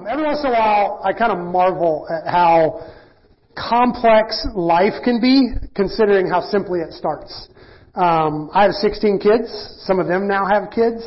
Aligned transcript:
Um, 0.00 0.06
every 0.08 0.24
once 0.24 0.40
in 0.40 0.46
a 0.46 0.52
while, 0.52 1.00
I 1.04 1.12
kind 1.12 1.30
of 1.30 1.38
marvel 1.38 2.06
at 2.08 2.26
how 2.26 2.88
complex 3.54 4.46
life 4.54 4.94
can 5.04 5.20
be, 5.20 5.52
considering 5.74 6.26
how 6.26 6.40
simply 6.40 6.80
it 6.80 6.94
starts. 6.94 7.48
Um, 7.94 8.48
I 8.54 8.62
have 8.62 8.72
16 8.72 9.18
kids. 9.18 9.50
Some 9.84 9.98
of 9.98 10.06
them 10.06 10.26
now 10.26 10.46
have 10.46 10.70
kids. 10.70 11.04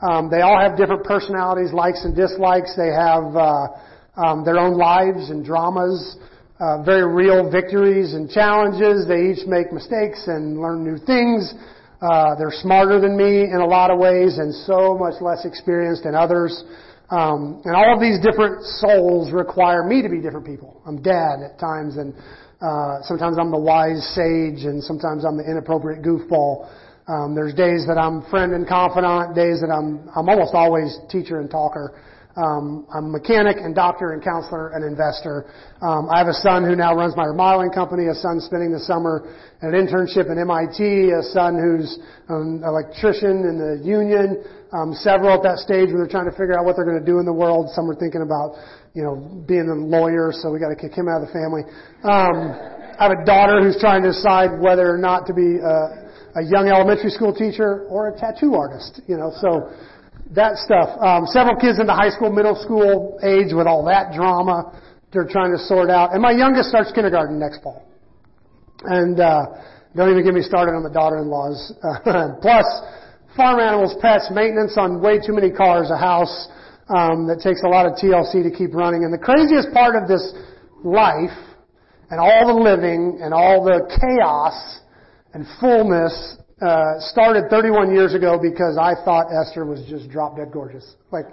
Um, 0.00 0.30
they 0.30 0.40
all 0.40 0.58
have 0.58 0.78
different 0.78 1.04
personalities, 1.04 1.74
likes 1.74 2.04
and 2.04 2.16
dislikes. 2.16 2.74
They 2.76 2.88
have 2.96 3.36
uh, 3.36 3.68
um, 4.16 4.42
their 4.42 4.56
own 4.56 4.78
lives 4.78 5.28
and 5.28 5.44
dramas, 5.44 6.16
uh, 6.60 6.82
very 6.82 7.04
real 7.04 7.50
victories 7.50 8.14
and 8.14 8.30
challenges. 8.30 9.06
They 9.06 9.36
each 9.36 9.46
make 9.46 9.70
mistakes 9.70 10.28
and 10.28 10.58
learn 10.58 10.82
new 10.82 10.96
things. 10.96 11.52
Uh, 12.00 12.36
they're 12.36 12.56
smarter 12.62 13.00
than 13.00 13.18
me 13.18 13.44
in 13.44 13.60
a 13.60 13.66
lot 13.66 13.90
of 13.90 13.98
ways 13.98 14.38
and 14.38 14.54
so 14.54 14.96
much 14.96 15.20
less 15.20 15.44
experienced 15.44 16.04
than 16.04 16.14
others. 16.14 16.64
Um, 17.10 17.60
and 17.64 17.76
all 17.76 17.92
of 17.94 18.00
these 18.00 18.18
different 18.20 18.64
souls 18.80 19.30
require 19.30 19.84
me 19.84 20.00
to 20.02 20.08
be 20.08 20.20
different 20.20 20.46
people. 20.46 20.80
I'm 20.86 21.02
dad 21.02 21.44
at 21.44 21.58
times, 21.60 21.96
and 21.96 22.14
uh, 22.60 23.02
sometimes 23.02 23.36
I'm 23.38 23.50
the 23.50 23.60
wise 23.60 24.00
sage, 24.16 24.64
and 24.64 24.82
sometimes 24.82 25.24
I'm 25.24 25.36
the 25.36 25.44
inappropriate 25.44 26.02
goofball. 26.02 26.70
Um, 27.06 27.34
there's 27.34 27.52
days 27.52 27.84
that 27.86 28.00
I'm 28.00 28.24
friend 28.30 28.52
and 28.54 28.66
confidant, 28.66 29.36
days 29.36 29.60
that 29.60 29.68
I'm 29.68 30.08
I'm 30.16 30.28
almost 30.28 30.54
always 30.54 30.96
teacher 31.10 31.40
and 31.40 31.50
talker. 31.50 32.00
Um, 32.36 32.86
I'm 32.92 33.06
a 33.06 33.08
mechanic 33.20 33.58
and 33.60 33.74
doctor 33.74 34.10
and 34.10 34.24
counselor 34.24 34.70
and 34.70 34.82
investor. 34.82 35.46
Um, 35.80 36.08
I 36.10 36.18
have 36.18 36.26
a 36.26 36.34
son 36.34 36.64
who 36.64 36.74
now 36.74 36.96
runs 36.96 37.14
my 37.16 37.24
remodeling 37.24 37.70
company, 37.70 38.08
a 38.08 38.14
son 38.14 38.40
spending 38.40 38.72
the 38.72 38.80
summer 38.80 39.30
at 39.62 39.70
an 39.70 39.78
internship 39.78 40.26
at 40.26 40.38
MIT, 40.38 41.12
a 41.14 41.22
son 41.30 41.54
who's 41.54 41.98
an 42.28 42.62
electrician 42.66 43.46
in 43.46 43.54
the 43.54 43.86
union, 43.86 44.42
um, 44.74 44.92
several 44.92 45.38
at 45.38 45.46
that 45.46 45.62
stage 45.62 45.94
where 45.94 46.02
they're 46.02 46.10
trying 46.10 46.26
to 46.26 46.34
figure 46.34 46.58
out 46.58 46.66
what 46.66 46.74
they're 46.74 46.84
going 46.84 46.98
to 46.98 47.06
do 47.06 47.22
in 47.22 47.24
the 47.24 47.32
world. 47.32 47.70
Some 47.70 47.86
are 47.86 47.94
thinking 47.94 48.26
about, 48.26 48.58
you 48.92 49.06
know, 49.06 49.14
being 49.46 49.70
a 49.70 49.78
lawyer, 49.78 50.34
so 50.34 50.50
we 50.50 50.58
got 50.58 50.74
to 50.74 50.80
kick 50.80 50.92
him 50.92 51.06
out 51.06 51.22
of 51.22 51.30
the 51.30 51.34
family. 51.34 51.62
Um, 52.02 52.58
I 52.98 53.06
have 53.06 53.14
a 53.14 53.24
daughter 53.24 53.62
who's 53.62 53.78
trying 53.78 54.02
to 54.02 54.10
decide 54.10 54.58
whether 54.58 54.90
or 54.90 54.98
not 54.98 55.30
to 55.30 55.34
be 55.34 55.62
a, 55.62 56.42
a 56.42 56.42
young 56.42 56.66
elementary 56.66 57.14
school 57.14 57.30
teacher 57.30 57.86
or 57.86 58.10
a 58.10 58.18
tattoo 58.18 58.58
artist, 58.58 59.00
you 59.06 59.16
know, 59.16 59.30
so 59.38 59.70
that 60.34 60.58
stuff. 60.58 60.90
Um, 60.98 61.30
several 61.30 61.54
kids 61.54 61.78
in 61.78 61.86
the 61.86 61.94
high 61.94 62.10
school, 62.10 62.34
middle 62.34 62.58
school 62.58 63.22
age 63.22 63.54
with 63.54 63.70
all 63.70 63.86
that 63.86 64.10
drama 64.10 64.74
they're 65.14 65.30
trying 65.30 65.52
to 65.52 65.58
sort 65.58 65.88
out. 65.88 66.12
And 66.12 66.20
my 66.20 66.32
youngest 66.32 66.68
starts 66.68 66.90
kindergarten 66.90 67.38
next 67.38 67.62
fall. 67.62 67.86
And 68.82 69.20
uh, 69.20 69.46
don't 69.96 70.10
even 70.10 70.24
get 70.24 70.34
me 70.34 70.42
started 70.42 70.74
on 70.74 70.82
the 70.82 70.90
daughter-in-laws. 70.90 71.72
plus, 72.42 72.66
farm 73.36 73.60
animals, 73.60 73.94
pets, 74.00 74.30
maintenance 74.32 74.76
on 74.78 75.02
way 75.02 75.18
too 75.18 75.34
many 75.34 75.50
cars, 75.50 75.90
a 75.90 75.98
house 75.98 76.48
um, 76.88 77.26
that 77.26 77.40
takes 77.42 77.62
a 77.62 77.68
lot 77.68 77.86
of 77.86 77.92
TLC 77.98 78.42
to 78.42 78.50
keep 78.50 78.74
running. 78.74 79.04
And 79.04 79.12
the 79.12 79.18
craziest 79.18 79.72
part 79.72 79.96
of 79.96 80.08
this 80.08 80.34
life 80.84 81.34
and 82.10 82.20
all 82.20 82.46
the 82.46 82.58
living 82.60 83.18
and 83.22 83.32
all 83.32 83.64
the 83.64 83.88
chaos 83.88 84.80
and 85.32 85.46
fullness 85.58 86.36
uh, 86.62 87.00
started 87.00 87.50
31 87.50 87.92
years 87.92 88.14
ago 88.14 88.38
because 88.40 88.78
I 88.78 88.94
thought 89.04 89.26
Esther 89.34 89.66
was 89.66 89.84
just 89.88 90.08
drop 90.08 90.36
dead 90.36 90.52
gorgeous, 90.52 90.94
like 91.10 91.26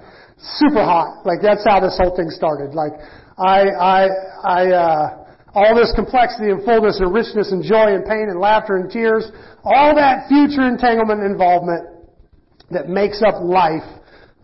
super 0.57 0.83
hot. 0.83 1.25
Like 1.25 1.39
that's 1.41 1.63
how 1.63 1.79
this 1.79 1.97
whole 2.01 2.15
thing 2.15 2.29
started. 2.29 2.73
Like 2.73 2.93
I, 3.37 3.69
I, 3.69 4.07
I, 4.43 4.61
uh, 4.71 5.20
all 5.53 5.75
this 5.75 5.91
complexity 5.95 6.49
and 6.49 6.63
fullness 6.63 6.99
and 6.99 7.13
richness 7.13 7.51
and 7.51 7.63
joy 7.63 7.91
and 7.91 8.05
pain 8.05 8.31
and 8.31 8.39
laughter 8.39 8.77
and 8.77 8.89
tears, 8.89 9.27
all 9.63 9.95
that 9.95 10.27
future 10.27 10.67
entanglement 10.67 11.21
and 11.21 11.31
involvement 11.31 11.87
that 12.71 12.87
makes 12.87 13.21
up 13.21 13.35
life 13.43 13.83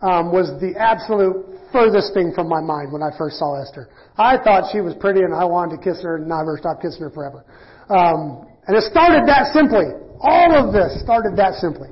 um, 0.04 0.36
was 0.36 0.52
the 0.59 0.76
absolute 0.76 1.48
furthest 1.72 2.14
thing 2.14 2.31
from 2.36 2.48
my 2.48 2.59
mind 2.59 2.92
when 2.92 3.02
I 3.02 3.16
first 3.18 3.40
saw 3.40 3.56
Esther. 3.56 3.88
I 4.18 4.38
thought 4.38 4.72
she 4.72 4.81
was 4.81 4.96
pretty 5.00 5.24
and 5.24 5.34
I 5.34 5.46
wanted 5.46 5.80
to 5.80 5.81
kiss 5.84 6.04
her 6.04 6.18
and 6.20 6.28
never 6.28 6.59
stop 6.59 6.81
kissing 6.81 7.02
her 7.02 7.12
forever. 7.12 7.48
Um, 7.88 8.44
and 8.68 8.76
it 8.76 8.84
started 8.84 9.24
that 9.31 9.56
simply. 9.56 9.88
All 10.20 10.52
of 10.52 10.76
this 10.76 11.00
started 11.04 11.40
that 11.40 11.56
simply. 11.64 11.90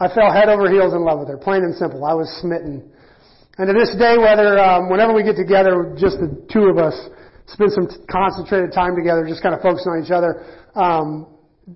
I 0.00 0.10
fell 0.10 0.30
head 0.32 0.48
over 0.48 0.70
heels 0.70 0.94
in 0.94 1.02
love 1.02 1.18
with 1.18 1.28
her, 1.28 1.38
plain 1.38 1.62
and 1.62 1.74
simple. 1.74 2.04
I 2.04 2.14
was 2.14 2.26
smitten. 2.40 2.90
And 3.58 3.66
to 3.66 3.74
this 3.74 3.90
day, 3.98 4.14
whether 4.18 4.58
um, 4.58 4.88
whenever 4.88 5.12
we 5.12 5.26
get 5.26 5.34
together, 5.34 5.94
just 5.98 6.22
the 6.22 6.30
two 6.46 6.70
of 6.70 6.78
us, 6.78 6.94
spend 7.48 7.72
some 7.72 7.88
concentrated 8.10 8.72
time 8.72 8.96
together, 8.96 9.24
just 9.26 9.42
kind 9.42 9.54
of 9.54 9.60
focusing 9.60 9.92
on 9.92 10.04
each 10.04 10.12
other. 10.12 10.44
Um, 10.74 11.26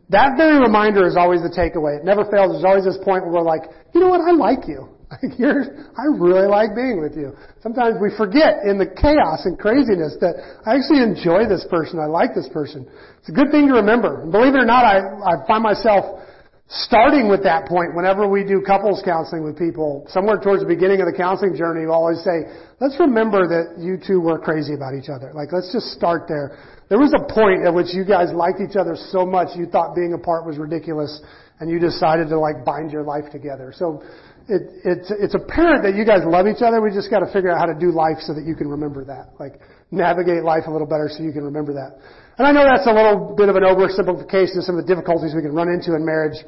that 0.09 0.37
very 0.37 0.61
reminder 0.61 1.05
is 1.05 1.17
always 1.17 1.41
the 1.45 1.53
takeaway. 1.53 2.01
It 2.01 2.05
never 2.05 2.25
fails. 2.29 2.57
There's 2.57 2.65
always 2.65 2.85
this 2.85 3.01
point 3.05 3.25
where 3.25 3.41
we're 3.41 3.49
like, 3.49 3.69
you 3.93 4.01
know 4.01 4.09
what? 4.09 4.21
I 4.21 4.33
like 4.33 4.69
you. 4.69 4.89
Like 5.13 5.37
you're, 5.39 5.93
I 5.93 6.09
really 6.09 6.49
like 6.49 6.73
being 6.75 6.97
with 6.97 7.13
you. 7.13 7.37
Sometimes 7.61 8.01
we 8.01 8.09
forget 8.17 8.65
in 8.65 8.81
the 8.81 8.89
chaos 8.89 9.45
and 9.45 9.61
craziness 9.61 10.17
that 10.25 10.41
I 10.65 10.81
actually 10.81 11.05
enjoy 11.05 11.45
this 11.45 11.69
person. 11.69 12.01
I 12.01 12.09
like 12.09 12.33
this 12.33 12.49
person. 12.49 12.89
It's 13.21 13.29
a 13.29 13.37
good 13.37 13.53
thing 13.53 13.69
to 13.69 13.75
remember. 13.77 14.25
And 14.25 14.33
believe 14.33 14.57
it 14.57 14.65
or 14.65 14.65
not, 14.65 14.89
I, 14.89 15.05
I 15.05 15.45
find 15.45 15.61
myself 15.61 16.25
starting 16.73 17.29
with 17.29 17.45
that 17.45 17.69
point 17.69 17.95
whenever 17.95 18.27
we 18.27 18.45
do 18.45 18.63
couples 18.65 19.03
counseling 19.05 19.45
with 19.45 19.59
people. 19.59 20.07
Somewhere 20.09 20.41
towards 20.41 20.63
the 20.63 20.69
beginning 20.69 21.01
of 21.01 21.07
the 21.07 21.13
counseling 21.13 21.55
journey, 21.55 21.85
we 21.85 21.93
always 21.93 22.25
say, 22.25 22.49
let's 22.81 22.97
remember 22.99 23.45
that 23.45 23.77
you 23.77 24.01
two 24.01 24.21
were 24.21 24.39
crazy 24.39 24.73
about 24.73 24.97
each 24.97 25.13
other. 25.13 25.33
Like, 25.35 25.53
let's 25.53 25.71
just 25.73 25.93
start 25.93 26.25
there. 26.29 26.57
There 26.89 26.99
was 26.99 27.13
a 27.13 27.25
point 27.29 27.65
at 27.69 27.73
which 27.73 27.93
you 27.93 28.05
guys 28.05 28.33
liked 28.33 28.61
each 28.61 28.77
other 28.77 28.97
so 28.97 29.25
much 29.25 29.53
you 29.57 29.67
thought 29.67 29.95
being 29.95 30.17
apart 30.17 30.47
was 30.47 30.57
ridiculous 30.57 31.21
and 31.61 31.69
you 31.69 31.79
decided 31.79 32.29
to 32.29 32.39
like 32.41 32.65
bind 32.65 32.91
your 32.91 33.05
life 33.05 33.29
together. 33.31 33.73
So 33.77 34.03
it, 34.49 34.63
it's, 34.85 35.13
it's 35.13 35.37
apparent 35.37 35.85
that 35.85 35.95
you 35.95 36.05
guys 36.05 36.25
love 36.25 36.49
each 36.49 36.65
other. 36.65 36.81
We 36.81 36.91
just 36.91 37.13
got 37.13 37.21
to 37.21 37.31
figure 37.33 37.53
out 37.53 37.61
how 37.61 37.69
to 37.69 37.79
do 37.79 37.93
life 37.93 38.19
so 38.25 38.33
that 38.35 38.45
you 38.49 38.57
can 38.57 38.67
remember 38.67 39.05
that. 39.05 39.37
Like 39.39 39.61
navigate 39.93 40.43
life 40.43 40.65
a 40.67 40.73
little 40.73 40.89
better 40.89 41.09
so 41.13 41.23
you 41.23 41.33
can 41.33 41.45
remember 41.45 41.77
that. 41.77 42.01
And 42.41 42.49
I 42.49 42.53
know 42.53 42.65
that's 42.65 42.89
a 42.89 42.93
little 42.93 43.37
bit 43.37 43.53
of 43.53 43.57
an 43.57 43.63
oversimplification 43.63 44.57
of 44.57 44.65
some 44.65 44.81
of 44.81 44.85
the 44.85 44.89
difficulties 44.89 45.37
we 45.37 45.43
can 45.45 45.53
run 45.53 45.69
into 45.69 45.95
in 45.95 46.05
marriage. 46.05 46.41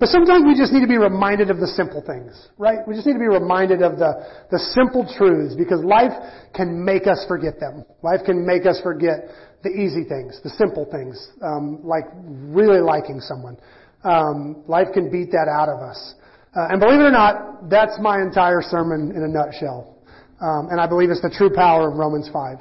But 0.00 0.08
sometimes 0.08 0.44
we 0.46 0.56
just 0.56 0.72
need 0.72 0.80
to 0.80 0.88
be 0.88 0.96
reminded 0.96 1.50
of 1.50 1.60
the 1.60 1.68
simple 1.68 2.00
things, 2.00 2.48
right? 2.56 2.78
We 2.88 2.94
just 2.94 3.06
need 3.06 3.12
to 3.12 3.18
be 3.20 3.28
reminded 3.28 3.82
of 3.82 3.98
the, 3.98 4.24
the 4.50 4.58
simple 4.72 5.04
truths 5.04 5.54
because 5.54 5.84
life 5.84 6.16
can 6.56 6.82
make 6.82 7.06
us 7.06 7.22
forget 7.28 7.60
them. 7.60 7.84
Life 8.02 8.24
can 8.24 8.46
make 8.46 8.64
us 8.64 8.80
forget 8.82 9.28
the 9.62 9.68
easy 9.68 10.08
things, 10.08 10.40
the 10.42 10.48
simple 10.56 10.88
things, 10.90 11.20
um, 11.44 11.84
like 11.84 12.04
really 12.24 12.80
liking 12.80 13.20
someone. 13.20 13.58
Um, 14.02 14.64
life 14.66 14.88
can 14.94 15.12
beat 15.12 15.32
that 15.32 15.52
out 15.52 15.68
of 15.68 15.84
us. 15.84 16.14
Uh, 16.56 16.72
and 16.72 16.80
believe 16.80 16.98
it 16.98 17.04
or 17.04 17.12
not, 17.12 17.68
that's 17.68 18.00
my 18.00 18.22
entire 18.22 18.62
sermon 18.62 19.12
in 19.12 19.22
a 19.22 19.28
nutshell. 19.28 19.98
Um, 20.40 20.68
and 20.72 20.80
I 20.80 20.88
believe 20.88 21.10
it's 21.10 21.20
the 21.20 21.28
true 21.28 21.52
power 21.54 21.92
of 21.92 21.98
Romans 21.98 22.30
5. 22.32 22.56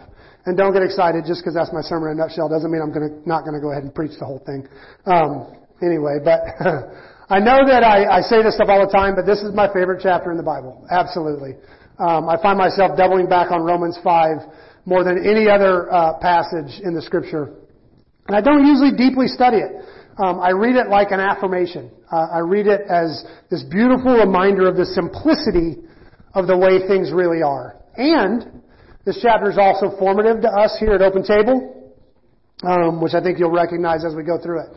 And 0.45 0.57
don't 0.57 0.73
get 0.73 0.83
excited 0.83 1.23
just 1.25 1.39
because 1.39 1.55
that's 1.55 1.71
my 1.71 1.81
sermon 1.81 2.11
in 2.11 2.19
a 2.19 2.27
nutshell 2.27 2.49
doesn't 2.49 2.69
mean 2.69 2.81
I'm 2.83 2.91
gonna, 2.91 3.15
not 3.25 3.47
going 3.47 3.55
to 3.55 3.63
go 3.63 3.71
ahead 3.71 3.83
and 3.83 3.95
preach 3.95 4.19
the 4.19 4.25
whole 4.25 4.43
thing. 4.43 4.67
Um, 5.07 5.55
anyway, 5.81 6.19
but 6.19 6.43
I 7.29 7.37
know 7.37 7.61
that 7.61 7.83
I, 7.83 8.17
I 8.17 8.21
say 8.21 8.41
this 8.41 8.55
stuff 8.55 8.69
all 8.69 8.81
the 8.81 8.91
time, 8.91 9.13
but 9.13 9.25
this 9.25 9.39
is 9.45 9.53
my 9.53 9.71
favorite 9.71 10.01
chapter 10.01 10.31
in 10.31 10.37
the 10.37 10.43
Bible. 10.43 10.83
Absolutely. 10.89 11.53
Um, 11.99 12.27
I 12.27 12.41
find 12.41 12.57
myself 12.57 12.97
doubling 12.97 13.29
back 13.29 13.51
on 13.51 13.61
Romans 13.61 13.99
5 14.03 14.37
more 14.85 15.03
than 15.03 15.21
any 15.23 15.47
other 15.47 15.93
uh, 15.93 16.17
passage 16.17 16.81
in 16.81 16.95
the 16.95 17.01
Scripture. 17.01 17.53
And 18.25 18.35
I 18.35 18.41
don't 18.41 18.65
usually 18.65 18.97
deeply 18.97 19.27
study 19.27 19.57
it. 19.57 19.71
Um, 20.17 20.39
I 20.39 20.51
read 20.51 20.75
it 20.75 20.89
like 20.89 21.11
an 21.11 21.19
affirmation. 21.19 21.91
Uh, 22.11 22.27
I 22.33 22.39
read 22.39 22.65
it 22.65 22.81
as 22.89 23.23
this 23.51 23.63
beautiful 23.63 24.17
reminder 24.17 24.67
of 24.67 24.75
the 24.75 24.85
simplicity 24.85 25.85
of 26.33 26.47
the 26.47 26.57
way 26.57 26.87
things 26.87 27.11
really 27.13 27.43
are. 27.43 27.77
And 27.95 28.63
this 29.05 29.19
chapter 29.21 29.51
is 29.51 29.57
also 29.59 29.95
formative 29.99 30.41
to 30.41 30.49
us 30.49 30.75
here 30.79 30.93
at 30.93 31.01
Open 31.01 31.23
Table, 31.23 31.93
um, 32.63 33.01
which 33.01 33.13
I 33.13 33.21
think 33.21 33.37
you'll 33.37 33.53
recognize 33.53 34.03
as 34.03 34.15
we 34.15 34.23
go 34.23 34.41
through 34.41 34.61
it. 34.61 34.69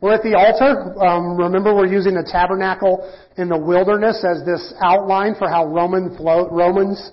We're 0.00 0.14
at 0.14 0.22
the 0.22 0.34
altar. 0.34 0.96
Um, 0.98 1.36
remember, 1.36 1.74
we're 1.74 1.86
using 1.86 2.14
the 2.14 2.24
tabernacle 2.24 3.04
in 3.36 3.48
the 3.48 3.58
wilderness 3.58 4.24
as 4.24 4.44
this 4.44 4.72
outline 4.80 5.34
for 5.38 5.48
how 5.48 5.66
Roman 5.66 6.16
flow, 6.16 6.48
Romans 6.50 7.10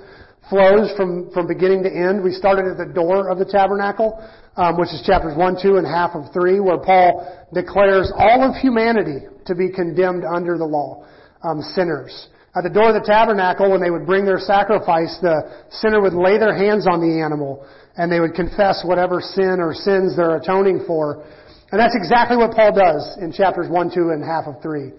flows 0.50 0.92
from, 0.96 1.30
from 1.32 1.48
beginning 1.48 1.84
to 1.84 1.92
end. 1.92 2.24
We 2.24 2.32
started 2.32 2.66
at 2.66 2.78
the 2.78 2.94
door 2.94 3.30
of 3.30 3.40
the 3.40 3.46
tabernacle 3.46 4.24
um, 4.58 4.78
which 4.78 4.90
is 4.90 5.02
chapters 5.06 5.38
1, 5.38 5.58
2, 5.62 5.78
and 5.78 5.86
half 5.86 6.12
of 6.16 6.34
3, 6.34 6.60
where 6.60 6.80
Paul 6.80 7.22
declares 7.54 8.12
all 8.18 8.44
of 8.44 8.56
humanity 8.56 9.26
to 9.46 9.56
be 9.56 9.72
condemned 9.72 10.26
under 10.26 10.58
the 10.58 10.66
law, 10.66 11.06
um, 11.44 11.62
sinners. 11.62 12.30
At 12.56 12.64
the 12.64 12.74
door 12.74 12.90
of 12.90 12.98
the 12.98 13.06
tabernacle, 13.06 13.70
when 13.70 13.82
they 13.82 13.92
would 13.92 14.08
bring 14.08 14.26
their 14.26 14.40
sacrifice, 14.40 15.16
the 15.22 15.46
sinner 15.70 16.02
would 16.02 16.14
lay 16.14 16.40
their 16.40 16.58
hands 16.58 16.88
on 16.90 17.00
the 17.00 17.22
animal, 17.22 17.66
and 17.96 18.12
they 18.12 18.20
would 18.20 18.34
confess 18.34 18.82
whatever 18.84 19.22
sin 19.22 19.62
or 19.62 19.74
sins 19.76 20.18
they're 20.18 20.38
atoning 20.38 20.84
for. 20.88 21.24
And 21.72 21.80
that's 21.80 21.96
exactly 21.96 22.38
what 22.38 22.52
Paul 22.52 22.74
does 22.74 23.18
in 23.22 23.34
chapters 23.34 23.68
1, 23.70 23.92
2, 23.94 24.10
and 24.12 24.24
half 24.24 24.46
of 24.48 24.62
3. 24.62 24.92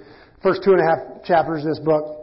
First 0.43 0.63
two 0.63 0.73
and 0.73 0.81
a 0.81 0.85
half 0.85 1.25
chapters 1.25 1.65
of 1.65 1.71
this 1.71 1.81
book. 1.81 2.15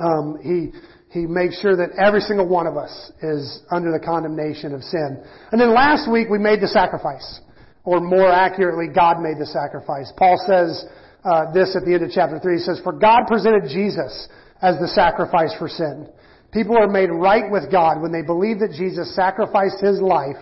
Um, 0.00 0.36
he 0.42 0.70
he 1.12 1.26
makes 1.26 1.60
sure 1.60 1.76
that 1.76 1.90
every 2.00 2.20
single 2.20 2.48
one 2.48 2.66
of 2.66 2.76
us 2.76 3.12
is 3.22 3.62
under 3.70 3.92
the 3.92 4.00
condemnation 4.00 4.74
of 4.74 4.82
sin. 4.82 5.22
And 5.50 5.60
then 5.60 5.74
last 5.74 6.10
week 6.10 6.28
we 6.30 6.38
made 6.38 6.60
the 6.60 6.68
sacrifice. 6.68 7.40
Or 7.84 8.00
more 8.00 8.30
accurately, 8.30 8.86
God 8.88 9.20
made 9.20 9.38
the 9.38 9.46
sacrifice. 9.46 10.10
Paul 10.16 10.36
says 10.46 10.84
uh, 11.24 11.52
this 11.52 11.76
at 11.76 11.84
the 11.84 11.92
end 11.94 12.04
of 12.04 12.10
chapter 12.14 12.38
3. 12.38 12.54
He 12.54 12.62
says, 12.62 12.80
For 12.82 12.92
God 12.92 13.26
presented 13.26 13.68
Jesus 13.68 14.28
as 14.62 14.78
the 14.78 14.88
sacrifice 14.88 15.52
for 15.58 15.68
sin. 15.68 16.08
People 16.52 16.78
are 16.78 16.88
made 16.88 17.10
right 17.10 17.50
with 17.50 17.70
God 17.70 18.00
when 18.00 18.12
they 18.12 18.22
believe 18.22 18.60
that 18.60 18.72
Jesus 18.72 19.14
sacrificed 19.14 19.80
his 19.80 20.00
life, 20.00 20.40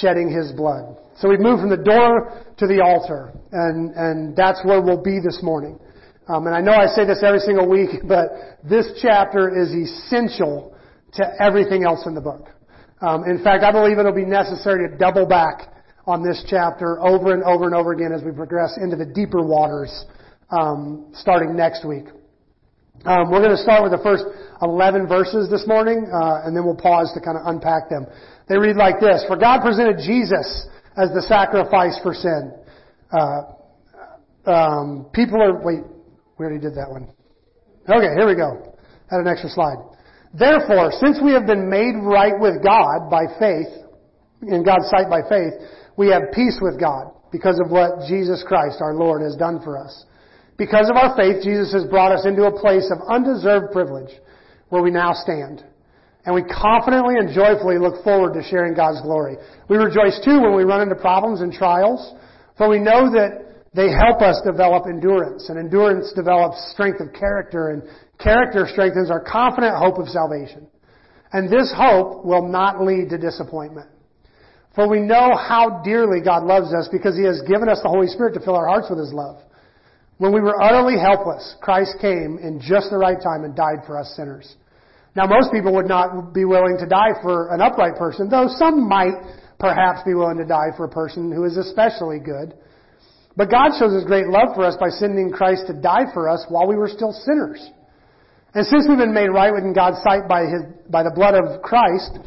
shedding 0.00 0.30
his 0.30 0.50
blood. 0.52 0.96
So 1.16 1.28
we've 1.28 1.40
moved 1.40 1.60
from 1.60 1.70
the 1.70 1.76
door 1.76 2.42
to 2.58 2.66
the 2.66 2.82
altar, 2.82 3.32
and, 3.52 3.94
and 3.94 4.36
that's 4.36 4.64
where 4.64 4.80
we'll 4.82 5.02
be 5.02 5.20
this 5.22 5.40
morning. 5.42 5.78
Um, 6.26 6.46
and 6.46 6.56
I 6.56 6.60
know 6.60 6.72
I 6.72 6.86
say 6.86 7.04
this 7.06 7.22
every 7.24 7.38
single 7.40 7.68
week, 7.68 7.90
but 8.08 8.58
this 8.68 8.98
chapter 9.00 9.46
is 9.54 9.70
essential 9.70 10.74
to 11.14 11.24
everything 11.40 11.84
else 11.84 12.06
in 12.06 12.14
the 12.14 12.20
book. 12.20 12.48
Um, 13.00 13.24
in 13.24 13.42
fact, 13.44 13.62
I 13.62 13.70
believe 13.70 13.98
it'll 13.98 14.12
be 14.12 14.24
necessary 14.24 14.88
to 14.88 14.96
double 14.96 15.26
back 15.26 15.70
on 16.06 16.22
this 16.22 16.44
chapter 16.48 17.00
over 17.00 17.32
and 17.32 17.44
over 17.44 17.64
and 17.64 17.74
over 17.74 17.92
again 17.92 18.12
as 18.12 18.22
we 18.22 18.32
progress 18.32 18.76
into 18.82 18.96
the 18.96 19.06
deeper 19.06 19.42
waters 19.42 20.04
um, 20.50 21.12
starting 21.14 21.56
next 21.56 21.86
week. 21.86 22.04
Um, 23.04 23.30
we're 23.30 23.42
going 23.42 23.54
to 23.54 23.62
start 23.62 23.82
with 23.82 23.92
the 23.92 24.02
first 24.02 24.24
11 24.62 25.06
verses 25.06 25.50
this 25.50 25.66
morning, 25.66 26.08
uh, 26.10 26.46
and 26.46 26.56
then 26.56 26.64
we'll 26.64 26.76
pause 26.76 27.12
to 27.14 27.20
kind 27.20 27.36
of 27.36 27.46
unpack 27.46 27.88
them. 27.90 28.06
They 28.48 28.56
read 28.56 28.76
like 28.76 29.00
this: 29.00 29.24
For 29.28 29.36
God 29.36 29.60
presented 29.60 29.98
Jesus 29.98 30.66
as 30.96 31.10
the 31.10 31.22
sacrifice 31.22 31.98
for 32.02 32.14
sin. 32.14 32.52
Uh, 33.10 34.50
um, 34.50 35.06
people 35.12 35.40
are 35.42 35.62
wait, 35.64 35.80
we 36.38 36.44
already 36.44 36.60
did 36.60 36.74
that 36.74 36.90
one. 36.90 37.08
Okay, 37.88 38.14
here 38.16 38.26
we 38.26 38.34
go. 38.34 38.76
Had 39.10 39.20
an 39.20 39.28
extra 39.28 39.50
slide. 39.50 39.76
Therefore, 40.32 40.90
since 40.98 41.18
we 41.22 41.32
have 41.32 41.46
been 41.46 41.70
made 41.70 41.94
right 42.02 42.34
with 42.38 42.62
God 42.62 43.10
by 43.10 43.26
faith, 43.38 43.70
in 44.42 44.64
God's 44.64 44.90
sight 44.90 45.08
by 45.08 45.22
faith, 45.28 45.54
we 45.96 46.08
have 46.08 46.32
peace 46.34 46.58
with 46.60 46.80
God 46.80 47.12
because 47.30 47.60
of 47.64 47.70
what 47.70 48.06
Jesus 48.08 48.44
Christ, 48.46 48.78
our 48.80 48.94
Lord, 48.94 49.22
has 49.22 49.36
done 49.36 49.60
for 49.62 49.78
us. 49.78 50.04
Because 50.56 50.88
of 50.88 50.96
our 50.96 51.16
faith, 51.16 51.42
Jesus 51.42 51.72
has 51.72 51.84
brought 51.84 52.12
us 52.12 52.26
into 52.26 52.44
a 52.44 52.60
place 52.60 52.90
of 52.90 52.98
undeserved 53.08 53.72
privilege 53.72 54.10
where 54.68 54.82
we 54.82 54.90
now 54.90 55.12
stand. 55.12 55.64
And 56.24 56.34
we 56.34 56.42
confidently 56.42 57.16
and 57.18 57.34
joyfully 57.34 57.78
look 57.78 58.02
forward 58.02 58.32
to 58.34 58.42
sharing 58.42 58.74
God's 58.74 59.02
glory. 59.02 59.36
We 59.68 59.76
rejoice 59.76 60.20
too 60.24 60.40
when 60.40 60.56
we 60.56 60.64
run 60.64 60.80
into 60.80 60.94
problems 60.94 61.42
and 61.42 61.52
trials, 61.52 62.14
for 62.56 62.68
we 62.68 62.78
know 62.78 63.12
that 63.12 63.44
they 63.74 63.90
help 63.90 64.22
us 64.22 64.40
develop 64.46 64.84
endurance, 64.86 65.48
and 65.48 65.58
endurance 65.58 66.12
develops 66.14 66.70
strength 66.72 67.00
of 67.00 67.12
character, 67.12 67.70
and 67.70 67.82
character 68.18 68.66
strengthens 68.70 69.10
our 69.10 69.20
confident 69.20 69.76
hope 69.76 69.98
of 69.98 70.08
salvation. 70.08 70.66
And 71.32 71.50
this 71.50 71.72
hope 71.76 72.24
will 72.24 72.48
not 72.48 72.80
lead 72.80 73.10
to 73.10 73.18
disappointment. 73.18 73.90
For 74.74 74.88
we 74.88 75.00
know 75.00 75.34
how 75.36 75.82
dearly 75.84 76.20
God 76.24 76.44
loves 76.44 76.72
us 76.72 76.88
because 76.90 77.16
He 77.16 77.24
has 77.24 77.42
given 77.42 77.68
us 77.68 77.80
the 77.82 77.88
Holy 77.88 78.06
Spirit 78.06 78.34
to 78.34 78.40
fill 78.40 78.56
our 78.56 78.66
hearts 78.66 78.86
with 78.88 78.98
His 78.98 79.12
love. 79.12 79.42
When 80.18 80.32
we 80.32 80.40
were 80.40 80.62
utterly 80.62 80.96
helpless, 80.98 81.56
Christ 81.60 81.96
came 82.00 82.38
in 82.40 82.60
just 82.60 82.90
the 82.90 82.98
right 82.98 83.20
time 83.20 83.42
and 83.42 83.54
died 83.54 83.82
for 83.86 83.98
us 83.98 84.14
sinners. 84.16 84.56
Now 85.16 85.26
most 85.26 85.52
people 85.52 85.72
would 85.74 85.86
not 85.88 86.34
be 86.34 86.44
willing 86.44 86.76
to 86.78 86.86
die 86.86 87.14
for 87.22 87.54
an 87.54 87.60
upright 87.60 87.96
person, 87.96 88.28
though 88.28 88.48
some 88.58 88.88
might 88.88 89.14
perhaps 89.58 90.02
be 90.04 90.14
willing 90.14 90.38
to 90.38 90.44
die 90.44 90.74
for 90.76 90.84
a 90.84 90.88
person 90.88 91.30
who 91.30 91.44
is 91.44 91.56
especially 91.56 92.18
good. 92.18 92.54
But 93.36 93.50
God 93.50 93.70
shows 93.78 93.94
His 93.94 94.04
great 94.04 94.26
love 94.26 94.54
for 94.54 94.64
us 94.64 94.76
by 94.78 94.88
sending 94.88 95.30
Christ 95.30 95.66
to 95.68 95.74
die 95.74 96.06
for 96.12 96.28
us 96.28 96.44
while 96.48 96.66
we 96.66 96.76
were 96.76 96.88
still 96.88 97.12
sinners. 97.12 97.70
And 98.54 98.66
since 98.66 98.86
we've 98.88 98.98
been 98.98 99.14
made 99.14 99.28
right 99.28 99.52
within 99.52 99.72
God's 99.72 99.98
sight 100.02 100.28
by, 100.28 100.42
his, 100.42 100.62
by 100.88 101.02
the 101.02 101.10
blood 101.10 101.34
of 101.34 101.60
Christ, 101.62 102.18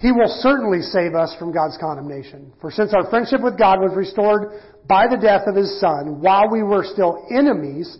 He 0.00 0.10
will 0.10 0.32
certainly 0.40 0.80
save 0.80 1.14
us 1.14 1.34
from 1.38 1.52
God's 1.52 1.76
condemnation. 1.78 2.52
For 2.60 2.70
since 2.70 2.94
our 2.94 3.08
friendship 3.10 3.42
with 3.42 3.58
God 3.58 3.80
was 3.80 3.92
restored 3.94 4.60
by 4.88 5.06
the 5.06 5.20
death 5.20 5.42
of 5.46 5.54
His 5.54 5.78
Son 5.80 6.20
while 6.20 6.50
we 6.50 6.62
were 6.62 6.84
still 6.84 7.26
enemies, 7.30 7.98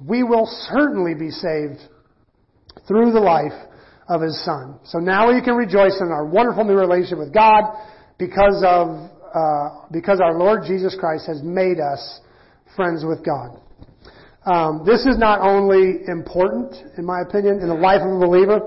we 0.00 0.22
will 0.22 0.46
certainly 0.72 1.14
be 1.14 1.30
saved 1.30 1.80
through 2.86 3.12
the 3.12 3.20
life 3.20 3.56
of 4.08 4.22
His 4.22 4.42
Son. 4.44 4.78
So 4.84 4.98
now 4.98 5.32
we 5.32 5.42
can 5.42 5.54
rejoice 5.54 6.00
in 6.00 6.08
our 6.08 6.26
wonderful 6.26 6.64
new 6.64 6.74
relationship 6.74 7.18
with 7.18 7.34
God 7.34 7.64
because 8.18 8.62
of 8.66 9.10
uh, 9.34 9.86
because 9.90 10.20
our 10.20 10.38
Lord 10.38 10.62
Jesus 10.66 10.96
Christ 10.98 11.26
has 11.26 11.42
made 11.42 11.78
us 11.78 12.20
friends 12.74 13.04
with 13.04 13.24
God. 13.24 13.60
Um, 14.46 14.82
this 14.86 15.04
is 15.04 15.18
not 15.18 15.40
only 15.40 16.06
important, 16.06 16.72
in 16.96 17.04
my 17.04 17.20
opinion, 17.28 17.60
in 17.60 17.68
the 17.68 17.74
life 17.74 18.00
of 18.00 18.16
a 18.16 18.18
believer, 18.18 18.60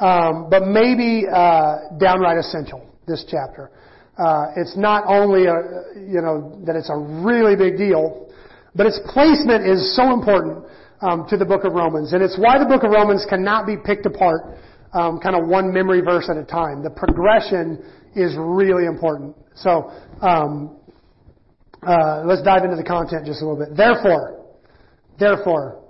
um, 0.00 0.50
but 0.50 0.66
maybe 0.66 1.24
uh, 1.32 1.96
downright 1.98 2.38
essential. 2.38 2.90
This 3.06 3.24
chapter. 3.30 3.70
Uh, 4.18 4.46
it's 4.56 4.76
not 4.76 5.04
only 5.06 5.46
a, 5.46 5.54
you 5.96 6.20
know 6.20 6.60
that 6.66 6.74
it's 6.74 6.90
a 6.90 6.96
really 6.96 7.54
big 7.54 7.76
deal, 7.76 8.32
but 8.74 8.86
its 8.86 8.98
placement 9.12 9.66
is 9.66 9.94
so 9.94 10.12
important 10.12 10.64
um, 11.04 11.26
to 11.28 11.36
the 11.36 11.44
book 11.44 11.64
of 11.64 11.74
Romans, 11.74 12.12
and 12.14 12.22
it's 12.22 12.38
why 12.38 12.58
the 12.58 12.64
book 12.64 12.82
of 12.82 12.90
Romans 12.90 13.26
cannot 13.28 13.66
be 13.66 13.76
picked 13.76 14.06
apart, 14.06 14.56
um, 14.94 15.20
kind 15.20 15.36
of 15.36 15.46
one 15.46 15.72
memory 15.72 16.00
verse 16.00 16.30
at 16.30 16.36
a 16.36 16.44
time. 16.44 16.82
The 16.82 16.90
progression 16.90 17.84
is 18.16 18.34
really 18.38 18.86
important. 18.86 19.36
So 19.54 19.92
um, 20.22 20.80
uh, 21.86 22.24
let's 22.24 22.42
dive 22.42 22.64
into 22.64 22.76
the 22.76 22.84
content 22.84 23.26
just 23.26 23.42
a 23.42 23.46
little 23.46 23.60
bit. 23.60 23.76
Therefore, 23.76 24.48
therefore, 25.18 25.84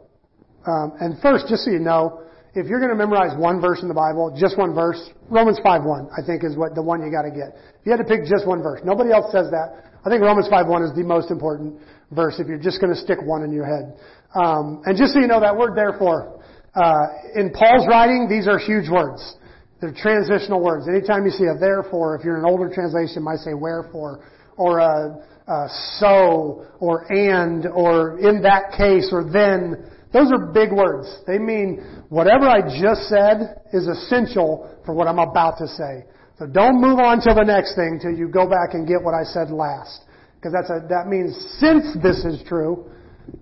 um, 0.67 0.93
and 0.99 1.21
first, 1.23 1.47
just 1.49 1.65
so 1.65 1.71
you 1.71 1.79
know, 1.79 2.25
if 2.55 2.67
you're 2.67 2.79
going 2.79 2.91
to 2.91 2.99
memorize 2.99 3.39
one 3.39 3.61
verse 3.61 3.83
in 3.83 3.89
the 3.89 3.95
Bible, 3.95 4.35
just 4.35 4.59
one 4.59 4.75
verse, 4.75 4.99
Romans 5.29 5.61
5:1, 5.65 6.11
I 6.17 6.25
think 6.25 6.43
is 6.43 6.57
what 6.57 6.75
the 6.75 6.83
one 6.83 7.03
you 7.03 7.11
got 7.11 7.23
to 7.23 7.31
get. 7.31 7.55
If 7.79 7.87
you 7.87 7.91
had 7.93 7.99
to 7.99 8.09
pick 8.09 8.25
just 8.27 8.47
one 8.47 8.63
verse, 8.63 8.81
nobody 8.85 9.11
else 9.11 9.31
says 9.31 9.51
that. 9.51 9.91
I 10.05 10.11
think 10.11 10.23
Romans 10.23 10.49
5:1 10.49 10.91
is 10.91 10.95
the 10.95 11.03
most 11.03 11.31
important 11.31 11.79
verse 12.11 12.39
if 12.39 12.47
you're 12.47 12.59
just 12.59 12.81
going 12.81 12.95
to 12.95 12.99
stick 12.99 13.19
one 13.23 13.43
in 13.43 13.53
your 13.53 13.67
head. 13.67 13.99
Um, 14.35 14.83
and 14.85 14.99
just 14.99 15.15
so 15.15 15.21
you 15.21 15.27
know, 15.27 15.41
that 15.41 15.57
word 15.57 15.77
therefore, 15.77 16.43
uh, 16.75 17.07
in 17.37 17.51
Paul's 17.51 17.87
writing, 17.89 18.27
these 18.29 18.49
are 18.49 18.59
huge 18.59 18.91
words. 18.91 19.37
They're 19.81 19.95
transitional 19.95 20.63
words. 20.63 20.89
Anytime 20.89 21.25
you 21.25 21.31
see 21.31 21.45
a 21.45 21.59
therefore, 21.59 22.17
if 22.17 22.25
you're 22.25 22.37
in 22.37 22.45
an 22.45 22.51
older 22.51 22.73
translation, 22.73 23.23
might 23.23 23.39
say 23.39 23.55
wherefore, 23.55 24.25
or 24.57 24.79
a, 24.79 25.23
a 25.47 25.69
so, 25.99 26.67
or 26.81 27.07
and, 27.13 27.67
or 27.67 28.19
in 28.19 28.43
that 28.43 28.73
case, 28.77 29.11
or 29.13 29.25
then. 29.31 29.91
Those 30.13 30.31
are 30.31 30.53
big 30.53 30.71
words. 30.71 31.11
They 31.27 31.39
mean 31.39 32.05
whatever 32.09 32.47
I 32.47 32.61
just 32.63 33.09
said 33.09 33.63
is 33.73 33.89
essential 33.89 34.71
for 34.87 34.95
what 34.95 35.09
I'm 35.09 35.19
about 35.19 35.59
to 35.59 35.67
say. 35.67 36.05
So 36.39 36.47
don't 36.47 36.81
move 36.81 37.01
on 37.01 37.19
to 37.23 37.35
the 37.35 37.43
next 37.43 37.75
thing 37.75 37.99
till 38.01 38.13
you 38.13 38.29
go 38.29 38.49
back 38.49 38.75
and 38.75 38.87
get 38.87 39.03
what 39.03 39.15
I 39.15 39.25
said 39.25 39.51
last. 39.51 40.03
Because 40.37 40.53
that's 40.53 40.71
a, 40.71 40.87
that 40.89 41.09
means 41.09 41.35
since 41.59 41.97
this 42.03 42.25
is 42.25 42.47
true, 42.47 42.91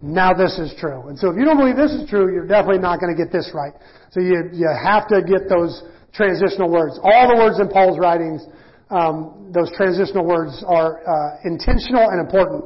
now 0.01 0.33
this 0.33 0.59
is 0.59 0.75
true. 0.79 1.09
And 1.09 1.19
so 1.19 1.31
if 1.31 1.37
you 1.37 1.45
don't 1.45 1.59
believe 1.59 1.77
this 1.77 1.93
is 1.93 2.09
true, 2.09 2.33
you're 2.33 2.47
definitely 2.47 2.83
not 2.83 3.01
going 3.01 3.15
to 3.15 3.19
get 3.19 3.33
this 3.33 3.51
right. 3.55 3.73
So 4.11 4.21
you, 4.21 4.51
you 4.53 4.69
have 4.69 5.09
to 5.09 5.23
get 5.23 5.49
those 5.49 5.83
transitional 6.15 6.71
words. 6.71 6.99
All 7.03 7.29
the 7.29 7.37
words 7.37 7.59
in 7.59 7.69
Paul's 7.69 7.99
writings, 7.99 8.45
um, 8.91 9.51
those 9.55 9.71
transitional 9.77 10.25
words 10.25 10.63
are 10.67 11.01
uh, 11.03 11.41
intentional 11.45 12.11
and 12.11 12.21
important. 12.21 12.65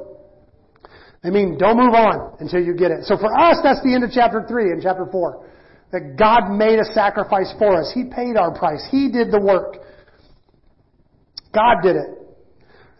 They 1.23 1.31
mean 1.31 1.57
don't 1.59 1.77
move 1.77 1.95
on 1.95 2.37
until 2.41 2.61
you 2.61 2.75
get 2.75 2.91
it. 2.91 3.05
So 3.05 3.17
for 3.17 3.33
us, 3.33 3.59
that's 3.63 3.83
the 3.83 3.95
end 3.95 4.05
of 4.05 4.11
chapter 4.13 4.45
3 4.47 4.71
and 4.73 4.83
chapter 4.83 5.07
4. 5.11 5.49
That 5.93 6.17
God 6.19 6.51
made 6.51 6.79
a 6.79 6.85
sacrifice 6.93 7.55
for 7.59 7.81
us. 7.81 7.93
He 7.95 8.05
paid 8.05 8.37
our 8.37 8.57
price. 8.57 8.85
He 8.91 9.11
did 9.11 9.31
the 9.31 9.41
work. 9.41 9.79
God 11.55 11.83
did 11.83 11.97
it. 11.97 12.11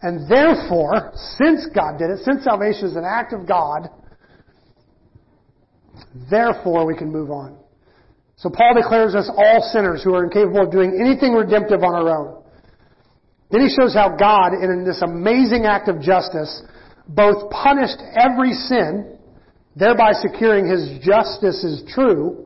And 0.01 0.29
therefore, 0.29 1.11
since 1.37 1.67
God 1.73 1.97
did 1.99 2.09
it, 2.09 2.23
since 2.23 2.43
salvation 2.43 2.85
is 2.87 2.95
an 2.95 3.03
act 3.05 3.33
of 3.33 3.47
God, 3.47 3.89
therefore 6.29 6.85
we 6.85 6.95
can 6.95 7.11
move 7.11 7.31
on. 7.31 7.57
So 8.37 8.49
Paul 8.49 8.75
declares 8.75 9.15
us 9.15 9.29
all 9.35 9.69
sinners 9.73 10.03
who 10.03 10.13
are 10.13 10.23
incapable 10.23 10.63
of 10.63 10.71
doing 10.71 10.97
anything 10.99 11.33
redemptive 11.33 11.81
on 11.81 11.95
our 11.95 12.09
own. 12.09 12.43
Then 13.49 13.61
he 13.61 13.69
shows 13.69 13.93
how 13.93 14.15
God, 14.15 14.53
in 14.53 14.85
this 14.85 15.01
amazing 15.01 15.65
act 15.65 15.87
of 15.87 16.01
justice, 16.01 16.61
both 17.07 17.49
punished 17.49 17.97
every 18.15 18.51
sin, 18.53 19.17
thereby 19.75 20.11
securing 20.11 20.67
his 20.67 20.99
justice 21.03 21.63
is 21.63 21.83
true, 21.93 22.45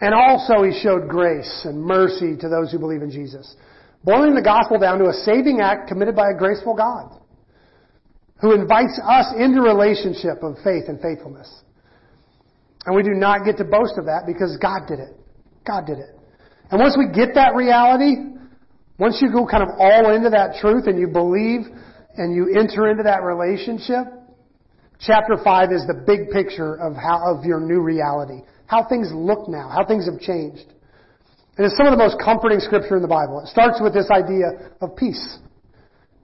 and 0.00 0.14
also 0.14 0.62
he 0.62 0.78
showed 0.82 1.08
grace 1.08 1.62
and 1.64 1.82
mercy 1.82 2.36
to 2.36 2.48
those 2.48 2.72
who 2.72 2.78
believe 2.78 3.02
in 3.02 3.10
Jesus. 3.10 3.54
Boiling 4.04 4.34
the 4.34 4.42
gospel 4.42 4.78
down 4.78 4.98
to 4.98 5.06
a 5.06 5.12
saving 5.12 5.60
act 5.60 5.88
committed 5.88 6.16
by 6.16 6.30
a 6.30 6.38
graceful 6.38 6.74
God, 6.74 7.20
who 8.40 8.54
invites 8.54 8.98
us 9.04 9.26
into 9.38 9.60
relationship 9.60 10.42
of 10.42 10.56
faith 10.64 10.84
and 10.88 11.00
faithfulness. 11.00 11.62
And 12.84 12.96
we 12.96 13.02
do 13.02 13.14
not 13.14 13.44
get 13.44 13.58
to 13.58 13.64
boast 13.64 13.94
of 13.96 14.06
that 14.06 14.24
because 14.26 14.56
God 14.60 14.88
did 14.88 14.98
it. 14.98 15.14
God 15.66 15.86
did 15.86 15.98
it. 15.98 16.10
And 16.70 16.80
once 16.80 16.96
we 16.98 17.06
get 17.12 17.34
that 17.34 17.54
reality, 17.54 18.16
once 18.98 19.20
you 19.20 19.30
go 19.30 19.46
kind 19.46 19.62
of 19.62 19.70
all 19.78 20.14
into 20.14 20.30
that 20.30 20.56
truth 20.60 20.86
and 20.86 20.98
you 20.98 21.06
believe 21.06 21.60
and 22.16 22.34
you 22.34 22.58
enter 22.58 22.90
into 22.90 23.04
that 23.04 23.22
relationship, 23.22 24.06
chapter 24.98 25.36
5 25.42 25.72
is 25.72 25.86
the 25.86 26.02
big 26.06 26.30
picture 26.30 26.74
of 26.74 26.94
how, 26.94 27.36
of 27.36 27.44
your 27.44 27.60
new 27.60 27.80
reality. 27.80 28.42
How 28.66 28.88
things 28.88 29.10
look 29.12 29.48
now, 29.48 29.68
how 29.68 29.84
things 29.84 30.08
have 30.10 30.18
changed. 30.18 30.66
And 31.56 31.66
it's 31.66 31.76
some 31.76 31.86
of 31.86 31.92
the 31.92 32.02
most 32.02 32.16
comforting 32.24 32.60
scripture 32.60 32.96
in 32.96 33.02
the 33.02 33.08
Bible. 33.08 33.40
It 33.44 33.48
starts 33.48 33.78
with 33.80 33.92
this 33.92 34.08
idea 34.10 34.72
of 34.80 34.96
peace. 34.96 35.38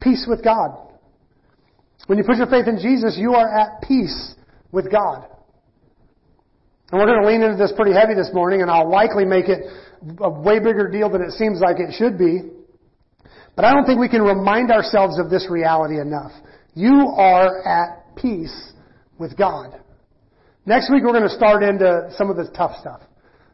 Peace 0.00 0.26
with 0.28 0.42
God. 0.42 0.88
When 2.06 2.16
you 2.16 2.24
put 2.24 2.36
your 2.36 2.46
faith 2.46 2.66
in 2.66 2.78
Jesus, 2.78 3.16
you 3.18 3.34
are 3.34 3.46
at 3.46 3.82
peace 3.82 4.34
with 4.72 4.90
God. 4.90 5.28
And 6.90 6.98
we're 6.98 7.06
going 7.06 7.20
to 7.20 7.28
lean 7.28 7.42
into 7.42 7.56
this 7.56 7.72
pretty 7.76 7.92
heavy 7.92 8.14
this 8.14 8.30
morning, 8.32 8.62
and 8.62 8.70
I'll 8.70 8.90
likely 8.90 9.26
make 9.26 9.48
it 9.48 9.60
a 10.20 10.30
way 10.30 10.58
bigger 10.58 10.88
deal 10.90 11.10
than 11.10 11.20
it 11.20 11.32
seems 11.32 11.60
like 11.60 11.76
it 11.78 11.94
should 11.94 12.16
be. 12.16 12.42
But 13.56 13.64
I 13.64 13.72
don't 13.72 13.84
think 13.84 14.00
we 14.00 14.08
can 14.08 14.22
remind 14.22 14.70
ourselves 14.70 15.18
of 15.18 15.28
this 15.28 15.48
reality 15.50 16.00
enough. 16.00 16.32
You 16.74 17.12
are 17.16 17.66
at 17.66 18.16
peace 18.16 18.72
with 19.18 19.36
God. 19.36 19.78
Next 20.64 20.90
week 20.90 21.02
we're 21.04 21.12
going 21.12 21.28
to 21.28 21.34
start 21.34 21.62
into 21.62 22.08
some 22.16 22.30
of 22.30 22.36
the 22.36 22.48
tough 22.56 22.78
stuff. 22.80 23.00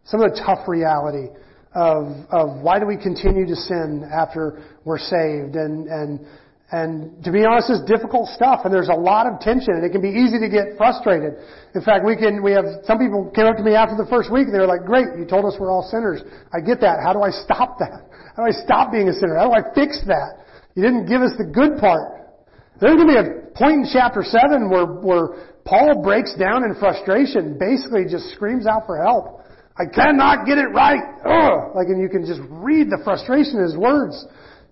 Some 0.04 0.20
of 0.20 0.32
the 0.32 0.40
tough 0.44 0.68
reality 0.68 1.28
of, 1.74 2.26
of 2.30 2.60
why 2.60 2.78
do 2.78 2.86
we 2.86 2.96
continue 2.96 3.46
to 3.46 3.56
sin 3.56 4.08
after 4.12 4.62
we're 4.84 4.98
saved 4.98 5.56
and, 5.56 5.88
and 5.88 6.26
and 6.74 7.22
to 7.22 7.30
be 7.30 7.46
honest, 7.46 7.70
it's 7.70 7.86
difficult 7.86 8.26
stuff, 8.34 8.66
and 8.66 8.74
there's 8.74 8.90
a 8.90 8.98
lot 8.98 9.30
of 9.30 9.38
tension, 9.38 9.78
and 9.78 9.86
it 9.86 9.94
can 9.94 10.02
be 10.02 10.10
easy 10.10 10.42
to 10.42 10.50
get 10.50 10.74
frustrated. 10.74 11.38
In 11.70 11.86
fact, 11.86 12.02
we 12.02 12.18
can, 12.18 12.42
we 12.42 12.50
have, 12.50 12.66
some 12.82 12.98
people 12.98 13.30
came 13.30 13.46
up 13.46 13.54
to 13.54 13.62
me 13.62 13.78
after 13.78 13.94
the 13.94 14.10
first 14.10 14.26
week, 14.26 14.50
and 14.50 14.54
they 14.54 14.58
were 14.58 14.66
like, 14.66 14.82
great, 14.82 15.14
you 15.14 15.22
told 15.22 15.46
us 15.46 15.54
we're 15.54 15.70
all 15.70 15.86
sinners. 15.86 16.26
I 16.50 16.58
get 16.58 16.82
that. 16.82 16.98
How 16.98 17.14
do 17.14 17.22
I 17.22 17.30
stop 17.30 17.78
that? 17.78 18.10
How 18.34 18.42
do 18.42 18.50
I 18.50 18.56
stop 18.66 18.90
being 18.90 19.06
a 19.06 19.14
sinner? 19.14 19.38
How 19.38 19.46
do 19.46 19.54
I 19.54 19.62
fix 19.70 20.02
that? 20.10 20.42
You 20.74 20.82
didn't 20.82 21.06
give 21.06 21.22
us 21.22 21.30
the 21.38 21.46
good 21.46 21.78
part. 21.78 22.42
There's 22.82 22.98
going 22.98 23.06
to 23.06 23.14
be 23.14 23.22
a 23.22 23.54
point 23.54 23.86
in 23.86 23.94
chapter 23.94 24.26
7 24.26 24.66
where, 24.66 24.98
where 24.98 25.54
Paul 25.62 26.02
breaks 26.02 26.34
down 26.34 26.66
in 26.66 26.74
frustration, 26.82 27.54
basically 27.54 28.10
just 28.10 28.34
screams 28.34 28.66
out 28.66 28.82
for 28.90 28.98
help. 28.98 29.46
I 29.78 29.86
cannot 29.86 30.42
get 30.42 30.58
it 30.58 30.74
right. 30.74 31.02
Ugh! 31.22 31.70
Like, 31.78 31.86
and 31.86 32.02
you 32.02 32.10
can 32.10 32.26
just 32.26 32.42
read 32.50 32.90
the 32.90 32.98
frustration 33.06 33.62
in 33.62 33.70
his 33.70 33.78
words. 33.78 34.18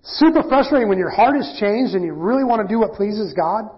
Super 0.03 0.43
frustrating 0.43 0.89
when 0.89 0.97
your 0.97 1.09
heart 1.09 1.35
has 1.35 1.57
changed 1.59 1.95
and 1.95 2.03
you 2.03 2.13
really 2.13 2.43
want 2.43 2.61
to 2.61 2.67
do 2.67 2.79
what 2.79 2.93
pleases 2.93 3.33
God. 3.33 3.69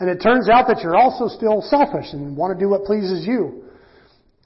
And 0.00 0.10
it 0.10 0.18
turns 0.18 0.48
out 0.48 0.66
that 0.66 0.80
you're 0.82 0.96
also 0.96 1.28
still 1.28 1.62
selfish 1.62 2.12
and 2.12 2.36
want 2.36 2.56
to 2.56 2.58
do 2.58 2.68
what 2.68 2.84
pleases 2.84 3.26
you. 3.26 3.64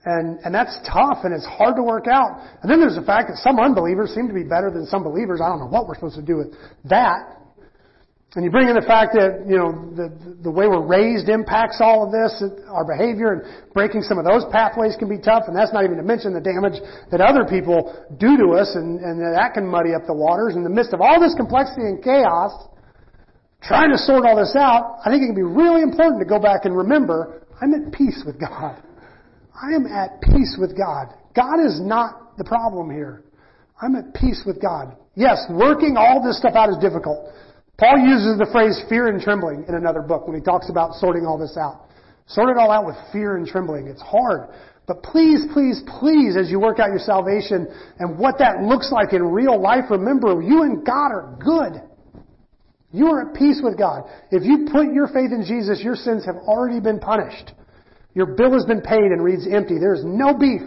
And, 0.04 0.38
and 0.44 0.54
that's 0.54 0.76
tough 0.84 1.24
and 1.24 1.32
it's 1.32 1.46
hard 1.46 1.76
to 1.76 1.82
work 1.82 2.06
out. 2.06 2.44
And 2.60 2.70
then 2.70 2.78
there's 2.78 2.96
the 2.96 3.06
fact 3.06 3.28
that 3.28 3.38
some 3.38 3.58
unbelievers 3.58 4.12
seem 4.14 4.28
to 4.28 4.34
be 4.34 4.42
better 4.42 4.70
than 4.70 4.84
some 4.84 5.02
believers. 5.02 5.40
I 5.40 5.48
don't 5.48 5.60
know 5.60 5.72
what 5.72 5.88
we're 5.88 5.94
supposed 5.94 6.16
to 6.16 6.22
do 6.22 6.36
with 6.36 6.52
that. 6.84 7.40
And 8.34 8.42
you 8.42 8.50
bring 8.50 8.66
in 8.66 8.74
the 8.74 8.82
fact 8.82 9.14
that, 9.14 9.46
you 9.46 9.54
know, 9.54 9.70
the, 9.94 10.10
the 10.42 10.50
way 10.50 10.66
we're 10.66 10.82
raised 10.82 11.30
impacts 11.30 11.78
all 11.78 12.02
of 12.02 12.10
this, 12.10 12.42
our 12.66 12.82
behavior, 12.82 13.30
and 13.30 13.42
breaking 13.70 14.02
some 14.02 14.18
of 14.18 14.26
those 14.26 14.42
pathways 14.50 14.98
can 14.98 15.06
be 15.06 15.22
tough, 15.22 15.46
and 15.46 15.54
that's 15.54 15.70
not 15.70 15.86
even 15.86 15.96
to 15.98 16.02
mention 16.02 16.34
the 16.34 16.42
damage 16.42 16.74
that 17.14 17.22
other 17.22 17.46
people 17.46 17.94
do 18.18 18.34
to 18.34 18.58
us, 18.58 18.74
and, 18.74 18.98
and 18.98 19.22
that 19.22 19.54
can 19.54 19.62
muddy 19.62 19.94
up 19.94 20.02
the 20.10 20.14
waters. 20.14 20.58
In 20.58 20.66
the 20.66 20.74
midst 20.74 20.90
of 20.90 21.00
all 21.00 21.22
this 21.22 21.30
complexity 21.38 21.86
and 21.86 22.02
chaos, 22.02 22.50
trying 23.62 23.94
to 23.94 23.98
sort 24.02 24.26
all 24.26 24.34
this 24.34 24.58
out, 24.58 24.98
I 25.06 25.14
think 25.14 25.22
it 25.22 25.30
can 25.30 25.38
be 25.38 25.46
really 25.46 25.86
important 25.86 26.18
to 26.18 26.26
go 26.26 26.42
back 26.42 26.66
and 26.66 26.74
remember, 26.74 27.46
I'm 27.62 27.70
at 27.70 27.94
peace 27.94 28.18
with 28.26 28.42
God. 28.42 28.82
I 29.54 29.78
am 29.78 29.86
at 29.86 30.18
peace 30.26 30.58
with 30.58 30.74
God. 30.76 31.14
God 31.38 31.62
is 31.62 31.78
not 31.78 32.36
the 32.36 32.44
problem 32.44 32.90
here. 32.90 33.22
I'm 33.80 33.94
at 33.94 34.12
peace 34.14 34.42
with 34.44 34.60
God. 34.60 34.98
Yes, 35.14 35.38
working 35.50 35.94
all 35.96 36.18
this 36.18 36.38
stuff 36.38 36.58
out 36.58 36.68
is 36.70 36.78
difficult. 36.82 37.30
Paul 37.76 37.98
uses 37.98 38.38
the 38.38 38.46
phrase 38.52 38.80
fear 38.88 39.08
and 39.08 39.20
trembling 39.20 39.64
in 39.68 39.74
another 39.74 40.00
book 40.00 40.28
when 40.28 40.36
he 40.36 40.42
talks 40.42 40.70
about 40.70 40.94
sorting 40.94 41.26
all 41.26 41.38
this 41.38 41.56
out. 41.58 41.90
Sort 42.26 42.48
it 42.50 42.56
all 42.56 42.70
out 42.70 42.86
with 42.86 42.96
fear 43.12 43.36
and 43.36 43.46
trembling. 43.46 43.88
It's 43.88 44.00
hard. 44.00 44.48
But 44.86 45.02
please, 45.02 45.44
please, 45.52 45.82
please, 45.98 46.36
as 46.36 46.50
you 46.50 46.60
work 46.60 46.78
out 46.78 46.88
your 46.88 47.00
salvation 47.00 47.66
and 47.98 48.18
what 48.18 48.38
that 48.38 48.62
looks 48.62 48.92
like 48.92 49.12
in 49.12 49.22
real 49.22 49.60
life, 49.60 49.84
remember 49.90 50.40
you 50.42 50.62
and 50.62 50.84
God 50.84 51.10
are 51.10 51.36
good. 51.40 51.82
You 52.92 53.08
are 53.08 53.28
at 53.28 53.34
peace 53.34 53.60
with 53.62 53.76
God. 53.76 54.04
If 54.30 54.44
you 54.44 54.68
put 54.70 54.92
your 54.92 55.08
faith 55.08 55.32
in 55.32 55.44
Jesus, 55.46 55.82
your 55.82 55.96
sins 55.96 56.24
have 56.26 56.36
already 56.36 56.80
been 56.80 57.00
punished. 57.00 57.52
Your 58.14 58.26
bill 58.26 58.52
has 58.52 58.64
been 58.66 58.82
paid 58.82 59.10
and 59.10 59.24
reads 59.24 59.48
empty. 59.50 59.78
There 59.80 59.94
is 59.94 60.04
no 60.04 60.32
beef 60.32 60.62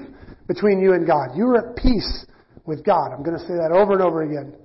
between 0.47 0.79
you 0.79 0.93
and 0.93 1.07
God. 1.07 1.37
You 1.37 1.47
are 1.47 1.69
at 1.69 1.77
peace 1.77 2.25
with 2.65 2.83
God. 2.83 3.13
I'm 3.13 3.23
going 3.23 3.37
to 3.37 3.45
say 3.47 3.55
that 3.55 3.71
over 3.71 3.93
and 3.93 4.01
over 4.01 4.23
again. 4.23 4.55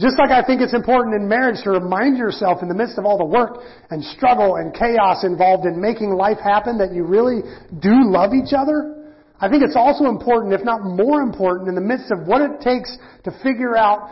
Just 0.00 0.18
like 0.18 0.30
I 0.30 0.42
think 0.42 0.60
it's 0.60 0.74
important 0.74 1.14
in 1.14 1.28
marriage 1.28 1.62
to 1.62 1.70
remind 1.70 2.18
yourself 2.18 2.62
in 2.62 2.68
the 2.68 2.74
midst 2.74 2.98
of 2.98 3.04
all 3.06 3.16
the 3.16 3.24
work 3.24 3.62
and 3.90 4.02
struggle 4.02 4.56
and 4.56 4.74
chaos 4.74 5.22
involved 5.22 5.66
in 5.66 5.80
making 5.80 6.10
life 6.10 6.38
happen 6.42 6.78
that 6.78 6.92
you 6.92 7.04
really 7.06 7.46
do 7.78 8.10
love 8.10 8.34
each 8.34 8.50
other. 8.50 9.14
I 9.38 9.48
think 9.48 9.62
it's 9.62 9.76
also 9.76 10.06
important, 10.06 10.52
if 10.52 10.64
not 10.64 10.82
more 10.82 11.22
important, 11.22 11.68
in 11.68 11.76
the 11.76 11.84
midst 11.84 12.10
of 12.10 12.26
what 12.26 12.42
it 12.42 12.58
takes 12.58 12.90
to 13.22 13.30
figure 13.42 13.76
out 13.76 14.10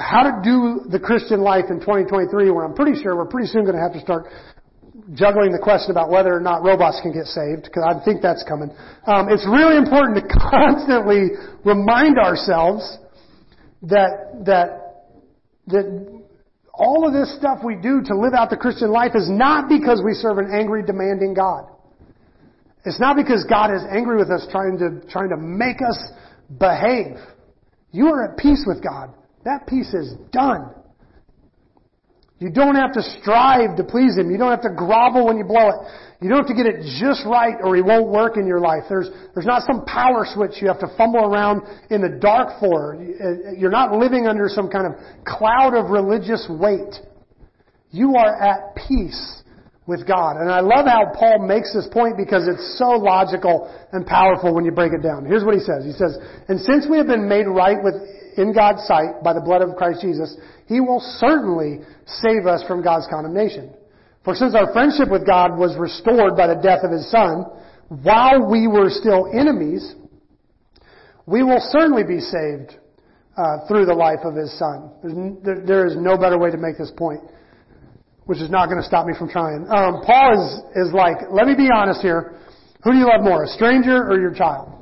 how 0.00 0.24
to 0.24 0.40
do 0.42 0.88
the 0.88 0.98
Christian 0.98 1.40
life 1.40 1.68
in 1.68 1.78
2023, 1.80 2.50
where 2.50 2.64
I'm 2.64 2.74
pretty 2.74 3.00
sure 3.00 3.14
we're 3.14 3.28
pretty 3.28 3.48
soon 3.48 3.68
going 3.68 3.76
to 3.76 3.84
have 3.84 3.92
to 3.92 4.00
start 4.00 4.32
juggling 5.12 5.52
the 5.52 5.60
question 5.60 5.90
about 5.92 6.08
whether 6.10 6.32
or 6.32 6.40
not 6.40 6.64
robots 6.64 7.00
can 7.04 7.12
get 7.12 7.28
saved, 7.28 7.68
because 7.68 7.84
I 7.84 8.00
think 8.02 8.22
that's 8.24 8.44
coming. 8.48 8.72
Um, 9.04 9.28
it's 9.28 9.44
really 9.44 9.76
important 9.76 10.16
to 10.16 10.24
constantly 10.40 11.36
remind 11.64 12.16
ourselves 12.16 12.96
that 13.82 14.44
that 14.48 14.87
that 15.68 16.22
all 16.72 17.06
of 17.06 17.12
this 17.12 17.36
stuff 17.36 17.58
we 17.64 17.74
do 17.74 18.02
to 18.04 18.14
live 18.16 18.34
out 18.34 18.50
the 18.50 18.56
Christian 18.56 18.90
life 18.90 19.12
is 19.14 19.28
not 19.28 19.68
because 19.68 20.02
we 20.04 20.12
serve 20.14 20.38
an 20.38 20.50
angry, 20.52 20.82
demanding 20.82 21.34
God. 21.34 21.64
It's 22.84 23.00
not 23.00 23.16
because 23.16 23.44
God 23.48 23.74
is 23.74 23.82
angry 23.90 24.16
with 24.16 24.30
us 24.30 24.46
trying 24.50 24.78
to, 24.78 25.06
trying 25.10 25.30
to 25.30 25.36
make 25.36 25.82
us 25.82 26.12
behave. 26.58 27.16
You 27.90 28.06
are 28.08 28.30
at 28.30 28.38
peace 28.38 28.64
with 28.66 28.82
God. 28.82 29.12
That 29.44 29.66
peace 29.66 29.92
is 29.92 30.14
done. 30.30 30.70
You 32.38 32.50
don't 32.50 32.76
have 32.76 32.92
to 32.92 33.02
strive 33.02 33.76
to 33.76 33.84
please 33.84 34.16
Him. 34.16 34.30
You 34.30 34.38
don't 34.38 34.50
have 34.50 34.62
to 34.62 34.74
grovel 34.76 35.26
when 35.26 35.38
you 35.38 35.44
blow 35.44 35.68
it. 35.70 35.74
You 36.20 36.28
don't 36.28 36.38
have 36.38 36.46
to 36.46 36.54
get 36.54 36.66
it 36.66 36.82
just 37.00 37.26
right 37.26 37.54
or 37.62 37.74
He 37.74 37.82
won't 37.82 38.08
work 38.08 38.36
in 38.36 38.46
your 38.46 38.60
life. 38.60 38.84
There's, 38.88 39.10
there's 39.34 39.46
not 39.46 39.62
some 39.62 39.84
power 39.84 40.24
switch 40.34 40.62
you 40.62 40.68
have 40.68 40.78
to 40.80 40.88
fumble 40.96 41.24
around 41.24 41.62
in 41.90 42.00
the 42.00 42.18
dark 42.20 42.60
for. 42.60 42.94
You're 43.56 43.70
not 43.70 43.92
living 43.92 44.26
under 44.28 44.48
some 44.48 44.70
kind 44.70 44.86
of 44.86 44.92
cloud 45.26 45.74
of 45.74 45.90
religious 45.90 46.46
weight. 46.48 46.94
You 47.90 48.14
are 48.16 48.40
at 48.40 48.76
peace 48.86 49.42
with 49.88 50.06
God. 50.06 50.36
And 50.36 50.52
I 50.52 50.60
love 50.60 50.86
how 50.86 51.10
Paul 51.18 51.48
makes 51.48 51.74
this 51.74 51.88
point 51.90 52.16
because 52.16 52.46
it's 52.46 52.78
so 52.78 52.90
logical 53.00 53.66
and 53.90 54.06
powerful 54.06 54.54
when 54.54 54.64
you 54.64 54.70
break 54.70 54.92
it 54.92 55.02
down. 55.02 55.24
Here's 55.24 55.42
what 55.42 55.54
he 55.54 55.60
says. 55.60 55.82
He 55.82 55.92
says, 55.92 56.18
And 56.46 56.60
since 56.60 56.86
we 56.88 56.98
have 56.98 57.06
been 57.06 57.26
made 57.26 57.48
right 57.48 57.78
with 57.82 57.96
in 58.38 58.52
God's 58.54 58.86
sight 58.86 59.22
by 59.22 59.32
the 59.32 59.40
blood 59.40 59.62
of 59.62 59.76
Christ 59.76 60.00
Jesus, 60.00 60.36
He 60.66 60.80
will 60.80 61.00
certainly 61.18 61.80
save 62.06 62.46
us 62.46 62.62
from 62.66 62.82
God's 62.82 63.06
condemnation. 63.10 63.74
For 64.24 64.34
since 64.34 64.54
our 64.54 64.72
friendship 64.72 65.10
with 65.10 65.26
God 65.26 65.58
was 65.58 65.76
restored 65.78 66.36
by 66.36 66.46
the 66.46 66.60
death 66.62 66.80
of 66.82 66.90
His 66.90 67.10
Son, 67.10 67.44
while 67.88 68.48
we 68.48 68.68
were 68.68 68.90
still 68.90 69.30
enemies, 69.32 69.94
we 71.26 71.42
will 71.42 71.60
certainly 71.70 72.04
be 72.04 72.20
saved 72.20 72.76
uh, 73.36 73.66
through 73.68 73.86
the 73.86 73.94
life 73.94 74.20
of 74.24 74.34
His 74.34 74.52
Son. 74.58 75.40
There, 75.44 75.60
there 75.64 75.86
is 75.86 75.96
no 75.96 76.16
better 76.16 76.38
way 76.38 76.50
to 76.50 76.58
make 76.58 76.78
this 76.78 76.92
point, 76.96 77.20
which 78.24 78.38
is 78.38 78.50
not 78.50 78.66
going 78.66 78.80
to 78.80 78.86
stop 78.86 79.06
me 79.06 79.14
from 79.18 79.28
trying. 79.28 79.66
Um, 79.68 80.02
Paul 80.04 80.36
is, 80.36 80.88
is 80.88 80.92
like, 80.92 81.16
let 81.30 81.46
me 81.46 81.54
be 81.54 81.68
honest 81.72 82.02
here. 82.02 82.36
Who 82.84 82.92
do 82.92 82.98
you 82.98 83.08
love 83.08 83.22
more, 83.22 83.44
a 83.44 83.48
stranger 83.48 84.04
or 84.04 84.20
your 84.20 84.34
child? 84.34 84.72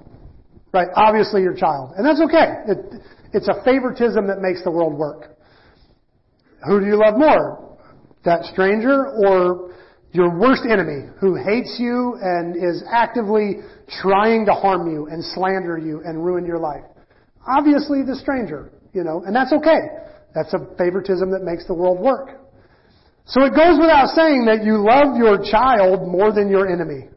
Right? 0.72 0.88
Obviously 0.94 1.42
your 1.42 1.54
child. 1.54 1.94
And 1.96 2.04
that's 2.04 2.20
okay. 2.20 2.66
It, 2.68 3.00
it's 3.36 3.48
a 3.48 3.62
favoritism 3.64 4.26
that 4.28 4.40
makes 4.40 4.64
the 4.64 4.70
world 4.70 4.94
work. 4.94 5.36
Who 6.66 6.80
do 6.80 6.86
you 6.86 6.96
love 6.96 7.18
more? 7.18 7.76
That 8.24 8.44
stranger 8.44 9.12
or 9.12 9.74
your 10.12 10.38
worst 10.40 10.62
enemy 10.64 11.10
who 11.20 11.36
hates 11.36 11.76
you 11.78 12.16
and 12.20 12.56
is 12.56 12.82
actively 12.90 13.56
trying 14.00 14.46
to 14.46 14.52
harm 14.52 14.90
you 14.90 15.06
and 15.08 15.22
slander 15.22 15.76
you 15.76 16.00
and 16.04 16.24
ruin 16.24 16.46
your 16.46 16.58
life? 16.58 16.82
Obviously 17.46 18.02
the 18.02 18.16
stranger, 18.16 18.72
you 18.94 19.04
know, 19.04 19.22
and 19.26 19.36
that's 19.36 19.52
okay. 19.52 19.80
That's 20.34 20.54
a 20.54 20.66
favoritism 20.78 21.30
that 21.30 21.42
makes 21.44 21.66
the 21.66 21.74
world 21.74 22.00
work. 22.00 22.40
So 23.26 23.44
it 23.44 23.50
goes 23.50 23.78
without 23.78 24.08
saying 24.16 24.46
that 24.46 24.64
you 24.64 24.80
love 24.80 25.18
your 25.18 25.44
child 25.44 26.08
more 26.08 26.32
than 26.32 26.48
your 26.48 26.72
enemy. 26.72 27.08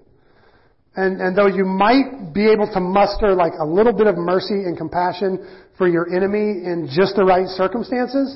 And, 1.00 1.22
and 1.22 1.32
though 1.32 1.48
you 1.48 1.64
might 1.64 2.34
be 2.34 2.52
able 2.52 2.68
to 2.74 2.82
muster 2.82 3.32
like 3.32 3.54
a 3.58 3.64
little 3.64 3.94
bit 3.94 4.08
of 4.08 4.18
mercy 4.18 4.68
and 4.68 4.76
compassion 4.76 5.40
for 5.78 5.88
your 5.88 6.14
enemy 6.14 6.68
in 6.68 6.92
just 6.92 7.16
the 7.16 7.24
right 7.24 7.48
circumstances, 7.48 8.36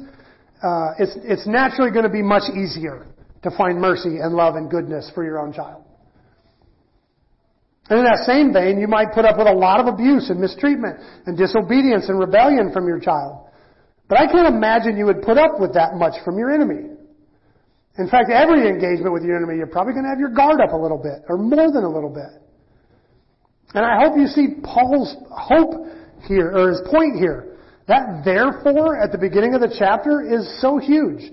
uh, 0.63 0.95
it's, 0.95 1.11
it's 1.27 1.45
naturally 1.45 1.91
going 1.91 2.07
to 2.07 2.13
be 2.13 2.23
much 2.23 2.47
easier 2.55 3.05
to 3.43 3.51
find 3.57 3.81
mercy 3.81 4.23
and 4.23 4.33
love 4.33 4.55
and 4.55 4.71
goodness 4.71 5.11
for 5.13 5.25
your 5.25 5.43
own 5.43 5.51
child. 5.51 5.83
And 7.89 7.99
in 7.99 8.05
that 8.05 8.23
same 8.23 8.53
vein, 8.53 8.79
you 8.79 8.87
might 8.87 9.11
put 9.11 9.25
up 9.25 9.35
with 9.35 9.47
a 9.47 9.51
lot 9.51 9.83
of 9.83 9.91
abuse 9.91 10.29
and 10.29 10.39
mistreatment 10.39 11.03
and 11.27 11.37
disobedience 11.37 12.07
and 12.07 12.17
rebellion 12.17 12.71
from 12.71 12.87
your 12.87 13.01
child. 13.01 13.43
But 14.07 14.21
I 14.21 14.31
can't 14.31 14.47
imagine 14.47 14.95
you 14.95 15.05
would 15.07 15.21
put 15.21 15.37
up 15.37 15.59
with 15.59 15.73
that 15.73 15.99
much 15.99 16.15
from 16.23 16.39
your 16.39 16.49
enemy. 16.49 16.95
In 17.99 18.07
fact, 18.07 18.31
every 18.31 18.69
engagement 18.69 19.11
with 19.11 19.23
your 19.23 19.35
enemy, 19.35 19.57
you're 19.57 19.67
probably 19.67 19.91
going 19.91 20.07
to 20.07 20.09
have 20.15 20.19
your 20.19 20.31
guard 20.31 20.61
up 20.63 20.71
a 20.71 20.79
little 20.79 20.97
bit, 20.97 21.27
or 21.27 21.37
more 21.37 21.67
than 21.67 21.83
a 21.83 21.91
little 21.91 22.09
bit. 22.09 22.42
And 23.73 23.85
I 23.85 24.03
hope 24.03 24.17
you 24.17 24.27
see 24.27 24.61
Paul's 24.63 25.15
hope 25.31 25.87
here, 26.27 26.51
or 26.55 26.69
his 26.69 26.81
point 26.91 27.17
here. 27.17 27.57
That 27.87 28.21
therefore 28.23 29.01
at 29.01 29.11
the 29.11 29.17
beginning 29.17 29.55
of 29.55 29.61
the 29.61 29.75
chapter 29.77 30.21
is 30.21 30.61
so 30.61 30.77
huge. 30.77 31.31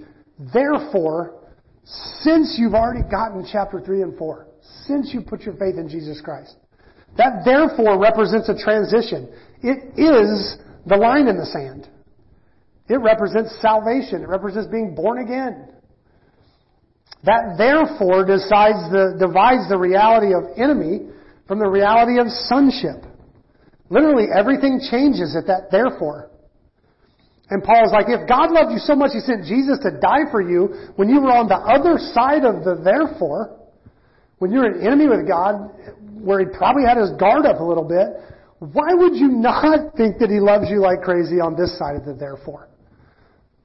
Therefore, 0.53 1.41
since 2.23 2.57
you've 2.59 2.75
already 2.75 3.09
gotten 3.09 3.47
chapter 3.51 3.81
3 3.81 4.03
and 4.03 4.19
4, 4.19 4.47
since 4.87 5.13
you 5.13 5.21
put 5.21 5.43
your 5.43 5.55
faith 5.55 5.77
in 5.77 5.89
Jesus 5.89 6.21
Christ, 6.21 6.57
That 7.17 7.43
therefore 7.45 8.01
represents 8.01 8.49
a 8.49 8.57
transition. 8.57 9.33
It 9.63 9.99
is 9.99 10.57
the 10.87 10.97
line 10.97 11.29
in 11.29 11.37
the 11.37 11.47
sand. 11.47 11.89
It 12.89 13.01
represents 13.01 13.55
salvation. 13.61 14.23
It 14.23 14.29
represents 14.29 14.69
being 14.71 14.95
born 14.95 15.19
again. 15.19 15.69
That 17.25 17.57
therefore 17.59 18.25
decides 18.25 18.91
the, 18.91 19.17
divides 19.19 19.69
the 19.69 19.77
reality 19.77 20.33
of 20.35 20.45
enemy 20.57 21.11
from 21.51 21.59
the 21.59 21.67
reality 21.67 22.21
of 22.23 22.31
sonship. 22.47 23.03
Literally 23.91 24.31
everything 24.31 24.79
changes 24.87 25.35
at 25.35 25.51
that 25.51 25.67
therefore. 25.75 26.31
And 27.51 27.61
Paul's 27.61 27.91
like, 27.91 28.07
if 28.07 28.29
God 28.29 28.53
loved 28.53 28.71
you 28.71 28.79
so 28.79 28.95
much, 28.95 29.11
He 29.11 29.19
sent 29.19 29.43
Jesus 29.51 29.83
to 29.83 29.99
die 29.99 30.31
for 30.31 30.39
you 30.39 30.95
when 30.95 31.09
you 31.09 31.19
were 31.19 31.35
on 31.35 31.51
the 31.51 31.59
other 31.59 31.99
side 32.15 32.47
of 32.47 32.63
the 32.63 32.79
therefore, 32.79 33.59
when 34.39 34.53
you're 34.53 34.65
an 34.65 34.87
enemy 34.87 35.09
with 35.09 35.27
God, 35.27 35.75
where 36.23 36.39
He 36.39 36.47
probably 36.55 36.87
had 36.87 36.97
His 36.97 37.11
guard 37.19 37.43
up 37.45 37.59
a 37.59 37.67
little 37.67 37.83
bit, 37.83 38.15
why 38.61 38.95
would 38.95 39.17
you 39.17 39.35
not 39.35 39.97
think 39.97 40.23
that 40.23 40.31
He 40.31 40.39
loves 40.39 40.71
you 40.71 40.79
like 40.79 41.03
crazy 41.03 41.43
on 41.43 41.59
this 41.59 41.77
side 41.77 41.97
of 41.97 42.07
the 42.07 42.15
therefore? 42.15 42.71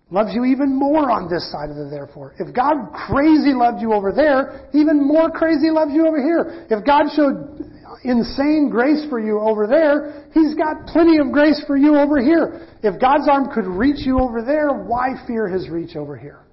Loves 0.09 0.33
you 0.33 0.45
even 0.45 0.73
more 0.73 1.11
on 1.11 1.29
this 1.29 1.45
side 1.51 1.69
of 1.69 1.77
the 1.77 1.85
therefore. 1.85 2.33
If 2.39 2.49
God 2.49 2.89
crazy 3.09 3.53
loved 3.53 3.77
you 3.77 3.93
over 3.93 4.11
there, 4.11 4.69
even 4.73 5.05
more 5.05 5.29
crazy 5.29 5.69
loves 5.69 5.93
you 5.93 6.07
over 6.07 6.17
here. 6.17 6.65
If 6.69 6.81
God 6.81 7.13
showed 7.13 7.74
insane 8.03 8.69
grace 8.69 9.05
for 9.09 9.19
you 9.19 9.39
over 9.39 9.67
there, 9.67 10.27
He's 10.33 10.55
got 10.55 10.87
plenty 10.87 11.17
of 11.17 11.31
grace 11.31 11.63
for 11.67 11.77
you 11.77 11.97
over 11.97 12.21
here. 12.21 12.67
If 12.83 12.99
God's 12.99 13.27
arm 13.29 13.49
could 13.53 13.65
reach 13.65 14.05
you 14.05 14.19
over 14.19 14.41
there, 14.41 14.69
why 14.69 15.13
fear 15.27 15.47
His 15.47 15.69
reach 15.69 15.95
over 15.95 16.17
here? 16.17 16.45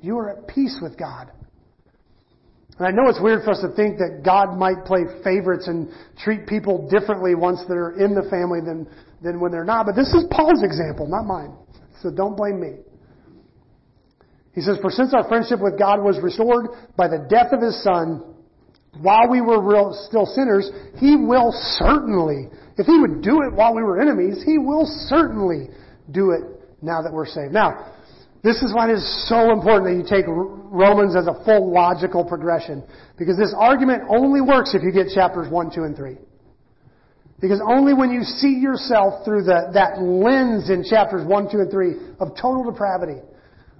You 0.00 0.18
are 0.18 0.30
at 0.30 0.48
peace 0.48 0.78
with 0.82 0.98
God. 0.98 1.30
And 2.78 2.86
I 2.88 2.90
know 2.90 3.08
it's 3.08 3.20
weird 3.22 3.44
for 3.44 3.52
us 3.52 3.60
to 3.60 3.74
think 3.76 3.98
that 3.98 4.22
God 4.24 4.58
might 4.58 4.84
play 4.84 5.04
favorites 5.22 5.68
and 5.68 5.88
treat 6.18 6.46
people 6.46 6.88
differently 6.90 7.34
once 7.34 7.60
they're 7.68 7.92
in 7.92 8.14
the 8.14 8.28
family 8.28 8.60
than, 8.60 8.88
than 9.22 9.40
when 9.40 9.52
they're 9.52 9.64
not, 9.64 9.86
but 9.86 9.94
this 9.94 10.08
is 10.08 10.24
Paul's 10.30 10.62
example, 10.64 11.06
not 11.06 11.24
mine. 11.24 11.54
So 12.02 12.10
don't 12.10 12.36
blame 12.36 12.60
me. 12.60 12.82
He 14.54 14.60
says, 14.60 14.78
For 14.82 14.90
since 14.90 15.14
our 15.14 15.26
friendship 15.28 15.60
with 15.60 15.78
God 15.78 16.02
was 16.02 16.18
restored 16.22 16.66
by 16.96 17.08
the 17.08 17.26
death 17.30 17.52
of 17.52 17.62
His 17.62 17.80
Son, 17.82 18.33
while 19.00 19.28
we 19.30 19.40
were 19.40 19.60
real, 19.60 19.92
still 20.08 20.26
sinners, 20.26 20.70
He 20.98 21.16
will 21.16 21.52
certainly, 21.78 22.48
if 22.76 22.86
He 22.86 22.98
would 22.98 23.22
do 23.22 23.42
it 23.42 23.52
while 23.52 23.74
we 23.74 23.82
were 23.82 24.00
enemies, 24.00 24.42
He 24.44 24.58
will 24.58 24.86
certainly 25.08 25.68
do 26.10 26.30
it 26.30 26.42
now 26.82 27.02
that 27.02 27.12
we're 27.12 27.26
saved. 27.26 27.52
Now, 27.52 27.92
this 28.44 28.62
is 28.62 28.74
why 28.74 28.90
it 28.90 28.94
is 28.94 29.28
so 29.28 29.52
important 29.52 29.88
that 29.88 29.96
you 29.96 30.04
take 30.04 30.26
Romans 30.28 31.16
as 31.16 31.26
a 31.26 31.44
full 31.44 31.72
logical 31.72 32.24
progression. 32.24 32.84
Because 33.16 33.38
this 33.38 33.54
argument 33.56 34.02
only 34.10 34.42
works 34.42 34.74
if 34.74 34.82
you 34.82 34.92
get 34.92 35.08
chapters 35.14 35.50
1, 35.50 35.74
2, 35.74 35.82
and 35.84 35.96
3. 35.96 36.18
Because 37.40 37.60
only 37.66 37.94
when 37.94 38.10
you 38.10 38.22
see 38.22 38.60
yourself 38.60 39.24
through 39.24 39.44
the, 39.44 39.70
that 39.72 40.00
lens 40.00 40.68
in 40.68 40.84
chapters 40.84 41.26
1, 41.26 41.50
2, 41.50 41.58
and 41.58 41.70
3 41.70 41.94
of 42.20 42.36
total 42.36 42.70
depravity, 42.70 43.20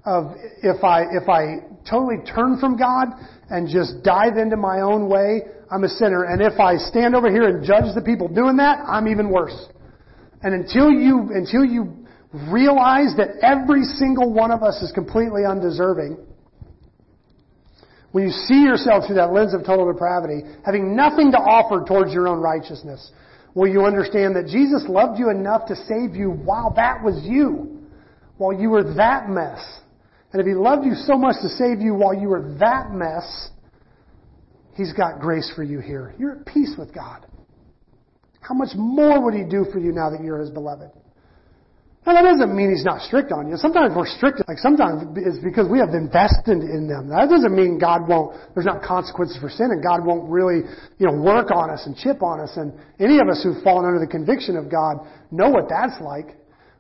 of 0.05 0.35
if 0.63 0.85
I, 0.85 1.03
if 1.13 1.29
I 1.29 1.61
totally 1.89 2.19
turn 2.25 2.59
from 2.59 2.77
God 2.77 3.09
and 3.49 3.69
just 3.69 4.03
dive 4.03 4.37
into 4.37 4.57
my 4.57 4.81
own 4.81 5.09
way, 5.09 5.43
I'm 5.71 5.85
a 5.85 5.89
sinner. 5.89 6.25
And 6.25 6.43
if 6.43 6.61
I 6.61 6.77
stand 6.77 7.15
over 7.15 7.31
here 7.31 7.49
and 7.49 7.65
judge 7.65 7.95
the 7.95 8.03
people 8.03 8.29
doing 8.29 8.57
that, 8.59 8.81
I'm 8.87 9.09
even 9.09 9.31
worse. 9.31 9.57
And 10.43 10.55
until 10.55 10.91
you, 10.91 11.31
until 11.33 11.65
you 11.65 12.07
realize 12.53 13.15
that 13.17 13.41
every 13.43 13.83
single 13.83 14.33
one 14.33 14.51
of 14.51 14.63
us 14.63 14.83
is 14.83 14.93
completely 14.93 15.43
undeserving, 15.49 16.19
when 18.13 18.25
you 18.25 18.31
see 18.31 18.63
yourself 18.63 19.05
through 19.07 19.17
that 19.17 19.33
lens 19.33 19.55
of 19.55 19.65
total 19.65 19.91
depravity, 19.91 20.43
having 20.65 20.95
nothing 20.95 21.33
to 21.33 21.39
offer 21.39 21.85
towards 21.85 22.13
your 22.13 22.29
own 22.29 22.39
righteousness, 22.39 23.11
will 23.55 23.69
you 23.69 23.87
understand 23.87 24.37
that 24.37 24.47
Jesus 24.47 24.85
loved 24.89 25.19
you 25.19 25.31
enough 25.31 25.67
to 25.67 25.75
save 25.75 26.15
you 26.15 26.31
while 26.31 26.73
that 26.77 27.03
was 27.03 27.25
you, 27.25 27.83
while 28.37 28.53
you 28.53 28.71
were 28.71 28.95
that 28.95 29.29
mess. 29.29 29.81
And 30.35 30.41
if 30.41 30.49
He 30.49 30.55
loved 30.55 30.85
you 30.85 30.95
so 31.07 31.17
much 31.17 31.37
to 31.43 31.49
save 31.49 31.81
you 31.81 31.95
while 31.95 32.13
you 32.13 32.29
were 32.29 32.57
that 32.59 32.91
mess, 32.91 33.51
He's 34.75 34.93
got 34.93 35.21
grace 35.21 35.51
for 35.55 35.63
you 35.63 35.79
here. 35.79 36.13
You're 36.19 36.41
at 36.41 36.47
peace 36.47 36.75
with 36.77 36.93
God. 36.93 37.25
How 38.41 38.55
much 38.57 38.71
more 38.75 39.23
would 39.23 39.35
He 39.35 39.45
do 39.45 39.65
for 39.73 39.79
you 39.79 39.93
now 39.93 40.11
that 40.11 40.21
you're 40.25 40.41
His 40.41 40.51
beloved? 40.51 40.91
Now 42.05 42.15
that 42.15 42.23
doesn't 42.23 42.51
mean 42.51 42.75
He's 42.75 42.85
not 42.85 43.03
strict 43.03 43.31
on 43.31 43.47
you. 43.47 43.57
Sometimes 43.57 43.95
we're 43.95 44.11
strict, 44.11 44.43
like 44.49 44.59
sometimes 44.59 45.07
it's 45.15 45.39
because 45.39 45.71
we 45.71 45.79
have 45.79 45.95
invested 45.95 46.67
in 46.67 46.91
them. 46.91 47.09
That 47.09 47.31
doesn't 47.31 47.55
mean 47.55 47.79
God 47.79 48.09
won't, 48.09 48.35
there's 48.55 48.67
not 48.67 48.83
consequences 48.83 49.39
for 49.41 49.49
sin 49.49 49.71
and 49.71 49.87
God 49.87 50.05
won't 50.05 50.29
really, 50.29 50.67
you 50.99 51.07
know, 51.07 51.15
work 51.15 51.55
on 51.55 51.71
us 51.71 51.87
and 51.87 51.95
chip 51.95 52.25
on 52.25 52.41
us. 52.41 52.51
And 52.57 52.75
any 52.99 53.23
of 53.23 53.29
us 53.31 53.41
who've 53.47 53.63
fallen 53.63 53.87
under 53.87 54.01
the 54.01 54.11
conviction 54.11 54.57
of 54.57 54.69
God 54.69 54.99
know 55.31 55.49
what 55.49 55.71
that's 55.71 55.95
like. 56.03 56.35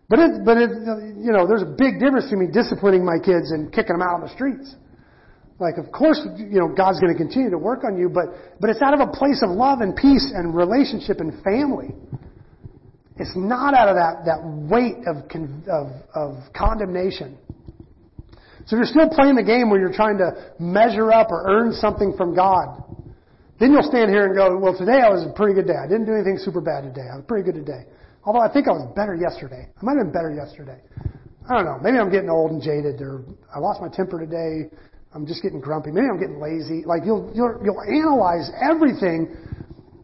But 0.08 0.18
it, 0.18 0.44
but 0.44 0.56
it, 0.58 0.70
you 1.16 1.32
know, 1.32 1.46
there's 1.46 1.62
a 1.62 1.74
big 1.78 1.98
difference 1.98 2.26
between 2.26 2.48
me 2.48 2.52
disciplining 2.52 3.04
my 3.04 3.16
kids 3.16 3.52
and 3.52 3.72
kicking 3.72 3.96
them 3.96 4.02
out 4.02 4.20
on 4.20 4.20
the 4.20 4.32
streets. 4.34 4.74
Like, 5.58 5.78
of 5.78 5.90
course, 5.92 6.20
you 6.36 6.58
know, 6.58 6.68
God's 6.68 7.00
going 7.00 7.12
to 7.12 7.18
continue 7.18 7.50
to 7.50 7.58
work 7.58 7.84
on 7.84 7.96
you, 7.96 8.08
but, 8.08 8.58
but 8.60 8.70
it's 8.70 8.82
out 8.82 8.92
of 8.92 9.00
a 9.00 9.10
place 9.10 9.40
of 9.42 9.50
love 9.50 9.80
and 9.80 9.94
peace 9.94 10.32
and 10.34 10.54
relationship 10.54 11.20
and 11.20 11.32
family. 11.42 11.94
It's 13.16 13.32
not 13.36 13.72
out 13.72 13.88
of 13.88 13.94
that, 13.94 14.26
that 14.26 14.42
weight 14.42 15.06
of, 15.06 15.22
of, 15.70 15.86
of 16.12 16.52
condemnation. 16.52 17.38
So 18.66 18.76
if 18.76 18.82
you're 18.82 18.90
still 18.90 19.08
playing 19.08 19.36
the 19.36 19.44
game 19.44 19.70
where 19.70 19.78
you're 19.78 19.94
trying 19.94 20.18
to 20.18 20.52
measure 20.58 21.12
up 21.12 21.30
or 21.30 21.44
earn 21.46 21.72
something 21.72 22.14
from 22.16 22.34
God, 22.34 22.82
then 23.60 23.72
you'll 23.72 23.86
stand 23.86 24.10
here 24.10 24.26
and 24.26 24.34
go, 24.34 24.58
well, 24.58 24.76
today 24.76 24.98
I 25.04 25.08
was 25.08 25.24
a 25.24 25.32
pretty 25.32 25.54
good 25.54 25.68
day. 25.68 25.78
I 25.78 25.86
didn't 25.86 26.06
do 26.06 26.14
anything 26.14 26.38
super 26.38 26.60
bad 26.60 26.82
today. 26.82 27.06
I 27.06 27.16
was 27.16 27.24
pretty 27.28 27.44
good 27.44 27.54
today. 27.54 27.86
Although 28.24 28.40
I 28.40 28.52
think 28.52 28.68
I 28.68 28.72
was 28.72 28.90
better 28.96 29.14
yesterday. 29.14 29.68
I 29.68 29.84
might 29.84 29.96
have 29.96 30.06
been 30.06 30.12
better 30.12 30.32
yesterday. 30.32 30.80
I 31.48 31.54
don't 31.54 31.64
know. 31.66 31.78
Maybe 31.82 31.98
I'm 31.98 32.10
getting 32.10 32.30
old 32.30 32.52
and 32.52 32.62
jaded, 32.62 33.00
or 33.02 33.24
I 33.54 33.58
lost 33.58 33.80
my 33.80 33.88
temper 33.88 34.18
today. 34.18 34.72
I'm 35.12 35.26
just 35.26 35.42
getting 35.42 35.60
grumpy. 35.60 35.90
Maybe 35.92 36.06
I'm 36.10 36.18
getting 36.18 36.40
lazy. 36.40 36.84
Like 36.86 37.02
you'll 37.04 37.30
you'll, 37.34 37.60
you'll 37.62 37.84
analyze 37.84 38.50
everything 38.64 39.36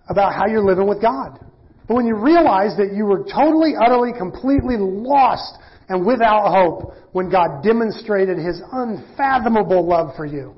about 0.08 0.34
how 0.34 0.46
you're 0.46 0.64
living 0.64 0.86
with 0.86 1.00
God. 1.00 1.40
But 1.88 1.94
when 1.96 2.06
you 2.06 2.14
realize 2.14 2.76
that 2.76 2.92
you 2.94 3.04
were 3.04 3.24
totally, 3.24 3.72
utterly, 3.74 4.12
completely 4.16 4.76
lost 4.78 5.58
and 5.88 6.06
without 6.06 6.52
hope 6.52 6.94
when 7.12 7.30
God 7.30 7.64
demonstrated 7.64 8.38
His 8.38 8.60
unfathomable 8.70 9.88
love 9.88 10.14
for 10.14 10.26
you, 10.26 10.54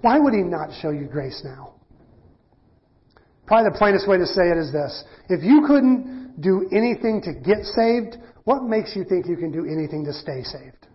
why 0.00 0.18
would 0.18 0.32
He 0.32 0.40
not 0.40 0.70
show 0.80 0.90
you 0.90 1.06
grace 1.06 1.42
now? 1.44 1.74
Probably 3.46 3.70
the 3.70 3.78
plainest 3.78 4.08
way 4.08 4.16
to 4.18 4.26
say 4.26 4.50
it 4.50 4.58
is 4.58 4.72
this. 4.72 5.04
If 5.28 5.44
you 5.44 5.64
couldn't 5.66 6.19
do 6.38 6.68
anything 6.72 7.22
to 7.22 7.32
get 7.32 7.64
saved, 7.64 8.16
what 8.44 8.62
makes 8.62 8.94
you 8.94 9.04
think 9.04 9.26
you 9.26 9.36
can 9.36 9.50
do 9.50 9.64
anything 9.64 10.04
to 10.04 10.12
stay 10.12 10.42
saved? 10.42 10.86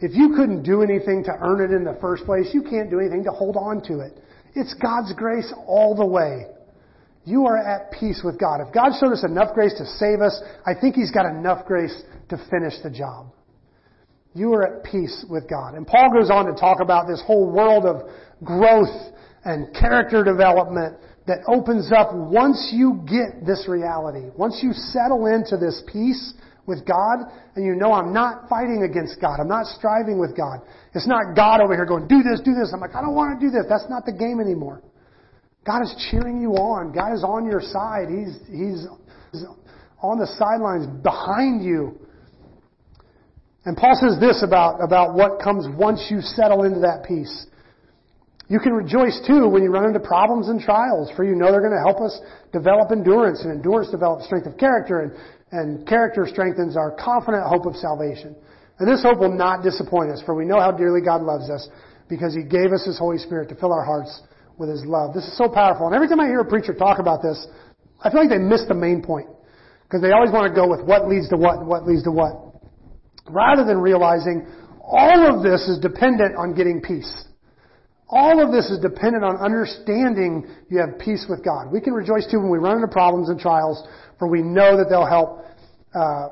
If 0.00 0.14
you 0.14 0.34
couldn't 0.34 0.62
do 0.62 0.82
anything 0.82 1.24
to 1.24 1.32
earn 1.40 1.60
it 1.60 1.74
in 1.74 1.84
the 1.84 1.98
first 2.00 2.24
place, 2.24 2.48
you 2.52 2.62
can't 2.62 2.90
do 2.90 3.00
anything 3.00 3.24
to 3.24 3.30
hold 3.30 3.56
on 3.56 3.82
to 3.82 4.00
it. 4.00 4.18
It's 4.54 4.74
God's 4.74 5.12
grace 5.12 5.52
all 5.66 5.94
the 5.94 6.06
way. 6.06 6.46
You 7.24 7.46
are 7.46 7.58
at 7.58 7.92
peace 7.92 8.22
with 8.24 8.40
God. 8.40 8.60
If 8.66 8.72
God 8.72 8.92
showed 8.98 9.12
us 9.12 9.24
enough 9.24 9.54
grace 9.54 9.74
to 9.76 9.84
save 9.84 10.20
us, 10.20 10.40
I 10.66 10.72
think 10.80 10.94
He's 10.94 11.10
got 11.10 11.26
enough 11.26 11.66
grace 11.66 12.02
to 12.30 12.36
finish 12.50 12.74
the 12.82 12.90
job. 12.90 13.32
You 14.34 14.54
are 14.54 14.78
at 14.78 14.84
peace 14.84 15.24
with 15.28 15.48
God. 15.48 15.74
And 15.74 15.86
Paul 15.86 16.10
goes 16.12 16.30
on 16.30 16.46
to 16.46 16.58
talk 16.58 16.80
about 16.80 17.06
this 17.06 17.22
whole 17.26 17.50
world 17.50 17.84
of 17.84 18.08
growth 18.42 19.12
and 19.44 19.74
character 19.74 20.24
development 20.24 20.96
that 21.30 21.46
opens 21.46 21.92
up 21.94 22.10
once 22.10 22.74
you 22.74 23.06
get 23.06 23.46
this 23.46 23.70
reality. 23.70 24.34
Once 24.34 24.58
you 24.66 24.72
settle 24.72 25.30
into 25.30 25.54
this 25.56 25.80
peace 25.86 26.34
with 26.66 26.84
God 26.84 27.22
and 27.54 27.64
you 27.64 27.76
know 27.78 27.92
I'm 27.92 28.12
not 28.12 28.48
fighting 28.50 28.82
against 28.82 29.20
God. 29.20 29.38
I'm 29.38 29.46
not 29.46 29.66
striving 29.78 30.18
with 30.18 30.36
God. 30.36 30.58
It's 30.92 31.06
not 31.06 31.36
God 31.36 31.60
over 31.60 31.72
here 31.72 31.86
going, 31.86 32.08
do 32.08 32.18
this, 32.26 32.40
do 32.42 32.50
this. 32.50 32.72
I'm 32.74 32.80
like, 32.80 32.96
I 32.98 33.00
don't 33.00 33.14
want 33.14 33.38
to 33.38 33.46
do 33.46 33.52
this. 33.52 33.62
That's 33.68 33.86
not 33.88 34.02
the 34.04 34.12
game 34.12 34.40
anymore. 34.42 34.82
God 35.64 35.82
is 35.82 35.94
cheering 36.10 36.42
you 36.42 36.58
on. 36.58 36.90
God 36.90 37.14
is 37.14 37.22
on 37.22 37.46
your 37.46 37.62
side. 37.62 38.10
He's, 38.10 38.34
he's, 38.50 38.90
he's 39.30 39.46
on 40.02 40.18
the 40.18 40.26
sidelines 40.34 40.90
behind 41.04 41.62
you. 41.62 41.94
And 43.64 43.76
Paul 43.76 43.94
says 43.94 44.18
this 44.18 44.42
about, 44.42 44.82
about 44.82 45.14
what 45.14 45.38
comes 45.38 45.68
once 45.78 46.10
you 46.10 46.22
settle 46.22 46.64
into 46.64 46.80
that 46.80 47.04
peace. 47.06 47.46
You 48.50 48.58
can 48.58 48.72
rejoice 48.72 49.14
too 49.28 49.46
when 49.46 49.62
you 49.62 49.70
run 49.70 49.86
into 49.86 50.00
problems 50.00 50.48
and 50.48 50.60
trials, 50.60 51.08
for 51.14 51.22
you 51.22 51.36
know 51.36 51.52
they're 51.52 51.62
going 51.62 51.70
to 51.70 51.86
help 51.86 52.02
us 52.02 52.18
develop 52.52 52.90
endurance, 52.90 53.42
and 53.46 53.52
endurance 53.54 53.90
develops 53.94 54.26
strength 54.26 54.48
of 54.48 54.58
character, 54.58 55.06
and, 55.06 55.12
and 55.54 55.86
character 55.86 56.26
strengthens 56.26 56.76
our 56.76 56.90
confident 56.98 57.46
hope 57.46 57.64
of 57.64 57.76
salvation. 57.76 58.34
And 58.80 58.90
this 58.90 59.04
hope 59.06 59.20
will 59.20 59.32
not 59.32 59.62
disappoint 59.62 60.10
us, 60.10 60.20
for 60.26 60.34
we 60.34 60.44
know 60.44 60.58
how 60.58 60.72
dearly 60.72 61.00
God 61.00 61.22
loves 61.22 61.48
us, 61.48 61.68
because 62.08 62.34
He 62.34 62.42
gave 62.42 62.72
us 62.72 62.84
His 62.84 62.98
Holy 62.98 63.18
Spirit 63.18 63.48
to 63.50 63.54
fill 63.54 63.72
our 63.72 63.84
hearts 63.84 64.20
with 64.58 64.68
His 64.68 64.82
love. 64.84 65.14
This 65.14 65.30
is 65.30 65.38
so 65.38 65.48
powerful. 65.48 65.86
And 65.86 65.94
every 65.94 66.08
time 66.08 66.18
I 66.18 66.26
hear 66.26 66.40
a 66.40 66.44
preacher 66.44 66.74
talk 66.74 66.98
about 66.98 67.22
this, 67.22 67.46
I 68.02 68.10
feel 68.10 68.18
like 68.18 68.30
they 68.30 68.42
miss 68.42 68.66
the 68.66 68.74
main 68.74 69.00
point. 69.00 69.28
Because 69.84 70.02
they 70.02 70.10
always 70.10 70.32
want 70.32 70.50
to 70.50 70.54
go 70.54 70.66
with 70.66 70.82
what 70.82 71.06
leads 71.06 71.28
to 71.28 71.36
what 71.36 71.62
and 71.62 71.68
what 71.68 71.86
leads 71.86 72.02
to 72.02 72.10
what. 72.10 72.34
Rather 73.30 73.64
than 73.64 73.78
realizing 73.78 74.44
all 74.82 75.38
of 75.38 75.44
this 75.44 75.62
is 75.68 75.78
dependent 75.78 76.34
on 76.34 76.52
getting 76.52 76.82
peace. 76.82 77.29
All 78.10 78.42
of 78.42 78.50
this 78.50 78.66
is 78.70 78.80
dependent 78.80 79.24
on 79.24 79.36
understanding 79.36 80.46
you 80.68 80.78
have 80.78 80.98
peace 80.98 81.26
with 81.28 81.44
God. 81.44 81.70
We 81.70 81.80
can 81.80 81.92
rejoice 81.92 82.26
too 82.30 82.40
when 82.40 82.50
we 82.50 82.58
run 82.58 82.76
into 82.76 82.88
problems 82.88 83.28
and 83.28 83.38
trials, 83.38 83.86
for 84.18 84.26
we 84.26 84.42
know 84.42 84.76
that 84.76 84.86
they'll 84.90 85.06
help 85.06 85.44
uh, 85.94 86.28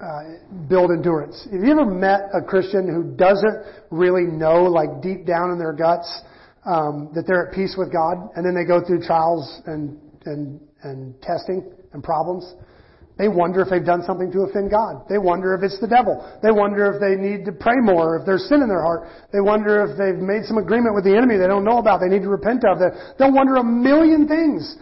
uh, 0.00 0.66
build 0.68 0.90
endurance. 0.90 1.46
Have 1.52 1.62
you 1.62 1.70
ever 1.70 1.84
met 1.84 2.30
a 2.32 2.40
Christian 2.40 2.88
who 2.88 3.14
doesn't 3.14 3.62
really 3.90 4.24
know, 4.24 4.64
like 4.64 5.02
deep 5.02 5.26
down 5.26 5.50
in 5.50 5.58
their 5.58 5.74
guts, 5.74 6.08
um, 6.64 7.10
that 7.14 7.24
they're 7.26 7.48
at 7.48 7.54
peace 7.54 7.76
with 7.76 7.92
God, 7.92 8.30
and 8.34 8.44
then 8.44 8.54
they 8.54 8.64
go 8.64 8.84
through 8.84 9.02
trials 9.02 9.60
and 9.66 10.00
and 10.24 10.60
and 10.82 11.20
testing 11.20 11.72
and 11.92 12.02
problems? 12.02 12.54
They 13.18 13.28
wonder 13.28 13.60
if 13.60 13.68
they've 13.68 13.84
done 13.84 14.02
something 14.04 14.32
to 14.32 14.48
offend 14.48 14.70
God. 14.70 15.04
They 15.08 15.18
wonder 15.18 15.54
if 15.54 15.62
it's 15.62 15.78
the 15.80 15.86
devil. 15.86 16.24
They 16.42 16.50
wonder 16.50 16.88
if 16.90 16.96
they 16.96 17.14
need 17.14 17.44
to 17.44 17.52
pray 17.52 17.76
more, 17.76 18.16
if 18.16 18.24
there's 18.24 18.48
sin 18.48 18.62
in 18.62 18.68
their 18.68 18.80
heart. 18.80 19.06
They 19.32 19.40
wonder 19.40 19.84
if 19.84 20.00
they've 20.00 20.16
made 20.16 20.48
some 20.48 20.56
agreement 20.56 20.94
with 20.94 21.04
the 21.04 21.12
enemy 21.12 21.36
they 21.36 21.46
don't 21.46 21.64
know 21.64 21.76
about, 21.76 22.00
they 22.00 22.08
need 22.08 22.24
to 22.24 22.32
repent 22.32 22.64
of. 22.64 22.80
They'll 23.18 23.32
wonder 23.32 23.56
a 23.56 23.64
million 23.64 24.26
things. 24.26 24.76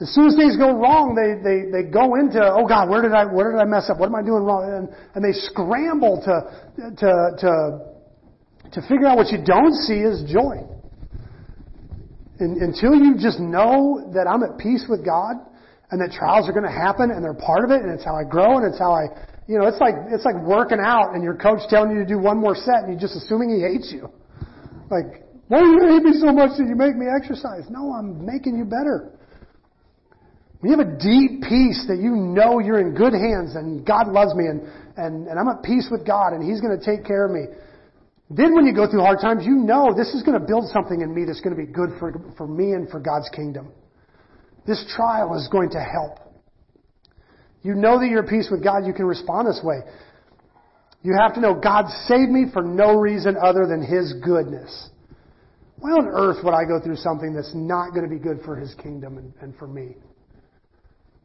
As 0.00 0.08
soon 0.14 0.26
as 0.28 0.34
things 0.34 0.56
go 0.56 0.72
wrong, 0.72 1.12
they, 1.12 1.38
they, 1.44 1.70
they 1.70 1.84
go 1.86 2.16
into, 2.16 2.40
oh 2.40 2.66
God, 2.66 2.88
where 2.88 3.02
did 3.02 3.12
I, 3.12 3.28
where 3.28 3.52
did 3.52 3.60
I 3.60 3.68
mess 3.68 3.86
up? 3.92 4.00
What 4.00 4.08
am 4.08 4.16
I 4.16 4.22
doing 4.24 4.42
wrong? 4.42 4.64
And, 4.64 4.88
and 5.14 5.20
they 5.20 5.36
scramble 5.36 6.24
to, 6.24 6.34
to, 7.04 7.10
to, 7.38 7.52
to 8.72 8.88
figure 8.88 9.06
out 9.06 9.20
what 9.20 9.28
you 9.28 9.44
don't 9.44 9.76
see 9.84 10.00
is 10.00 10.24
joy. 10.24 10.64
And, 12.40 12.64
until 12.64 12.96
you 12.96 13.14
just 13.20 13.38
know 13.38 14.10
that 14.16 14.26
I'm 14.26 14.42
at 14.42 14.56
peace 14.56 14.86
with 14.88 15.04
God, 15.04 15.36
and 15.90 16.00
that 16.00 16.14
trials 16.14 16.48
are 16.48 16.54
going 16.54 16.66
to 16.66 16.72
happen 16.72 17.10
and 17.10 17.22
they're 17.22 17.34
part 17.34 17.66
of 17.66 17.70
it 17.70 17.82
and 17.82 17.90
it's 17.90 18.04
how 18.04 18.14
I 18.14 18.22
grow 18.22 18.58
and 18.58 18.64
it's 18.66 18.78
how 18.78 18.94
I, 18.94 19.10
you 19.50 19.58
know, 19.58 19.66
it's 19.66 19.82
like, 19.82 19.94
it's 20.14 20.24
like 20.24 20.38
working 20.46 20.78
out 20.78 21.14
and 21.14 21.22
your 21.22 21.34
coach 21.34 21.66
telling 21.68 21.90
you 21.90 22.06
to 22.06 22.06
do 22.06 22.18
one 22.18 22.38
more 22.38 22.54
set 22.54 22.86
and 22.86 22.94
you're 22.94 23.02
just 23.02 23.18
assuming 23.18 23.50
he 23.50 23.60
hates 23.62 23.90
you. 23.90 24.06
Like, 24.86 25.26
why 25.50 25.58
do 25.58 25.66
you 25.66 25.82
hate 25.90 26.06
me 26.06 26.14
so 26.14 26.30
much 26.30 26.54
that 26.58 26.66
you 26.70 26.78
make 26.78 26.94
me 26.94 27.10
exercise? 27.10 27.66
No, 27.70 27.90
I'm 27.90 28.22
making 28.22 28.54
you 28.54 28.62
better. 28.62 29.18
When 30.62 30.70
you 30.70 30.78
have 30.78 30.86
a 30.86 30.94
deep 30.94 31.42
peace 31.42 31.90
that 31.90 31.98
you 31.98 32.14
know 32.14 32.62
you're 32.62 32.78
in 32.78 32.94
good 32.94 33.14
hands 33.14 33.58
and 33.58 33.82
God 33.82 34.06
loves 34.06 34.30
me 34.38 34.46
and, 34.46 34.62
and, 34.94 35.26
and 35.26 35.34
I'm 35.34 35.48
at 35.48 35.66
peace 35.66 35.88
with 35.90 36.06
God 36.06 36.38
and 36.38 36.44
He's 36.46 36.60
going 36.60 36.78
to 36.78 36.84
take 36.84 37.02
care 37.02 37.26
of 37.26 37.32
me. 37.32 37.50
Then 38.30 38.54
when 38.54 38.62
you 38.62 38.74
go 38.74 38.86
through 38.86 39.02
hard 39.02 39.18
times, 39.18 39.42
you 39.42 39.58
know 39.58 39.90
this 39.90 40.14
is 40.14 40.22
going 40.22 40.38
to 40.38 40.46
build 40.46 40.70
something 40.70 41.00
in 41.00 41.10
me 41.10 41.26
that's 41.26 41.40
going 41.40 41.56
to 41.56 41.58
be 41.58 41.66
good 41.66 41.98
for, 41.98 42.14
for 42.38 42.46
me 42.46 42.78
and 42.78 42.86
for 42.86 43.00
God's 43.00 43.28
kingdom. 43.34 43.72
This 44.66 44.84
trial 44.94 45.34
is 45.36 45.48
going 45.48 45.70
to 45.70 45.80
help. 45.80 46.18
You 47.62 47.74
know 47.74 47.98
that 47.98 48.08
you're 48.08 48.24
at 48.24 48.28
peace 48.28 48.48
with 48.50 48.64
God, 48.64 48.86
you 48.86 48.92
can 48.92 49.06
respond 49.06 49.48
this 49.48 49.60
way. 49.62 49.80
You 51.02 51.14
have 51.18 51.34
to 51.34 51.40
know 51.40 51.54
God 51.54 51.86
saved 52.06 52.30
me 52.30 52.46
for 52.52 52.62
no 52.62 52.98
reason 52.98 53.36
other 53.42 53.66
than 53.66 53.82
His 53.82 54.14
goodness. 54.24 54.90
Why 55.78 55.90
on 55.92 56.08
earth 56.08 56.44
would 56.44 56.52
I 56.52 56.64
go 56.64 56.78
through 56.82 56.96
something 56.96 57.34
that's 57.34 57.52
not 57.54 57.90
going 57.90 58.02
to 58.02 58.14
be 58.14 58.18
good 58.18 58.40
for 58.44 58.56
His 58.56 58.74
kingdom 58.82 59.16
and, 59.16 59.32
and 59.40 59.56
for 59.56 59.66
me? 59.66 59.96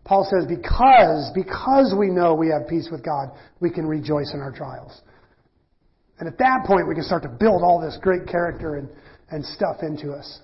Paul 0.06 0.28
says, 0.30 0.48
because, 0.48 1.32
because 1.34 1.94
we 1.98 2.08
know 2.08 2.36
we 2.36 2.50
have 2.50 2.70
peace 2.70 2.90
with 2.92 3.04
God, 3.04 3.32
we 3.60 3.72
can 3.72 3.86
rejoice 3.86 4.32
in 4.34 4.40
our 4.40 4.52
trials. 4.52 5.02
And 6.20 6.30
at 6.30 6.38
that 6.38 6.64
point, 6.66 6.88
we 6.88 6.96
can 6.96 7.04
start 7.04 7.24
to 7.24 7.30
build 7.30 7.62
all 7.64 7.82
this 7.82 7.98
great 8.02 8.28
character 8.28 8.76
and, 8.76 8.88
and 9.32 9.44
stuff 9.44 9.78
into 9.82 10.12
us. 10.14 10.40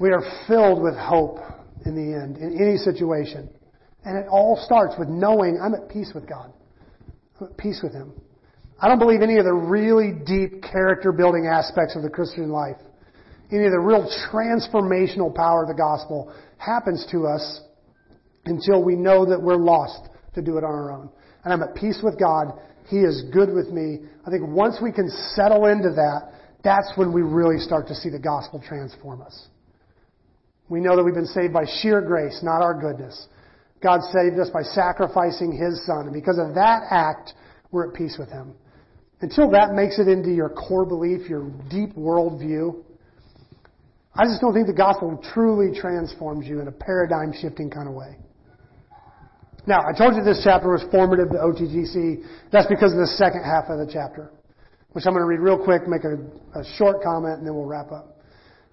We 0.00 0.10
are 0.10 0.22
filled 0.48 0.82
with 0.82 0.96
hope 0.96 1.38
in 1.86 1.94
the 1.94 2.18
end, 2.18 2.36
in 2.38 2.60
any 2.60 2.76
situation. 2.76 3.48
And 4.04 4.18
it 4.18 4.26
all 4.28 4.60
starts 4.64 4.94
with 4.98 5.08
knowing 5.08 5.58
I'm 5.62 5.74
at 5.74 5.88
peace 5.88 6.12
with 6.14 6.28
God. 6.28 6.52
I'm 7.40 7.48
at 7.48 7.56
peace 7.56 7.80
with 7.82 7.92
Him. 7.92 8.12
I 8.80 8.88
don't 8.88 8.98
believe 8.98 9.22
any 9.22 9.38
of 9.38 9.44
the 9.44 9.54
really 9.54 10.12
deep 10.26 10.62
character 10.62 11.12
building 11.12 11.46
aspects 11.46 11.96
of 11.96 12.02
the 12.02 12.10
Christian 12.10 12.50
life, 12.50 12.76
any 13.52 13.66
of 13.66 13.72
the 13.72 13.78
real 13.78 14.08
transformational 14.32 15.34
power 15.34 15.62
of 15.62 15.68
the 15.68 15.74
gospel 15.74 16.34
happens 16.58 17.06
to 17.12 17.26
us 17.26 17.60
until 18.46 18.82
we 18.82 18.96
know 18.96 19.24
that 19.24 19.40
we're 19.40 19.56
lost 19.56 20.08
to 20.34 20.42
do 20.42 20.58
it 20.58 20.64
on 20.64 20.70
our 20.70 20.92
own. 20.92 21.08
And 21.44 21.52
I'm 21.52 21.62
at 21.62 21.74
peace 21.74 22.00
with 22.02 22.18
God. 22.18 22.58
He 22.88 22.98
is 22.98 23.24
good 23.32 23.52
with 23.52 23.68
me. 23.70 24.00
I 24.26 24.30
think 24.30 24.42
once 24.48 24.78
we 24.82 24.92
can 24.92 25.08
settle 25.34 25.66
into 25.66 25.90
that, 25.90 26.32
that's 26.62 26.92
when 26.96 27.12
we 27.12 27.22
really 27.22 27.58
start 27.58 27.86
to 27.88 27.94
see 27.94 28.10
the 28.10 28.18
gospel 28.18 28.62
transform 28.66 29.22
us. 29.22 29.48
We 30.68 30.80
know 30.80 30.96
that 30.96 31.04
we've 31.04 31.14
been 31.14 31.26
saved 31.26 31.52
by 31.52 31.64
sheer 31.82 32.00
grace, 32.00 32.40
not 32.42 32.62
our 32.62 32.74
goodness. 32.74 33.28
God 33.82 34.00
saved 34.12 34.38
us 34.38 34.48
by 34.50 34.62
sacrificing 34.62 35.52
His 35.52 35.84
Son. 35.86 36.06
And 36.06 36.12
because 36.12 36.38
of 36.38 36.54
that 36.54 36.84
act, 36.90 37.34
we're 37.70 37.88
at 37.88 37.94
peace 37.94 38.16
with 38.18 38.30
Him. 38.30 38.54
Until 39.20 39.50
that 39.50 39.72
makes 39.74 39.98
it 39.98 40.08
into 40.08 40.30
your 40.30 40.48
core 40.48 40.86
belief, 40.86 41.28
your 41.28 41.50
deep 41.70 41.94
worldview, 41.94 42.82
I 44.16 44.24
just 44.24 44.40
don't 44.40 44.54
think 44.54 44.66
the 44.66 44.72
gospel 44.72 45.20
truly 45.34 45.78
transforms 45.78 46.46
you 46.46 46.60
in 46.60 46.68
a 46.68 46.72
paradigm 46.72 47.32
shifting 47.32 47.68
kind 47.68 47.88
of 47.88 47.94
way. 47.94 48.16
Now, 49.66 49.80
I 49.80 49.96
told 49.96 50.14
you 50.14 50.22
this 50.22 50.42
chapter 50.44 50.70
was 50.70 50.84
formative 50.90 51.30
to 51.30 51.36
OTGC. 51.36 52.24
That's 52.52 52.68
because 52.68 52.92
of 52.92 52.98
the 52.98 53.12
second 53.16 53.44
half 53.44 53.64
of 53.68 53.78
the 53.78 53.90
chapter, 53.90 54.30
which 54.92 55.04
I'm 55.06 55.14
going 55.14 55.22
to 55.22 55.26
read 55.26 55.40
real 55.40 55.62
quick, 55.62 55.88
make 55.88 56.04
a, 56.04 56.14
a 56.58 56.64
short 56.76 57.02
comment, 57.02 57.38
and 57.38 57.46
then 57.46 57.54
we'll 57.54 57.66
wrap 57.66 57.90
up. 57.90 58.13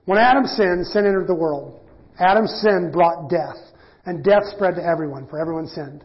When 0.05 0.17
Adam 0.17 0.45
sinned, 0.45 0.87
sin 0.87 1.05
entered 1.05 1.27
the 1.27 1.35
world. 1.35 1.79
Adam's 2.19 2.51
sin 2.61 2.91
brought 2.91 3.29
death, 3.29 3.57
and 4.05 4.23
death 4.23 4.43
spread 4.55 4.75
to 4.75 4.83
everyone, 4.83 5.27
for 5.27 5.39
everyone 5.39 5.67
sinned. 5.67 6.03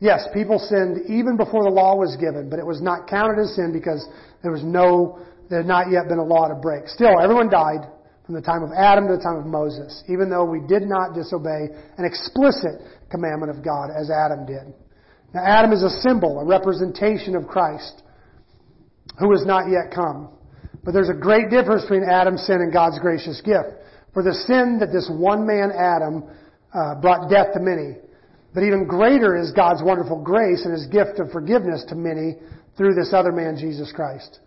Yes, 0.00 0.26
people 0.32 0.58
sinned 0.58 1.10
even 1.10 1.36
before 1.36 1.64
the 1.64 1.74
law 1.74 1.96
was 1.96 2.16
given, 2.16 2.48
but 2.48 2.58
it 2.58 2.66
was 2.66 2.80
not 2.80 3.08
counted 3.08 3.42
as 3.42 3.54
sin 3.56 3.72
because 3.72 4.06
there 4.42 4.52
was 4.52 4.62
no, 4.62 5.18
there 5.50 5.58
had 5.58 5.66
not 5.66 5.90
yet 5.90 6.06
been 6.08 6.18
a 6.18 6.24
law 6.24 6.46
to 6.46 6.54
break. 6.54 6.86
Still, 6.86 7.18
everyone 7.20 7.50
died 7.50 7.90
from 8.24 8.36
the 8.36 8.42
time 8.42 8.62
of 8.62 8.70
Adam 8.76 9.08
to 9.08 9.16
the 9.16 9.22
time 9.22 9.38
of 9.38 9.46
Moses, 9.46 10.04
even 10.06 10.30
though 10.30 10.44
we 10.44 10.60
did 10.68 10.82
not 10.86 11.14
disobey 11.14 11.74
an 11.98 12.04
explicit 12.04 12.78
commandment 13.10 13.50
of 13.50 13.64
God 13.64 13.90
as 13.90 14.10
Adam 14.10 14.46
did. 14.46 14.70
Now, 15.34 15.42
Adam 15.44 15.72
is 15.72 15.82
a 15.82 15.90
symbol, 16.06 16.38
a 16.38 16.46
representation 16.46 17.34
of 17.34 17.48
Christ, 17.48 18.02
who 19.18 19.32
has 19.32 19.44
not 19.44 19.66
yet 19.68 19.90
come. 19.92 20.30
But 20.88 20.94
there's 20.94 21.10
a 21.10 21.20
great 21.20 21.50
difference 21.50 21.82
between 21.82 22.08
Adam's 22.08 22.46
sin 22.46 22.64
and 22.64 22.72
God's 22.72 22.98
gracious 22.98 23.42
gift. 23.42 23.76
For 24.14 24.22
the 24.22 24.32
sin 24.32 24.78
that 24.80 24.88
this 24.88 25.04
one 25.12 25.46
man, 25.46 25.68
Adam, 25.70 26.24
uh, 26.72 26.94
brought 26.94 27.28
death 27.28 27.52
to 27.52 27.60
many. 27.60 28.00
But 28.54 28.62
even 28.62 28.88
greater 28.88 29.36
is 29.36 29.52
God's 29.52 29.82
wonderful 29.82 30.24
grace 30.24 30.64
and 30.64 30.72
his 30.72 30.86
gift 30.86 31.20
of 31.20 31.30
forgiveness 31.30 31.84
to 31.90 31.94
many 31.94 32.36
through 32.78 32.94
this 32.94 33.12
other 33.12 33.32
man, 33.32 33.58
Jesus 33.60 33.92
Christ. 33.92 34.40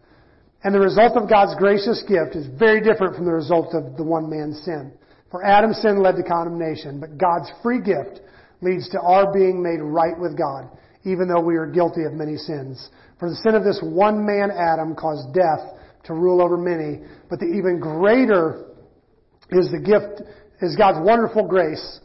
And 0.64 0.74
the 0.74 0.80
result 0.80 1.14
of 1.14 1.30
God's 1.30 1.54
gracious 1.62 2.02
gift 2.10 2.34
is 2.34 2.48
very 2.58 2.82
different 2.82 3.16
from 3.16 3.26
the 3.26 3.38
result 3.38 3.76
of 3.76 3.96
the 3.96 4.04
one 4.04 4.28
man's 4.28 4.66
sin. 4.66 4.94
For 5.30 5.46
Adam's 5.46 5.78
sin 5.78 6.02
led 6.02 6.16
to 6.16 6.24
condemnation, 6.24 7.00
but 7.00 7.20
God's 7.20 7.54
free 7.62 7.86
gift 7.86 8.20
leads 8.62 8.90
to 8.90 9.00
our 9.00 9.32
being 9.32 9.62
made 9.62 9.78
right 9.78 10.18
with 10.18 10.36
God, 10.36 10.72
even 11.04 11.28
though 11.28 11.46
we 11.46 11.54
are 11.54 11.68
guilty 11.68 12.02
of 12.02 12.14
many 12.14 12.36
sins. 12.36 12.90
For 13.20 13.30
the 13.30 13.38
sin 13.46 13.54
of 13.54 13.64
this 13.64 13.80
one 13.84 14.26
man, 14.26 14.50
Adam, 14.50 14.96
caused 14.96 15.36
death 15.36 15.78
to 16.06 16.14
rule 16.14 16.42
over 16.42 16.58
many, 16.58 17.02
but 17.30 17.40
the 17.40 17.46
even 17.46 17.80
greater 17.80 18.66
is 19.52 19.70
the 19.72 19.80
gift, 19.80 20.22
is 20.62 20.76
God's 20.76 21.06
wonderful 21.06 21.48
grace 21.48 22.00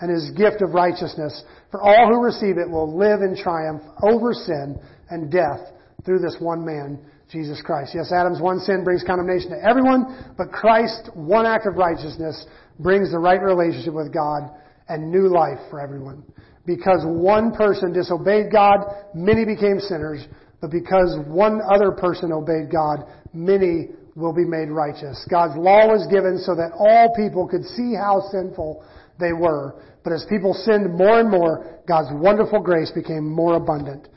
and 0.00 0.10
His 0.10 0.30
gift 0.36 0.62
of 0.62 0.74
righteousness. 0.74 1.42
For 1.70 1.82
all 1.82 2.08
who 2.08 2.22
receive 2.22 2.56
it 2.58 2.68
will 2.68 2.96
live 2.96 3.20
in 3.20 3.36
triumph 3.36 3.82
over 4.02 4.32
sin 4.32 4.78
and 5.10 5.30
death 5.30 5.60
through 6.04 6.20
this 6.20 6.36
one 6.40 6.64
man, 6.64 6.98
Jesus 7.30 7.60
Christ. 7.62 7.92
Yes, 7.94 8.12
Adam's 8.12 8.40
one 8.40 8.60
sin 8.60 8.84
brings 8.84 9.02
condemnation 9.04 9.50
to 9.50 9.62
everyone, 9.62 10.34
but 10.38 10.50
Christ's 10.52 11.10
one 11.14 11.46
act 11.46 11.66
of 11.66 11.76
righteousness 11.76 12.46
brings 12.78 13.10
the 13.10 13.18
right 13.18 13.40
relationship 13.42 13.94
with 13.94 14.12
God 14.12 14.50
and 14.88 15.10
new 15.10 15.28
life 15.28 15.58
for 15.68 15.80
everyone. 15.80 16.22
Because 16.64 17.02
one 17.04 17.52
person 17.52 17.92
disobeyed 17.92 18.52
God, 18.52 18.80
many 19.14 19.44
became 19.44 19.80
sinners, 19.80 20.26
but 20.60 20.70
because 20.70 21.16
one 21.26 21.60
other 21.70 21.92
person 21.92 22.32
obeyed 22.32 22.70
God, 22.70 23.06
many 23.32 23.88
will 24.16 24.34
be 24.34 24.44
made 24.44 24.68
righteous. 24.68 25.24
God's 25.30 25.56
law 25.56 25.86
was 25.86 26.06
given 26.10 26.38
so 26.38 26.54
that 26.56 26.74
all 26.74 27.14
people 27.14 27.46
could 27.46 27.64
see 27.64 27.94
how 27.94 28.20
sinful 28.32 28.84
they 29.20 29.32
were. 29.32 29.80
But 30.02 30.12
as 30.12 30.26
people 30.28 30.54
sinned 30.54 30.92
more 30.94 31.20
and 31.20 31.30
more, 31.30 31.78
God's 31.86 32.08
wonderful 32.12 32.60
grace 32.60 32.90
became 32.90 33.24
more 33.24 33.54
abundant. 33.54 34.08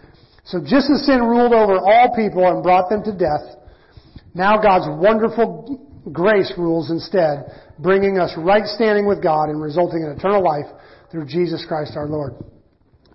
So 0.46 0.60
just 0.60 0.90
as 0.90 1.06
sin 1.06 1.22
ruled 1.22 1.54
over 1.54 1.78
all 1.78 2.16
people 2.16 2.48
and 2.50 2.64
brought 2.64 2.90
them 2.90 3.04
to 3.04 3.12
death, 3.14 3.62
now 4.34 4.58
God's 4.58 4.90
wonderful 4.90 5.88
grace 6.12 6.52
rules 6.58 6.90
instead, 6.90 7.46
bringing 7.78 8.18
us 8.18 8.34
right 8.38 8.66
standing 8.66 9.08
with 9.08 9.22
God 9.22 9.50
and 9.50 9.62
resulting 9.62 10.02
in 10.02 10.18
eternal 10.18 10.44
life 10.44 10.66
through 11.12 11.26
Jesus 11.26 11.64
Christ 11.68 11.94
our 11.96 12.08
Lord. 12.08 12.34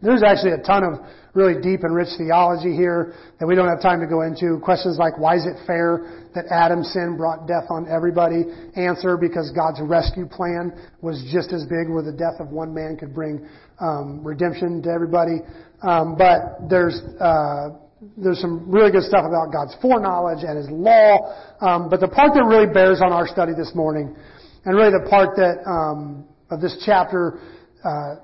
There's 0.03 0.23
actually 0.23 0.53
a 0.53 0.63
ton 0.63 0.85
of 0.85 1.01
really 1.37 1.61
deep 1.61 1.85
and 1.85 1.95
rich 1.95 2.09
theology 2.17 2.75
here 2.75 3.15
that 3.39 3.47
we 3.47 3.55
don't 3.55 3.69
have 3.69 3.83
time 3.83 4.01
to 4.01 4.07
go 4.07 4.23
into. 4.23 4.59
Questions 4.65 4.97
like, 4.99 5.19
why 5.19 5.37
is 5.37 5.45
it 5.45 5.55
fair 5.67 6.27
that 6.35 6.47
Adam's 6.51 6.91
sin 6.93 7.17
brought 7.17 7.47
death 7.47 7.69
on 7.69 7.87
everybody? 7.93 8.43
Answer, 8.75 9.19
because 9.21 9.53
God's 9.53 9.79
rescue 9.85 10.27
plan 10.27 10.73
was 11.03 11.23
just 11.31 11.53
as 11.53 11.63
big 11.65 11.93
where 11.93 12.03
the 12.03 12.17
death 12.17 12.41
of 12.41 12.49
one 12.49 12.73
man 12.73 12.97
could 12.97 13.15
bring 13.15 13.47
um, 13.79 14.25
redemption 14.25 14.83
to 14.83 14.89
everybody. 14.89 15.45
Um, 15.83 16.17
but 16.17 16.69
there's 16.71 16.99
uh, 17.21 17.77
there's 18.17 18.41
some 18.41 18.71
really 18.71 18.91
good 18.91 19.05
stuff 19.05 19.25
about 19.25 19.53
God's 19.53 19.77
foreknowledge 19.81 20.43
and 20.43 20.57
His 20.57 20.69
law. 20.71 21.37
Um, 21.61 21.89
but 21.89 22.01
the 22.01 22.09
part 22.09 22.33
that 22.35 22.45
really 22.45 22.73
bears 22.73 23.01
on 23.05 23.13
our 23.13 23.27
study 23.27 23.53
this 23.53 23.73
morning, 23.75 24.17
and 24.65 24.75
really 24.75 24.93
the 24.93 25.09
part 25.09 25.37
that 25.37 25.61
um, 25.69 26.25
of 26.51 26.61
this 26.61 26.83
chapter 26.85 27.41
uh, 27.85 28.17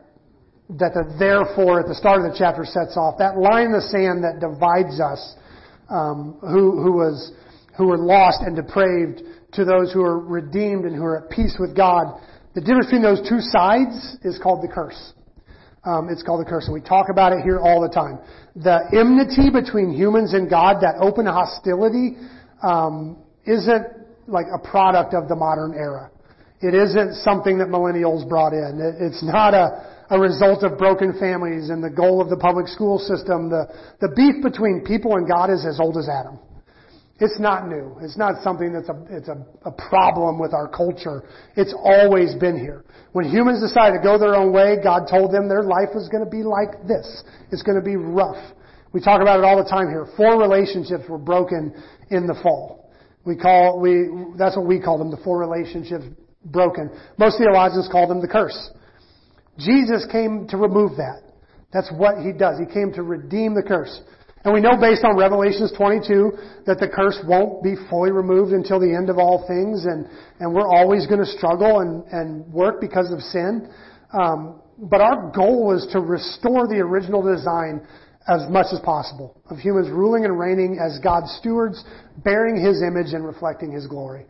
that 0.78 0.94
the 0.94 1.04
therefore 1.18 1.80
at 1.80 1.86
the 1.86 1.94
start 1.94 2.24
of 2.24 2.32
the 2.32 2.36
chapter 2.36 2.64
sets 2.64 2.96
off, 2.96 3.18
that 3.18 3.36
line 3.36 3.66
in 3.66 3.72
the 3.72 3.86
sand 3.92 4.24
that 4.24 4.40
divides 4.40 5.00
us, 5.00 5.36
um, 5.90 6.38
who 6.40 6.80
who 6.80 6.92
was 6.92 7.32
who 7.76 7.88
were 7.88 7.98
lost 7.98 8.40
and 8.40 8.56
depraved, 8.56 9.22
to 9.52 9.64
those 9.64 9.92
who 9.92 10.02
are 10.02 10.18
redeemed 10.18 10.84
and 10.84 10.94
who 10.94 11.04
are 11.04 11.24
at 11.24 11.30
peace 11.30 11.56
with 11.58 11.76
God. 11.76 12.20
The 12.54 12.60
difference 12.60 12.86
between 12.86 13.02
those 13.02 13.26
two 13.28 13.40
sides 13.40 14.16
is 14.22 14.38
called 14.42 14.62
the 14.62 14.68
curse. 14.68 15.12
Um, 15.84 16.08
it's 16.10 16.22
called 16.22 16.44
the 16.44 16.48
curse, 16.48 16.66
and 16.66 16.74
we 16.74 16.80
talk 16.80 17.06
about 17.10 17.32
it 17.32 17.42
here 17.42 17.58
all 17.58 17.80
the 17.80 17.88
time. 17.88 18.18
The 18.54 18.86
enmity 18.92 19.50
between 19.50 19.90
humans 19.90 20.32
and 20.32 20.48
God, 20.48 20.76
that 20.82 20.94
open 21.00 21.26
hostility, 21.26 22.16
um, 22.62 23.18
isn't 23.44 23.86
like 24.28 24.46
a 24.54 24.58
product 24.58 25.12
of 25.14 25.28
the 25.28 25.34
modern 25.34 25.74
era. 25.74 26.11
It 26.62 26.74
isn't 26.74 27.16
something 27.26 27.58
that 27.58 27.68
millennials 27.68 28.28
brought 28.28 28.52
in. 28.52 28.78
It's 29.00 29.22
not 29.22 29.52
a, 29.52 30.14
a 30.14 30.18
result 30.18 30.62
of 30.62 30.78
broken 30.78 31.18
families 31.18 31.70
and 31.70 31.82
the 31.82 31.90
goal 31.90 32.22
of 32.22 32.30
the 32.30 32.36
public 32.36 32.68
school 32.68 32.98
system. 33.00 33.50
The, 33.50 33.66
the 34.00 34.14
beef 34.14 34.42
between 34.42 34.84
people 34.86 35.16
and 35.16 35.26
God 35.26 35.50
is 35.50 35.66
as 35.66 35.80
old 35.80 35.98
as 35.98 36.08
Adam. 36.08 36.38
It's 37.18 37.38
not 37.38 37.68
new. 37.68 37.98
It's 38.00 38.16
not 38.16 38.42
something 38.42 38.72
that's 38.72 38.88
a, 38.88 38.98
it's 39.10 39.28
a, 39.28 39.44
a 39.66 39.72
problem 39.72 40.38
with 40.38 40.54
our 40.54 40.68
culture. 40.68 41.22
It's 41.56 41.74
always 41.74 42.34
been 42.34 42.58
here. 42.58 42.84
When 43.12 43.26
humans 43.26 43.60
decided 43.60 43.98
to 43.98 44.02
go 44.02 44.18
their 44.18 44.34
own 44.34 44.52
way, 44.52 44.76
God 44.82 45.06
told 45.10 45.32
them 45.34 45.48
their 45.48 45.62
life 45.62 45.90
was 45.94 46.08
going 46.10 46.24
to 46.24 46.30
be 46.30 46.42
like 46.42 46.86
this. 46.86 47.24
It's 47.50 47.62
going 47.62 47.78
to 47.78 47.84
be 47.84 47.96
rough. 47.96 48.38
We 48.92 49.00
talk 49.00 49.20
about 49.20 49.38
it 49.38 49.44
all 49.44 49.56
the 49.56 49.68
time 49.68 49.88
here. 49.88 50.06
Four 50.16 50.38
relationships 50.38 51.04
were 51.08 51.18
broken 51.18 51.74
in 52.10 52.26
the 52.26 52.38
fall. 52.42 52.90
We 53.24 53.36
call, 53.36 53.80
we, 53.80 54.08
that's 54.36 54.56
what 54.56 54.66
we 54.66 54.80
call 54.80 54.98
them, 54.98 55.10
the 55.10 55.22
four 55.22 55.38
relationships 55.38 56.04
broken. 56.44 56.90
Most 57.18 57.38
theologians 57.38 57.88
call 57.90 58.08
them 58.08 58.20
the 58.20 58.28
curse. 58.28 58.70
Jesus 59.58 60.06
came 60.10 60.46
to 60.48 60.56
remove 60.56 60.96
that. 60.96 61.22
That's 61.72 61.90
what 61.92 62.18
He 62.24 62.32
does. 62.32 62.58
He 62.58 62.66
came 62.66 62.92
to 62.94 63.02
redeem 63.02 63.54
the 63.54 63.62
curse. 63.62 64.00
And 64.44 64.52
we 64.52 64.60
know 64.60 64.76
based 64.80 65.04
on 65.04 65.16
Revelations 65.16 65.72
22 65.76 66.32
that 66.66 66.80
the 66.80 66.88
curse 66.88 67.18
won't 67.26 67.62
be 67.62 67.74
fully 67.88 68.10
removed 68.10 68.52
until 68.52 68.80
the 68.80 68.92
end 68.92 69.08
of 69.08 69.18
all 69.18 69.46
things, 69.46 69.84
and, 69.84 70.06
and 70.40 70.52
we're 70.52 70.66
always 70.66 71.06
going 71.06 71.20
to 71.20 71.26
struggle 71.26 71.80
and, 71.80 72.02
and 72.10 72.52
work 72.52 72.80
because 72.80 73.12
of 73.12 73.20
sin. 73.20 73.68
Um, 74.12 74.60
but 74.78 75.00
our 75.00 75.30
goal 75.30 75.76
is 75.76 75.86
to 75.92 76.00
restore 76.00 76.66
the 76.66 76.80
original 76.80 77.22
design 77.22 77.86
as 78.28 78.48
much 78.48 78.66
as 78.72 78.80
possible 78.80 79.40
of 79.50 79.58
humans 79.58 79.88
ruling 79.90 80.24
and 80.24 80.38
reigning 80.38 80.78
as 80.80 80.98
God's 81.02 81.30
stewards, 81.38 81.84
bearing 82.24 82.56
His 82.56 82.82
image 82.82 83.14
and 83.14 83.24
reflecting 83.24 83.70
His 83.70 83.86
glory. 83.86 84.26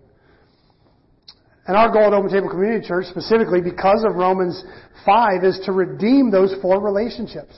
And 1.66 1.76
our 1.76 1.92
goal 1.92 2.06
at 2.06 2.12
Open 2.12 2.30
Table 2.30 2.50
Community 2.50 2.86
Church, 2.86 3.06
specifically 3.06 3.60
because 3.60 4.04
of 4.04 4.16
Romans 4.16 4.64
5, 5.06 5.44
is 5.44 5.60
to 5.64 5.72
redeem 5.72 6.30
those 6.30 6.54
four 6.60 6.82
relationships 6.82 7.54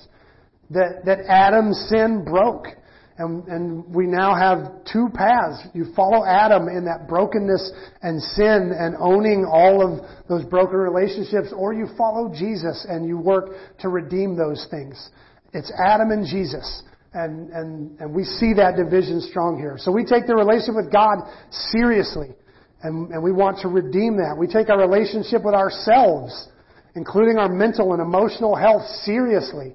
that, 0.70 1.04
that 1.06 1.20
Adam's 1.26 1.86
sin 1.88 2.24
broke. 2.24 2.66
And, 3.16 3.46
and 3.46 3.94
we 3.94 4.06
now 4.06 4.34
have 4.34 4.84
two 4.92 5.08
paths. 5.14 5.62
You 5.72 5.86
follow 5.94 6.24
Adam 6.26 6.68
in 6.68 6.84
that 6.84 7.08
brokenness 7.08 7.72
and 8.02 8.20
sin 8.20 8.74
and 8.76 8.96
owning 8.98 9.46
all 9.50 9.80
of 9.80 10.04
those 10.28 10.44
broken 10.44 10.76
relationships, 10.76 11.54
or 11.56 11.72
you 11.72 11.86
follow 11.96 12.28
Jesus 12.34 12.84
and 12.88 13.06
you 13.06 13.16
work 13.16 13.50
to 13.80 13.88
redeem 13.88 14.36
those 14.36 14.66
things. 14.70 15.10
It's 15.52 15.72
Adam 15.82 16.10
and 16.10 16.26
Jesus. 16.26 16.82
And, 17.14 17.50
and, 17.50 18.00
and 18.00 18.12
we 18.12 18.24
see 18.24 18.52
that 18.54 18.74
division 18.76 19.20
strong 19.20 19.56
here. 19.56 19.76
So 19.78 19.92
we 19.92 20.04
take 20.04 20.26
the 20.26 20.34
relationship 20.34 20.74
with 20.74 20.92
God 20.92 21.18
seriously. 21.70 22.34
And, 22.84 23.10
and 23.10 23.22
we 23.22 23.32
want 23.32 23.58
to 23.60 23.68
redeem 23.68 24.18
that. 24.18 24.36
We 24.38 24.46
take 24.46 24.68
our 24.68 24.78
relationship 24.78 25.42
with 25.42 25.54
ourselves, 25.54 26.48
including 26.94 27.38
our 27.38 27.48
mental 27.48 27.94
and 27.94 28.02
emotional 28.02 28.54
health, 28.54 28.84
seriously. 29.08 29.72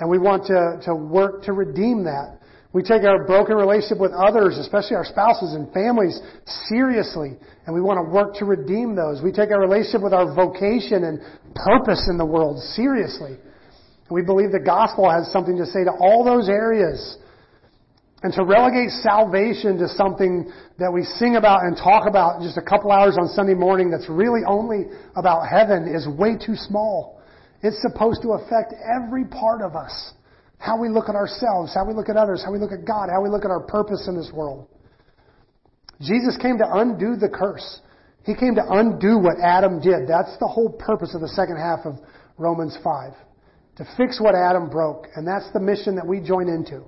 And 0.00 0.08
we 0.08 0.18
want 0.18 0.46
to, 0.46 0.80
to 0.88 0.94
work 0.94 1.44
to 1.44 1.52
redeem 1.52 2.04
that. 2.04 2.40
We 2.72 2.82
take 2.82 3.04
our 3.04 3.24
broken 3.24 3.56
relationship 3.56 4.00
with 4.00 4.12
others, 4.12 4.56
especially 4.56 4.96
our 4.96 5.04
spouses 5.04 5.52
and 5.52 5.72
families, 5.72 6.20
seriously. 6.68 7.36
And 7.64 7.74
we 7.74 7.80
want 7.80 8.00
to 8.00 8.08
work 8.08 8.34
to 8.40 8.44
redeem 8.44 8.96
those. 8.96 9.20
We 9.22 9.32
take 9.32 9.50
our 9.50 9.60
relationship 9.60 10.02
with 10.02 10.12
our 10.12 10.34
vocation 10.34 11.04
and 11.04 11.20
purpose 11.54 12.08
in 12.08 12.16
the 12.16 12.24
world 12.24 12.60
seriously. 12.72 13.36
And 13.36 14.12
we 14.12 14.22
believe 14.22 14.50
the 14.52 14.64
gospel 14.64 15.10
has 15.10 15.30
something 15.32 15.56
to 15.56 15.66
say 15.66 15.84
to 15.84 15.92
all 15.92 16.24
those 16.24 16.48
areas. 16.48 17.18
And 18.22 18.32
to 18.32 18.44
relegate 18.44 18.90
salvation 18.90 19.76
to 19.78 19.88
something 19.88 20.50
that 20.78 20.90
we 20.90 21.04
sing 21.04 21.36
about 21.36 21.62
and 21.62 21.76
talk 21.76 22.08
about 22.08 22.40
just 22.40 22.56
a 22.56 22.62
couple 22.62 22.90
hours 22.90 23.16
on 23.20 23.28
Sunday 23.28 23.54
morning 23.54 23.90
that's 23.90 24.08
really 24.08 24.40
only 24.46 24.86
about 25.16 25.46
heaven 25.48 25.86
is 25.86 26.08
way 26.08 26.36
too 26.36 26.56
small. 26.56 27.20
It's 27.62 27.80
supposed 27.82 28.22
to 28.22 28.32
affect 28.32 28.72
every 28.96 29.24
part 29.26 29.60
of 29.60 29.76
us. 29.76 30.12
How 30.58 30.80
we 30.80 30.88
look 30.88 31.10
at 31.10 31.14
ourselves, 31.14 31.74
how 31.74 31.84
we 31.84 31.92
look 31.92 32.08
at 32.08 32.16
others, 32.16 32.42
how 32.42 32.52
we 32.52 32.58
look 32.58 32.72
at 32.72 32.86
God, 32.86 33.10
how 33.12 33.22
we 33.22 33.28
look 33.28 33.44
at 33.44 33.50
our 33.50 33.60
purpose 33.60 34.06
in 34.08 34.16
this 34.16 34.30
world. 34.32 34.66
Jesus 36.00 36.36
came 36.40 36.56
to 36.58 36.66
undo 36.66 37.16
the 37.16 37.28
curse. 37.28 37.80
He 38.24 38.34
came 38.34 38.54
to 38.56 38.64
undo 38.66 39.18
what 39.18 39.36
Adam 39.42 39.80
did. 39.80 40.08
That's 40.08 40.36
the 40.40 40.48
whole 40.48 40.70
purpose 40.72 41.14
of 41.14 41.20
the 41.20 41.28
second 41.28 41.56
half 41.56 41.80
of 41.84 41.98
Romans 42.38 42.76
5. 42.82 43.12
To 43.76 43.86
fix 43.96 44.20
what 44.20 44.34
Adam 44.34 44.68
broke. 44.68 45.06
And 45.14 45.26
that's 45.26 45.50
the 45.52 45.60
mission 45.60 45.96
that 45.96 46.06
we 46.06 46.20
join 46.20 46.48
into. 46.48 46.82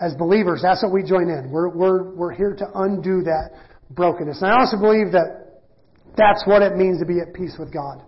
As 0.00 0.14
believers, 0.14 0.60
that's 0.62 0.82
what 0.82 0.92
we 0.92 1.02
join 1.02 1.28
in. 1.30 1.50
We're, 1.50 1.68
we're, 1.68 2.14
we're 2.14 2.32
here 2.32 2.54
to 2.54 2.66
undo 2.74 3.22
that 3.22 3.50
brokenness. 3.90 4.42
And 4.42 4.50
I 4.50 4.60
also 4.60 4.76
believe 4.76 5.12
that 5.12 5.62
that's 6.16 6.44
what 6.46 6.62
it 6.62 6.76
means 6.76 7.00
to 7.00 7.06
be 7.06 7.20
at 7.20 7.32
peace 7.34 7.56
with 7.58 7.72
God. 7.72 8.02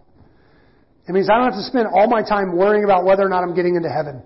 It 1.09 1.13
means 1.13 1.29
I 1.31 1.37
don't 1.37 1.53
have 1.53 1.61
to 1.61 1.65
spend 1.65 1.87
all 1.87 2.07
my 2.07 2.21
time 2.21 2.57
worrying 2.57 2.85
about 2.85 3.05
whether 3.05 3.23
or 3.23 3.31
not 3.31 3.43
I'm 3.43 3.55
getting 3.55 3.77
into 3.77 3.89
heaven. 3.89 4.23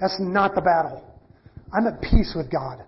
That's 0.00 0.16
not 0.18 0.54
the 0.54 0.60
battle. 0.60 1.02
I'm 1.72 1.86
at 1.86 2.00
peace 2.02 2.34
with 2.34 2.50
God. 2.50 2.84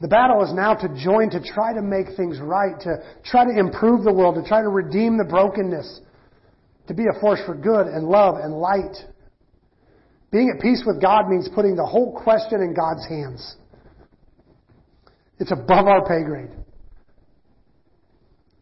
The 0.00 0.08
battle 0.08 0.44
is 0.44 0.52
now 0.52 0.74
to 0.74 0.88
join 1.02 1.30
to 1.30 1.40
try 1.40 1.72
to 1.72 1.80
make 1.80 2.16
things 2.16 2.38
right, 2.40 2.78
to 2.80 2.98
try 3.24 3.44
to 3.44 3.58
improve 3.58 4.04
the 4.04 4.12
world, 4.12 4.34
to 4.34 4.46
try 4.46 4.60
to 4.60 4.68
redeem 4.68 5.16
the 5.16 5.24
brokenness, 5.24 6.00
to 6.88 6.94
be 6.94 7.04
a 7.04 7.18
force 7.20 7.40
for 7.46 7.54
good 7.54 7.86
and 7.86 8.06
love 8.06 8.36
and 8.36 8.52
light. 8.52 8.94
Being 10.36 10.52
at 10.54 10.60
peace 10.60 10.82
with 10.86 11.00
God 11.00 11.30
means 11.30 11.48
putting 11.54 11.76
the 11.76 11.86
whole 11.86 12.12
question 12.12 12.60
in 12.60 12.74
God's 12.74 13.08
hands. 13.08 13.56
It's 15.38 15.50
above 15.50 15.86
our 15.86 16.06
pay 16.06 16.24
grade. 16.24 16.50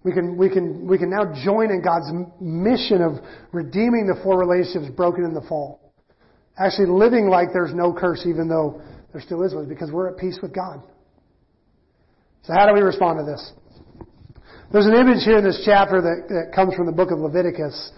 We 0.04 0.12
can, 0.12 0.36
we 0.36 0.48
can, 0.48 0.86
we 0.86 0.98
can 0.98 1.10
now 1.10 1.34
join 1.44 1.72
in 1.72 1.82
God's 1.82 2.12
mission 2.40 3.02
of 3.02 3.14
redeeming 3.50 4.06
the 4.06 4.14
four 4.22 4.38
relationships 4.38 4.94
broken 4.94 5.24
in 5.24 5.34
the 5.34 5.40
fall. 5.48 5.92
Actually 6.56 6.90
living 6.90 7.26
like 7.26 7.48
there's 7.52 7.74
no 7.74 7.92
curse 7.92 8.24
even 8.24 8.46
though 8.46 8.80
there 9.10 9.20
still 9.20 9.42
is 9.42 9.52
one 9.52 9.68
because 9.68 9.90
we're 9.90 10.08
at 10.08 10.16
peace 10.16 10.38
with 10.40 10.54
God. 10.54 10.80
So 12.44 12.52
how 12.52 12.68
do 12.68 12.74
we 12.74 12.82
respond 12.82 13.18
to 13.18 13.24
this? 13.24 13.52
There's 14.70 14.86
an 14.86 14.94
image 14.94 15.24
here 15.24 15.38
in 15.38 15.44
this 15.44 15.60
chapter 15.64 16.00
that, 16.00 16.28
that 16.28 16.54
comes 16.54 16.76
from 16.76 16.86
the 16.86 16.92
book 16.92 17.10
of 17.10 17.18
Leviticus. 17.18 17.90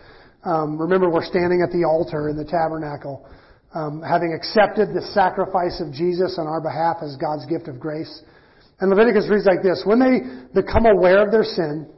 Um, 0.45 0.81
remember, 0.81 1.11
we're 1.11 1.27
standing 1.27 1.61
at 1.61 1.71
the 1.73 1.85
altar 1.85 2.31
in 2.31 2.39
the 2.39 2.45
tabernacle, 2.47 3.29
um, 3.75 4.03
having 4.03 4.33
accepted 4.33 4.95
the 4.95 5.03
sacrifice 5.13 5.81
of 5.81 5.93
Jesus 5.93 6.39
on 6.39 6.47
our 6.47 6.61
behalf 6.61 6.99
as 7.03 7.17
God's 7.17 7.47
gift 7.47 7.69
of 7.69 7.81
grace. 7.81 8.23
And 8.81 8.91
Leviticus 8.91 9.29
reads 9.31 9.47
like 9.47 9.63
this: 9.63 9.83
When 9.85 9.99
they 9.99 10.21
become 10.55 10.87
aware 10.87 11.25
of 11.25 11.33
their 11.33 11.45
sin, 11.45 11.89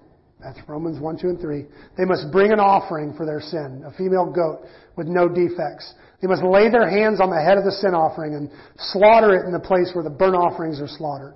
that's 0.41 0.59
Romans 0.69 1.01
1, 1.01 1.19
2, 1.19 1.29
and 1.29 1.41
3. 1.41 1.67
They 1.97 2.05
must 2.05 2.31
bring 2.31 2.53
an 2.53 2.61
offering 2.61 3.13
for 3.15 3.27
their 3.27 3.41
sin, 3.41 3.83
a 3.85 3.91
female 3.99 4.31
goat 4.31 4.63
with 4.97 5.09
no 5.09 5.29
defects. 5.29 5.95
They 6.23 6.29
must 6.29 6.43
lay 6.43 6.71
their 6.71 6.89
hands 6.89 7.21
on 7.21 7.31
the 7.31 7.43
head 7.43 7.59
of 7.59 7.65
the 7.65 7.73
sin 7.73 7.95
offering 7.95 8.35
and 8.35 8.51
slaughter 8.95 9.35
it 9.35 9.47
in 9.47 9.53
the 9.53 9.63
place 9.63 9.91
where 9.95 10.05
the 10.05 10.11
burnt 10.11 10.37
offerings 10.37 10.81
are 10.81 10.89
slaughtered. 10.89 11.35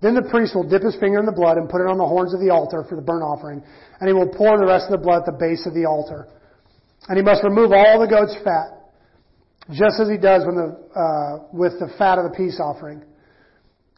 Then 0.00 0.14
the 0.14 0.28
priest 0.28 0.54
will 0.54 0.68
dip 0.68 0.82
his 0.82 0.96
finger 0.96 1.20
in 1.20 1.26
the 1.26 1.32
blood 1.32 1.56
and 1.56 1.68
put 1.68 1.80
it 1.80 1.88
on 1.88 1.96
the 1.96 2.08
horns 2.08 2.34
of 2.34 2.40
the 2.40 2.50
altar 2.50 2.84
for 2.88 2.96
the 2.96 3.02
burnt 3.04 3.22
offering, 3.22 3.62
and 4.00 4.08
he 4.08 4.12
will 4.12 4.28
pour 4.28 4.58
the 4.58 4.66
rest 4.66 4.90
of 4.90 4.98
the 4.98 5.04
blood 5.04 5.22
at 5.22 5.26
the 5.26 5.38
base 5.38 5.64
of 5.64 5.74
the 5.74 5.84
altar. 5.84 6.26
And 7.08 7.16
he 7.16 7.22
must 7.22 7.44
remove 7.44 7.72
all 7.72 8.00
the 8.00 8.10
goat's 8.10 8.34
fat, 8.42 8.81
just 9.70 10.00
as 10.00 10.08
he 10.08 10.16
does 10.16 10.42
the, 10.42 10.76
uh, 10.94 11.46
with 11.52 11.78
the 11.78 11.92
fat 11.98 12.18
of 12.18 12.24
the 12.30 12.36
peace 12.36 12.60
offering. 12.60 13.02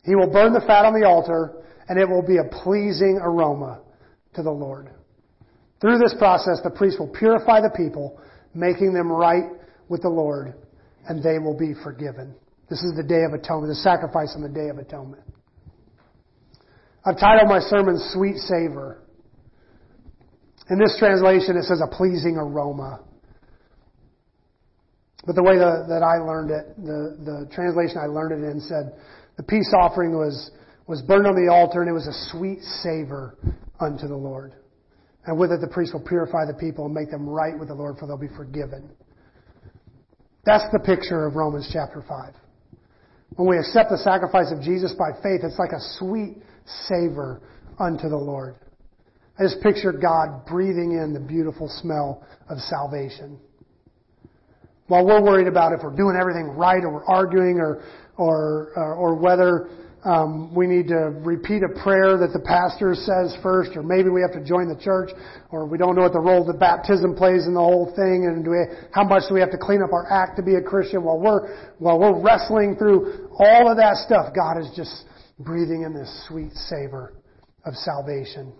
He 0.04 0.14
will 0.14 0.30
burn 0.30 0.52
the 0.52 0.60
fat 0.60 0.84
on 0.84 0.98
the 0.98 1.06
altar, 1.06 1.64
and 1.88 1.98
it 1.98 2.08
will 2.08 2.26
be 2.26 2.36
a 2.36 2.44
pleasing 2.62 3.18
aroma 3.22 3.80
to 4.34 4.42
the 4.42 4.50
Lord. 4.50 4.90
Through 5.80 5.98
this 5.98 6.14
process, 6.18 6.60
the 6.62 6.70
priest 6.70 6.98
will 6.98 7.08
purify 7.08 7.60
the 7.60 7.72
people, 7.74 8.20
making 8.54 8.92
them 8.92 9.10
right 9.10 9.44
with 9.88 10.02
the 10.02 10.08
Lord, 10.08 10.54
and 11.08 11.22
they 11.22 11.38
will 11.38 11.56
be 11.56 11.74
forgiven. 11.82 12.34
This 12.68 12.82
is 12.82 12.94
the 12.96 13.02
Day 13.02 13.22
of 13.24 13.32
Atonement, 13.32 13.70
the 13.70 13.76
sacrifice 13.76 14.32
on 14.36 14.42
the 14.42 14.48
Day 14.48 14.68
of 14.68 14.78
Atonement. 14.78 15.22
I've 17.04 17.18
titled 17.18 17.48
my 17.48 17.60
sermon 17.60 17.98
Sweet 18.12 18.36
Savor. 18.36 19.02
In 20.70 20.78
this 20.78 20.96
translation, 20.98 21.56
it 21.56 21.64
says 21.64 21.82
a 21.84 21.94
pleasing 21.94 22.36
aroma. 22.36 23.00
But 25.26 25.36
the 25.36 25.42
way 25.42 25.56
the, 25.56 25.86
that 25.88 26.02
I 26.02 26.20
learned 26.20 26.50
it, 26.50 26.76
the, 26.76 27.16
the 27.24 27.54
translation 27.54 27.96
I 27.96 28.06
learned 28.06 28.32
it 28.32 28.46
in 28.46 28.60
said, 28.60 28.92
the 29.36 29.42
peace 29.42 29.72
offering 29.76 30.12
was, 30.12 30.50
was 30.86 31.00
burned 31.02 31.26
on 31.26 31.34
the 31.34 31.50
altar 31.50 31.80
and 31.80 31.88
it 31.88 31.94
was 31.94 32.06
a 32.06 32.16
sweet 32.30 32.60
savor 32.82 33.38
unto 33.80 34.06
the 34.06 34.16
Lord. 34.16 34.52
And 35.26 35.38
with 35.38 35.50
it 35.50 35.60
the 35.60 35.68
priest 35.68 35.94
will 35.94 36.04
purify 36.04 36.44
the 36.44 36.54
people 36.54 36.84
and 36.84 36.94
make 36.94 37.10
them 37.10 37.26
right 37.26 37.58
with 37.58 37.68
the 37.68 37.74
Lord 37.74 37.96
for 37.98 38.06
they'll 38.06 38.18
be 38.18 38.34
forgiven. 38.36 38.90
That's 40.44 40.64
the 40.72 40.78
picture 40.78 41.24
of 41.26 41.36
Romans 41.36 41.70
chapter 41.72 42.04
5. 42.06 42.34
When 43.36 43.48
we 43.48 43.58
accept 43.58 43.90
the 43.90 43.98
sacrifice 43.98 44.52
of 44.52 44.60
Jesus 44.60 44.92
by 44.92 45.10
faith, 45.22 45.40
it's 45.42 45.58
like 45.58 45.72
a 45.72 45.80
sweet 45.98 46.36
savor 46.86 47.40
unto 47.80 48.08
the 48.08 48.16
Lord. 48.16 48.56
I 49.38 49.42
just 49.42 49.60
picture 49.62 49.90
God 49.90 50.46
breathing 50.46 50.92
in 50.92 51.12
the 51.14 51.20
beautiful 51.20 51.68
smell 51.80 52.24
of 52.48 52.58
salvation. 52.58 53.40
While 54.86 55.06
we're 55.06 55.22
worried 55.22 55.48
about 55.48 55.72
if 55.72 55.80
we're 55.82 55.96
doing 55.96 56.16
everything 56.20 56.48
right 56.56 56.82
or 56.84 56.92
we're 56.92 57.06
arguing 57.06 57.58
or, 57.58 57.82
or, 58.16 58.72
or, 58.76 58.94
or 58.94 59.14
whether 59.14 59.70
um, 60.04 60.54
we 60.54 60.66
need 60.66 60.88
to 60.88 61.16
repeat 61.24 61.62
a 61.62 61.82
prayer 61.82 62.18
that 62.18 62.32
the 62.34 62.44
pastor 62.44 62.94
says 62.94 63.34
first, 63.42 63.70
or 63.74 63.82
maybe 63.82 64.10
we 64.10 64.20
have 64.20 64.32
to 64.32 64.44
join 64.44 64.68
the 64.68 64.76
church, 64.76 65.08
or 65.50 65.64
we 65.64 65.78
don't 65.78 65.96
know 65.96 66.02
what 66.02 66.12
the 66.12 66.20
role 66.20 66.44
the 66.44 66.52
baptism 66.52 67.16
plays 67.16 67.46
in 67.46 67.54
the 67.54 67.60
whole 67.60 67.90
thing, 67.96 68.28
and 68.28 68.44
do 68.44 68.50
we, 68.50 68.58
how 68.92 69.02
much 69.02 69.22
do 69.28 69.34
we 69.34 69.40
have 69.40 69.50
to 69.50 69.58
clean 69.58 69.80
up 69.82 69.92
our 69.92 70.04
act 70.12 70.36
to 70.36 70.42
be 70.42 70.56
a 70.56 70.60
Christian? 70.60 71.02
While 71.02 71.18
we're 71.18 71.56
while 71.78 71.98
we're 71.98 72.20
wrestling 72.20 72.76
through 72.76 73.30
all 73.38 73.70
of 73.70 73.78
that 73.78 73.96
stuff, 74.04 74.34
God 74.34 74.60
is 74.60 74.68
just 74.76 75.04
breathing 75.38 75.82
in 75.82 75.94
this 75.94 76.12
sweet 76.28 76.52
savor 76.52 77.14
of 77.64 77.74
salvation 77.74 78.52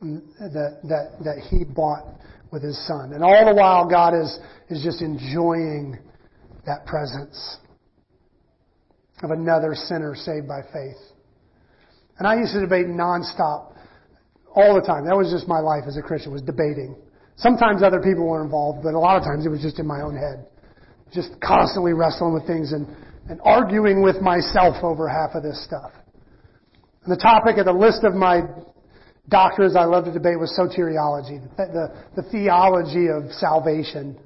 that 0.00 0.78
that 0.84 1.18
that 1.24 1.38
He 1.50 1.64
bought 1.64 2.04
with 2.54 2.62
His 2.62 2.78
Son, 2.86 3.12
and 3.12 3.22
all 3.22 3.44
the 3.44 3.54
while 3.54 3.86
God 3.86 4.14
is 4.14 4.38
is 4.70 4.82
just 4.82 5.02
enjoying 5.02 5.98
that 6.64 6.86
presence 6.86 7.58
of 9.22 9.30
another 9.30 9.74
sinner 9.74 10.14
saved 10.14 10.48
by 10.48 10.62
faith. 10.72 10.96
And 12.18 12.26
I 12.26 12.36
used 12.36 12.54
to 12.54 12.60
debate 12.60 12.86
nonstop 12.86 13.74
all 14.54 14.74
the 14.74 14.86
time. 14.86 15.04
That 15.04 15.16
was 15.16 15.30
just 15.30 15.48
my 15.48 15.58
life 15.58 15.82
as 15.86 15.96
a 15.96 16.02
Christian, 16.02 16.32
was 16.32 16.42
debating. 16.42 16.96
Sometimes 17.36 17.82
other 17.82 18.00
people 18.00 18.26
were 18.26 18.42
involved, 18.42 18.84
but 18.84 18.94
a 18.94 18.98
lot 18.98 19.16
of 19.16 19.24
times 19.24 19.44
it 19.44 19.48
was 19.48 19.60
just 19.60 19.78
in 19.80 19.86
my 19.86 20.00
own 20.00 20.16
head. 20.16 20.46
Just 21.12 21.30
constantly 21.42 21.92
wrestling 21.92 22.32
with 22.32 22.46
things 22.46 22.72
and, 22.72 22.86
and 23.28 23.40
arguing 23.42 24.02
with 24.02 24.20
myself 24.20 24.76
over 24.82 25.08
half 25.08 25.34
of 25.34 25.42
this 25.42 25.62
stuff. 25.64 25.90
And 27.02 27.12
the 27.12 27.20
topic 27.20 27.58
of 27.58 27.66
the 27.66 27.72
list 27.72 28.04
of 28.04 28.14
my 28.14 28.42
doctors 29.28 29.76
I 29.76 29.84
love 29.84 30.04
to 30.04 30.12
debate 30.12 30.38
with 30.38 30.50
soteriology, 30.58 31.40
the, 31.56 31.66
the, 32.16 32.22
the 32.22 32.30
theology 32.30 33.08
of 33.08 33.32
salvation, 33.32 34.18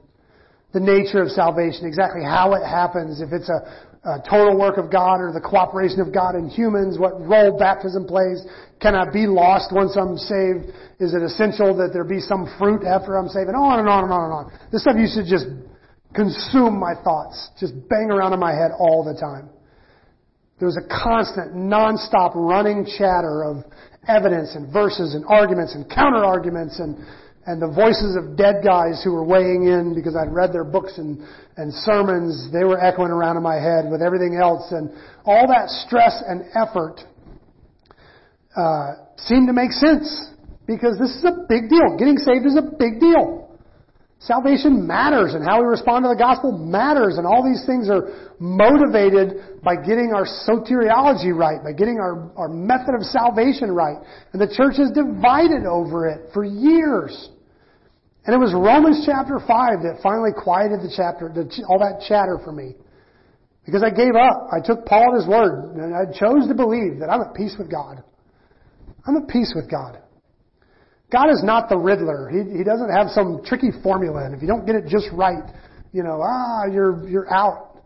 the 0.72 0.80
nature 0.80 1.22
of 1.22 1.30
salvation, 1.30 1.86
exactly 1.86 2.22
how 2.22 2.54
it 2.54 2.64
happens, 2.64 3.20
if 3.20 3.32
it's 3.32 3.48
a, 3.48 3.88
total 4.28 4.58
work 4.58 4.78
of 4.78 4.90
God 4.90 5.20
or 5.20 5.32
the 5.32 5.40
cooperation 5.40 6.00
of 6.00 6.14
God 6.14 6.34
in 6.34 6.48
humans, 6.48 6.98
what 6.98 7.20
role 7.20 7.58
baptism 7.58 8.06
plays. 8.06 8.40
Can 8.80 8.94
I 8.94 9.10
be 9.10 9.26
lost 9.26 9.68
once 9.72 9.96
I'm 10.00 10.16
saved? 10.16 10.72
Is 11.00 11.12
it 11.12 11.20
essential 11.20 11.76
that 11.76 11.90
there 11.92 12.04
be 12.04 12.20
some 12.20 12.48
fruit 12.58 12.84
after 12.86 13.18
I'm 13.18 13.28
saved? 13.28 13.48
And 13.48 13.56
on 13.56 13.80
and 13.80 13.88
on 13.88 14.04
and 14.04 14.12
on 14.12 14.24
and 14.24 14.32
on. 14.32 14.44
This 14.72 14.82
stuff 14.82 14.96
used 14.96 15.16
to 15.16 15.28
just 15.28 15.46
consume 16.14 16.78
my 16.78 16.94
thoughts, 17.04 17.50
just 17.60 17.74
bang 17.90 18.08
around 18.10 18.32
in 18.32 18.40
my 18.40 18.52
head 18.52 18.70
all 18.78 19.04
the 19.04 19.18
time. 19.18 19.50
There 20.58 20.66
was 20.66 20.78
a 20.78 20.88
constant, 20.88 21.54
non-stop 21.54 22.32
running 22.34 22.86
chatter 22.86 23.44
of 23.44 23.64
evidence 24.08 24.56
and 24.56 24.72
verses 24.72 25.14
and 25.14 25.24
arguments 25.28 25.74
and 25.74 25.88
counter 25.88 26.24
arguments 26.24 26.80
and 26.80 26.96
and 27.48 27.62
the 27.62 27.72
voices 27.72 28.12
of 28.12 28.36
dead 28.36 28.60
guys 28.62 29.00
who 29.02 29.10
were 29.10 29.24
weighing 29.24 29.64
in 29.72 29.94
because 29.94 30.14
I'd 30.14 30.30
read 30.30 30.52
their 30.52 30.64
books 30.68 30.98
and, 30.98 31.24
and 31.56 31.72
sermons, 31.72 32.52
they 32.52 32.62
were 32.62 32.78
echoing 32.78 33.08
around 33.10 33.38
in 33.38 33.42
my 33.42 33.56
head 33.56 33.88
with 33.90 34.02
everything 34.02 34.36
else. 34.36 34.70
And 34.70 34.92
all 35.24 35.48
that 35.48 35.70
stress 35.70 36.22
and 36.28 36.44
effort 36.52 37.00
uh, 38.54 39.08
seemed 39.16 39.46
to 39.48 39.54
make 39.54 39.72
sense 39.72 40.28
because 40.66 41.00
this 41.00 41.08
is 41.08 41.24
a 41.24 41.48
big 41.48 41.70
deal. 41.70 41.96
Getting 41.96 42.18
saved 42.18 42.44
is 42.44 42.60
a 42.60 42.68
big 42.76 43.00
deal. 43.00 43.47
Salvation 44.20 44.84
matters 44.84 45.34
and 45.34 45.44
how 45.46 45.62
we 45.62 45.68
respond 45.68 46.02
to 46.02 46.08
the 46.10 46.18
gospel 46.18 46.50
matters 46.50 47.18
and 47.18 47.26
all 47.26 47.46
these 47.46 47.62
things 47.66 47.88
are 47.88 48.34
motivated 48.40 49.62
by 49.62 49.76
getting 49.76 50.10
our 50.10 50.26
soteriology 50.42 51.30
right, 51.30 51.62
by 51.62 51.70
getting 51.70 52.02
our, 52.02 52.26
our 52.34 52.48
method 52.48 52.98
of 52.98 53.02
salvation 53.02 53.70
right. 53.70 53.96
And 54.32 54.42
the 54.42 54.50
church 54.50 54.82
is 54.82 54.90
divided 54.90 55.66
over 55.70 56.08
it 56.08 56.34
for 56.34 56.44
years. 56.44 57.30
And 58.26 58.34
it 58.34 58.38
was 58.38 58.52
Romans 58.52 59.06
chapter 59.06 59.38
5 59.38 59.46
that 59.86 60.02
finally 60.02 60.34
quieted 60.34 60.82
the 60.82 60.92
chapter, 60.92 61.30
the, 61.30 61.46
all 61.70 61.78
that 61.78 62.02
chatter 62.08 62.42
for 62.42 62.50
me. 62.50 62.74
Because 63.64 63.84
I 63.84 63.90
gave 63.90 64.16
up. 64.16 64.48
I 64.50 64.58
took 64.64 64.84
Paul 64.84 65.14
at 65.14 65.20
his 65.20 65.28
word, 65.28 65.76
and 65.76 65.94
I 65.94 66.10
chose 66.10 66.48
to 66.48 66.54
believe 66.54 66.98
that 67.00 67.08
I'm 67.08 67.20
at 67.20 67.34
peace 67.34 67.54
with 67.58 67.70
God. 67.70 68.02
I'm 69.06 69.16
at 69.16 69.28
peace 69.28 69.52
with 69.54 69.70
God. 69.70 70.00
God 71.10 71.30
is 71.30 71.42
not 71.42 71.68
the 71.68 71.76
Riddler. 71.76 72.28
He, 72.28 72.58
he 72.58 72.64
doesn't 72.64 72.90
have 72.90 73.08
some 73.10 73.40
tricky 73.44 73.70
formula, 73.82 74.26
and 74.26 74.34
if 74.34 74.42
you 74.42 74.48
don't 74.48 74.66
get 74.66 74.74
it 74.74 74.86
just 74.88 75.08
right, 75.12 75.42
you 75.92 76.02
know, 76.02 76.20
ah, 76.22 76.66
you're, 76.70 77.08
you're 77.08 77.32
out. 77.32 77.80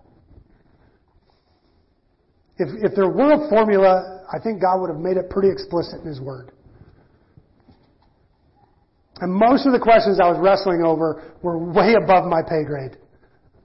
If, 2.58 2.90
if 2.90 2.96
there 2.96 3.08
were 3.08 3.46
a 3.46 3.48
formula, 3.48 4.26
I 4.32 4.38
think 4.42 4.60
God 4.60 4.80
would 4.80 4.90
have 4.90 4.98
made 4.98 5.16
it 5.16 5.30
pretty 5.30 5.50
explicit 5.50 6.00
in 6.02 6.06
His 6.06 6.20
Word. 6.20 6.50
And 9.20 9.32
most 9.32 9.66
of 9.66 9.72
the 9.72 9.78
questions 9.78 10.18
I 10.20 10.28
was 10.28 10.38
wrestling 10.42 10.82
over 10.84 11.32
were 11.42 11.56
way 11.56 11.94
above 11.94 12.26
my 12.26 12.42
pay 12.42 12.64
grade. 12.64 12.96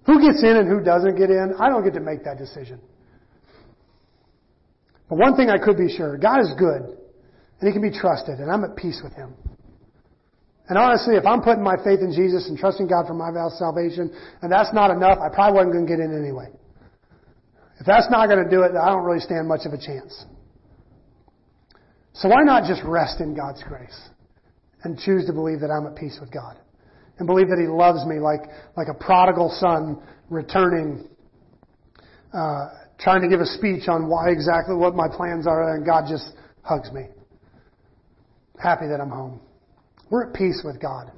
Who 0.06 0.22
gets 0.22 0.44
in 0.44 0.56
and 0.56 0.70
who 0.70 0.84
doesn't 0.84 1.18
get 1.18 1.32
in? 1.32 1.54
I 1.60 1.68
don't 1.70 1.84
get 1.84 1.96
to 1.96 2.00
make 2.00 2.24
that 2.26 2.38
decision. 2.38 2.80
But 5.10 5.18
one 5.18 5.36
thing 5.36 5.50
I 5.50 5.58
could 5.58 5.78
be 5.78 5.90
sure, 5.90 6.18
God 6.18 6.42
is 6.42 6.54
good, 6.60 6.96
and 7.60 7.68
He 7.68 7.72
can 7.72 7.82
be 7.82 7.92
trusted, 7.92 8.38
and 8.38 8.52
I'm 8.52 8.64
at 8.64 8.76
peace 8.76 9.02
with 9.04 9.14
Him. 9.14 9.34
And 10.70 10.78
honestly, 10.78 11.16
if 11.16 11.26
I'm 11.26 11.42
putting 11.42 11.64
my 11.64 11.76
faith 11.84 12.00
in 12.02 12.12
Jesus 12.12 12.50
and 12.50 12.58
trusting 12.58 12.88
God 12.88 13.08
for 13.08 13.14
my 13.14 13.32
salvation, 13.58 14.12
and 14.42 14.52
that's 14.52 14.74
not 14.74 14.92
enough, 14.92 15.18
I 15.20 15.34
probably 15.34 15.56
wasn't 15.56 15.74
going 15.74 15.88
to 15.88 15.92
get 15.96 16.00
in 16.04 16.12
anyway. 16.12 16.48
If 17.80 17.86
that's 17.86 18.10
not 18.12 18.28
going 18.28 18.44
to 18.44 18.50
do 18.50 18.64
it, 18.64 18.72
I 18.76 18.90
don't 18.90 19.04
really 19.04 19.22
stand 19.22 19.48
much 19.48 19.62
of 19.66 19.72
a 19.72 19.78
chance. 19.78 20.26
So 22.14 22.28
why 22.28 22.44
not 22.44 22.68
just 22.68 22.82
rest 22.84 23.22
in 23.22 23.36
God's 23.36 23.64
grace? 23.64 24.10
and 24.84 24.98
choose 24.98 25.26
to 25.26 25.34
believe 25.34 25.60
that 25.62 25.72
I'm 25.72 25.86
at 25.86 25.96
peace 25.96 26.18
with 26.20 26.32
God. 26.32 26.56
And 27.18 27.28
believe 27.28 27.48
that 27.50 27.58
He 27.60 27.68
loves 27.68 28.06
me 28.06 28.20
like, 28.20 28.42
like 28.76 28.88
a 28.88 28.94
prodigal 28.94 29.50
son 29.60 30.02
returning, 30.30 31.08
uh, 32.34 32.70
trying 33.00 33.22
to 33.22 33.28
give 33.28 33.40
a 33.40 33.46
speech 33.46 33.88
on 33.88 34.08
why 34.08 34.30
exactly 34.30 34.76
what 34.76 34.96
my 34.96 35.08
plans 35.08 35.48
are, 35.48 35.76
and 35.76 35.86
God 35.86 36.06
just 36.08 36.32
hugs 36.62 36.92
me. 36.92 37.08
Happy 38.62 38.88
that 38.88 39.02
I'm 39.02 39.10
home. 39.10 39.40
We're 40.10 40.28
at 40.28 40.34
peace 40.34 40.62
with 40.64 40.82
God. 40.82 41.12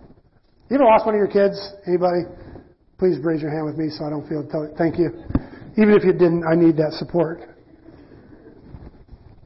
You 0.70 0.76
ever 0.76 0.86
lost 0.86 1.06
one 1.06 1.16
of 1.16 1.20
your 1.20 1.28
kids? 1.30 1.58
Anybody? 1.88 2.26
Please 2.98 3.18
raise 3.24 3.42
your 3.42 3.52
hand 3.52 3.66
with 3.66 3.78
me 3.78 3.90
so 3.90 4.06
I 4.06 4.10
don't 4.10 4.28
feel. 4.28 4.46
Thank 4.78 4.98
you. 4.98 5.10
Even 5.78 5.94
if 5.94 6.04
you 6.04 6.14
didn't, 6.14 6.44
I 6.46 6.56
need 6.56 6.78
that 6.78 6.94
support. 6.94 7.42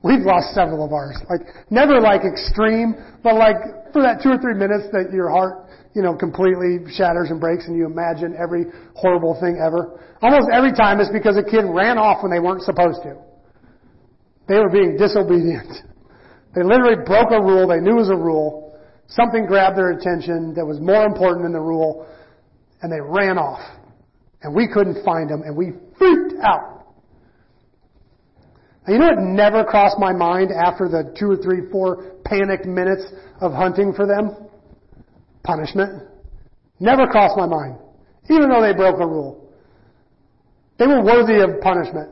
We've 0.04 0.24
lost 0.24 0.52
several 0.54 0.84
of 0.84 0.92
ours. 0.92 1.16
Like, 1.30 1.48
never 1.70 2.02
like 2.02 2.28
extreme, 2.28 2.96
but 3.24 3.36
like 3.36 3.56
for 3.94 4.02
that 4.02 4.20
two 4.24 4.36
or 4.36 4.40
three 4.40 4.56
minutes 4.56 4.92
that 4.92 5.12
your 5.14 5.30
heart, 5.30 5.70
you 5.96 6.02
know, 6.02 6.16
completely 6.16 6.84
shatters 6.92 7.32
and 7.32 7.40
breaks 7.40 7.68
and 7.68 7.78
you 7.78 7.86
imagine 7.86 8.36
every 8.36 8.66
horrible 8.96 9.40
thing 9.40 9.62
ever. 9.64 10.04
Almost 10.22 10.48
every 10.52 10.74
time 10.74 11.00
it's 11.00 11.12
because 11.12 11.38
a 11.38 11.44
kid 11.44 11.64
ran 11.64 11.98
off 11.98 12.24
when 12.24 12.32
they 12.32 12.40
weren't 12.40 12.64
supposed 12.64 13.00
to. 13.04 13.16
They 14.48 14.60
were 14.60 14.70
being 14.70 14.98
disobedient. 14.98 15.72
They 16.56 16.64
literally 16.64 17.00
broke 17.06 17.32
a 17.32 17.40
rule 17.40 17.68
they 17.68 17.80
knew 17.80 17.96
was 17.96 18.10
a 18.10 18.16
rule. 18.16 18.63
Something 19.16 19.46
grabbed 19.46 19.78
their 19.78 19.92
attention 19.92 20.54
that 20.56 20.66
was 20.66 20.80
more 20.80 21.06
important 21.06 21.44
than 21.44 21.54
the 21.54 21.62
rule 21.62 22.08
and 22.82 22.92
they 22.92 23.00
ran 23.00 23.38
off. 23.38 23.62
And 24.42 24.56
we 24.56 24.68
couldn't 24.68 25.04
find 25.06 25.30
them 25.30 25.44
and 25.44 25.56
we 25.56 25.74
freaked 25.98 26.34
out. 26.44 26.86
And 28.86 28.94
you 28.96 29.00
know 29.00 29.08
what 29.08 29.20
never 29.20 29.64
crossed 29.64 29.98
my 30.00 30.12
mind 30.12 30.52
after 30.52 30.90
the 30.90 31.16
two 31.18 31.32
or 31.32 31.38
three, 31.38 31.70
four 31.72 32.16
panicked 32.26 32.66
minutes 32.66 33.04
of 33.40 33.54
hunting 33.54 33.94
for 33.94 34.06
them? 34.06 34.36
Punishment. 35.44 36.04
Never 36.80 37.08
crossed 37.08 37.38
my 37.38 37.46
mind. 37.46 37.78
Even 38.30 38.50
though 38.50 38.62
they 38.62 38.74
broke 38.74 39.00
a 39.00 39.08
rule. 39.08 39.54
They 40.80 40.88
were 40.88 41.04
worthy 41.04 41.40
of 41.40 41.62
punishment. 41.62 42.10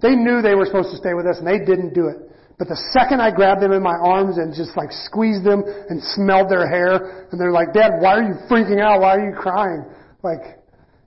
They 0.00 0.16
knew 0.16 0.40
they 0.42 0.54
were 0.54 0.64
supposed 0.64 0.90
to 0.90 0.96
stay 0.96 1.12
with 1.14 1.26
us 1.26 1.38
and 1.38 1.46
they 1.46 1.58
didn't 1.58 1.92
do 1.92 2.08
it. 2.08 2.27
But 2.58 2.66
the 2.66 2.76
second 2.90 3.20
I 3.20 3.30
grabbed 3.30 3.62
them 3.62 3.70
in 3.70 3.82
my 3.82 3.94
arms 3.94 4.36
and 4.36 4.52
just 4.52 4.76
like 4.76 4.90
squeezed 4.90 5.44
them 5.44 5.62
and 5.88 6.02
smelled 6.02 6.50
their 6.50 6.68
hair 6.68 7.28
and 7.30 7.40
they're 7.40 7.52
like, 7.52 7.72
Dad, 7.72 7.92
why 8.00 8.18
are 8.18 8.22
you 8.22 8.34
freaking 8.50 8.82
out? 8.82 9.00
Why 9.00 9.16
are 9.16 9.30
you 9.30 9.36
crying? 9.36 9.84
Like, 10.24 10.58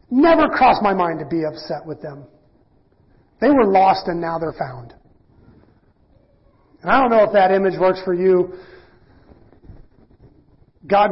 never 0.09 0.47
crossed 0.47 0.81
my 0.81 0.93
mind 0.93 1.19
to 1.19 1.25
be 1.25 1.43
upset 1.43 1.85
with 1.85 2.01
them. 2.01 2.23
They 3.41 3.49
were 3.49 3.65
lost 3.65 4.07
and 4.07 4.21
now 4.21 4.39
they're 4.39 4.55
found. 4.57 4.93
And 6.81 6.89
I 6.89 7.01
don't 7.01 7.11
know 7.11 7.23
if 7.25 7.33
that 7.33 7.51
image 7.51 7.77
works 7.77 7.99
for 8.05 8.13
you. 8.13 8.53
God 10.87 11.09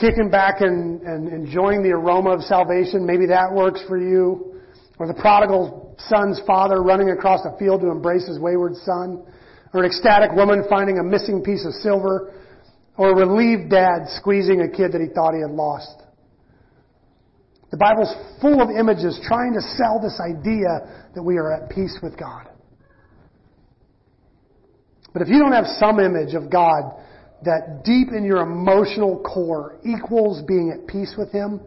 kicking 0.00 0.30
back 0.30 0.60
and, 0.60 1.02
and 1.02 1.28
enjoying 1.28 1.82
the 1.82 1.90
aroma 1.90 2.30
of 2.30 2.42
salvation. 2.42 3.04
Maybe 3.04 3.26
that 3.26 3.52
works 3.52 3.82
for 3.88 3.98
you. 3.98 4.60
Or 4.98 5.06
the 5.06 5.14
prodigal 5.14 5.79
son's 6.08 6.40
father 6.46 6.82
running 6.82 7.10
across 7.10 7.40
a 7.44 7.56
field 7.58 7.80
to 7.82 7.90
embrace 7.90 8.26
his 8.26 8.38
wayward 8.38 8.76
son. 8.76 9.24
Or 9.72 9.80
an 9.80 9.86
ecstatic 9.86 10.32
woman 10.32 10.64
finding 10.68 10.98
a 10.98 11.04
missing 11.04 11.42
piece 11.42 11.64
of 11.64 11.72
silver. 11.74 12.34
Or 12.96 13.10
a 13.10 13.14
relieved 13.14 13.70
dad 13.70 14.08
squeezing 14.16 14.60
a 14.60 14.68
kid 14.68 14.92
that 14.92 15.00
he 15.00 15.12
thought 15.14 15.34
he 15.34 15.40
had 15.40 15.50
lost. 15.50 16.02
The 17.70 17.76
Bible's 17.76 18.12
full 18.40 18.60
of 18.60 18.68
images 18.70 19.20
trying 19.22 19.54
to 19.54 19.60
sell 19.60 20.00
this 20.02 20.20
idea 20.20 21.08
that 21.14 21.22
we 21.22 21.36
are 21.36 21.52
at 21.52 21.70
peace 21.70 21.98
with 22.02 22.18
God. 22.18 22.48
But 25.12 25.22
if 25.22 25.28
you 25.28 25.38
don't 25.38 25.52
have 25.52 25.66
some 25.78 25.98
image 25.98 26.34
of 26.34 26.50
God 26.50 26.94
that 27.42 27.84
deep 27.84 28.08
in 28.12 28.24
your 28.24 28.42
emotional 28.42 29.20
core 29.20 29.78
equals 29.84 30.42
being 30.46 30.72
at 30.76 30.86
peace 30.86 31.14
with 31.16 31.32
Him, 31.32 31.60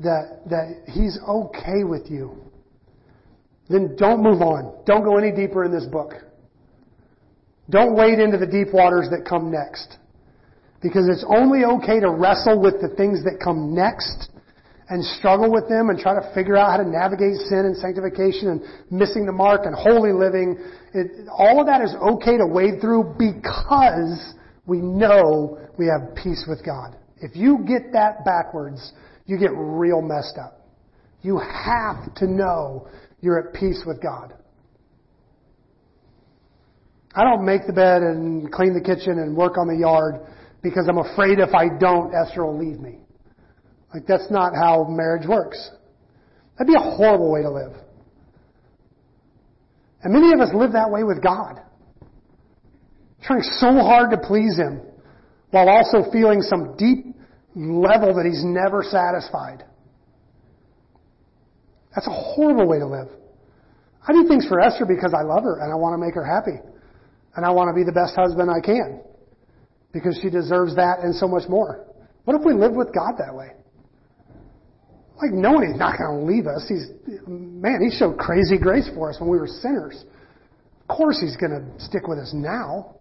that, 0.00 0.40
that 0.48 0.84
He's 0.86 1.18
okay 1.28 1.84
with 1.84 2.10
you, 2.10 2.45
then 3.68 3.96
don't 3.96 4.22
move 4.22 4.42
on. 4.42 4.84
Don't 4.86 5.04
go 5.04 5.18
any 5.18 5.32
deeper 5.32 5.64
in 5.64 5.72
this 5.72 5.86
book. 5.86 6.12
Don't 7.68 7.96
wade 7.96 8.18
into 8.18 8.38
the 8.38 8.46
deep 8.46 8.72
waters 8.72 9.08
that 9.10 9.26
come 9.28 9.50
next. 9.50 9.98
Because 10.82 11.08
it's 11.08 11.24
only 11.28 11.64
okay 11.64 11.98
to 12.00 12.10
wrestle 12.10 12.60
with 12.60 12.80
the 12.80 12.94
things 12.96 13.24
that 13.24 13.40
come 13.42 13.74
next 13.74 14.30
and 14.88 15.04
struggle 15.04 15.50
with 15.50 15.68
them 15.68 15.90
and 15.90 15.98
try 15.98 16.14
to 16.14 16.32
figure 16.32 16.56
out 16.56 16.70
how 16.70 16.76
to 16.76 16.88
navigate 16.88 17.34
sin 17.48 17.66
and 17.66 17.76
sanctification 17.76 18.48
and 18.48 18.62
missing 18.90 19.26
the 19.26 19.32
mark 19.32 19.62
and 19.64 19.74
holy 19.74 20.12
living. 20.12 20.56
It, 20.94 21.26
all 21.36 21.60
of 21.60 21.66
that 21.66 21.82
is 21.82 21.92
okay 22.14 22.38
to 22.38 22.46
wade 22.46 22.80
through 22.80 23.16
because 23.18 24.34
we 24.64 24.78
know 24.78 25.58
we 25.76 25.86
have 25.86 26.14
peace 26.14 26.44
with 26.48 26.64
God. 26.64 26.96
If 27.18 27.34
you 27.34 27.64
get 27.66 27.92
that 27.92 28.24
backwards, 28.24 28.92
you 29.26 29.38
get 29.38 29.50
real 29.54 30.02
messed 30.02 30.38
up. 30.38 30.60
You 31.22 31.38
have 31.38 32.14
to 32.16 32.26
know 32.26 32.86
you're 33.20 33.38
at 33.38 33.54
peace 33.54 33.82
with 33.86 34.02
God. 34.02 34.34
I 37.14 37.24
don't 37.24 37.46
make 37.46 37.66
the 37.66 37.72
bed 37.72 38.02
and 38.02 38.52
clean 38.52 38.74
the 38.74 38.80
kitchen 38.80 39.18
and 39.18 39.34
work 39.34 39.56
on 39.56 39.68
the 39.68 39.76
yard 39.76 40.20
because 40.62 40.86
I'm 40.88 40.98
afraid 40.98 41.38
if 41.38 41.54
I 41.54 41.68
don't, 41.78 42.12
Esther 42.14 42.44
will 42.44 42.58
leave 42.58 42.78
me. 42.78 42.98
Like 43.94 44.06
that's 44.06 44.30
not 44.30 44.52
how 44.54 44.84
marriage 44.88 45.26
works. 45.26 45.70
That'd 46.58 46.66
be 46.66 46.78
a 46.78 46.96
horrible 46.96 47.32
way 47.32 47.42
to 47.42 47.50
live. 47.50 47.72
And 50.02 50.12
many 50.12 50.32
of 50.32 50.40
us 50.40 50.50
live 50.54 50.72
that 50.72 50.90
way 50.90 51.04
with 51.04 51.22
God. 51.22 51.62
Trying 53.22 53.42
so 53.42 53.72
hard 53.72 54.10
to 54.10 54.18
please 54.18 54.56
Him 54.56 54.82
while 55.50 55.68
also 55.68 56.10
feeling 56.12 56.42
some 56.42 56.76
deep 56.76 57.06
level 57.54 58.14
that 58.14 58.26
He's 58.26 58.44
never 58.44 58.82
satisfied. 58.82 59.64
That's 61.96 62.06
a 62.06 62.12
horrible 62.12 62.68
way 62.68 62.78
to 62.78 62.86
live. 62.86 63.08
I 64.06 64.12
do 64.12 64.28
things 64.28 64.46
for 64.46 64.60
Esther 64.60 64.84
because 64.84 65.14
I 65.16 65.24
love 65.24 65.42
her 65.42 65.58
and 65.64 65.72
I 65.72 65.74
want 65.74 65.94
to 65.94 65.98
make 65.98 66.14
her 66.14 66.24
happy. 66.24 66.60
And 67.34 67.44
I 67.44 67.50
want 67.50 67.68
to 67.68 67.74
be 67.74 67.82
the 67.84 67.92
best 67.92 68.14
husband 68.14 68.50
I 68.52 68.60
can. 68.60 69.00
Because 69.92 70.18
she 70.22 70.28
deserves 70.28 70.76
that 70.76 71.00
and 71.00 71.14
so 71.14 71.26
much 71.26 71.48
more. 71.48 71.86
What 72.24 72.36
if 72.36 72.44
we 72.44 72.52
lived 72.52 72.76
with 72.76 72.94
God 72.94 73.16
that 73.18 73.34
way? 73.34 73.50
Like 75.16 75.32
knowing 75.32 75.72
He's 75.72 75.80
not 75.80 75.96
going 75.96 76.20
to 76.20 76.24
leave 76.28 76.46
us. 76.46 76.68
He's, 76.68 76.92
man, 77.26 77.80
He 77.80 77.88
showed 77.96 78.18
crazy 78.18 78.58
grace 78.58 78.88
for 78.94 79.08
us 79.08 79.16
when 79.18 79.30
we 79.30 79.38
were 79.38 79.48
sinners. 79.48 80.04
Of 80.82 80.94
course 80.94 81.18
He's 81.18 81.36
going 81.36 81.56
to 81.56 81.64
stick 81.82 82.06
with 82.06 82.18
us 82.18 82.32
now. 82.34 82.96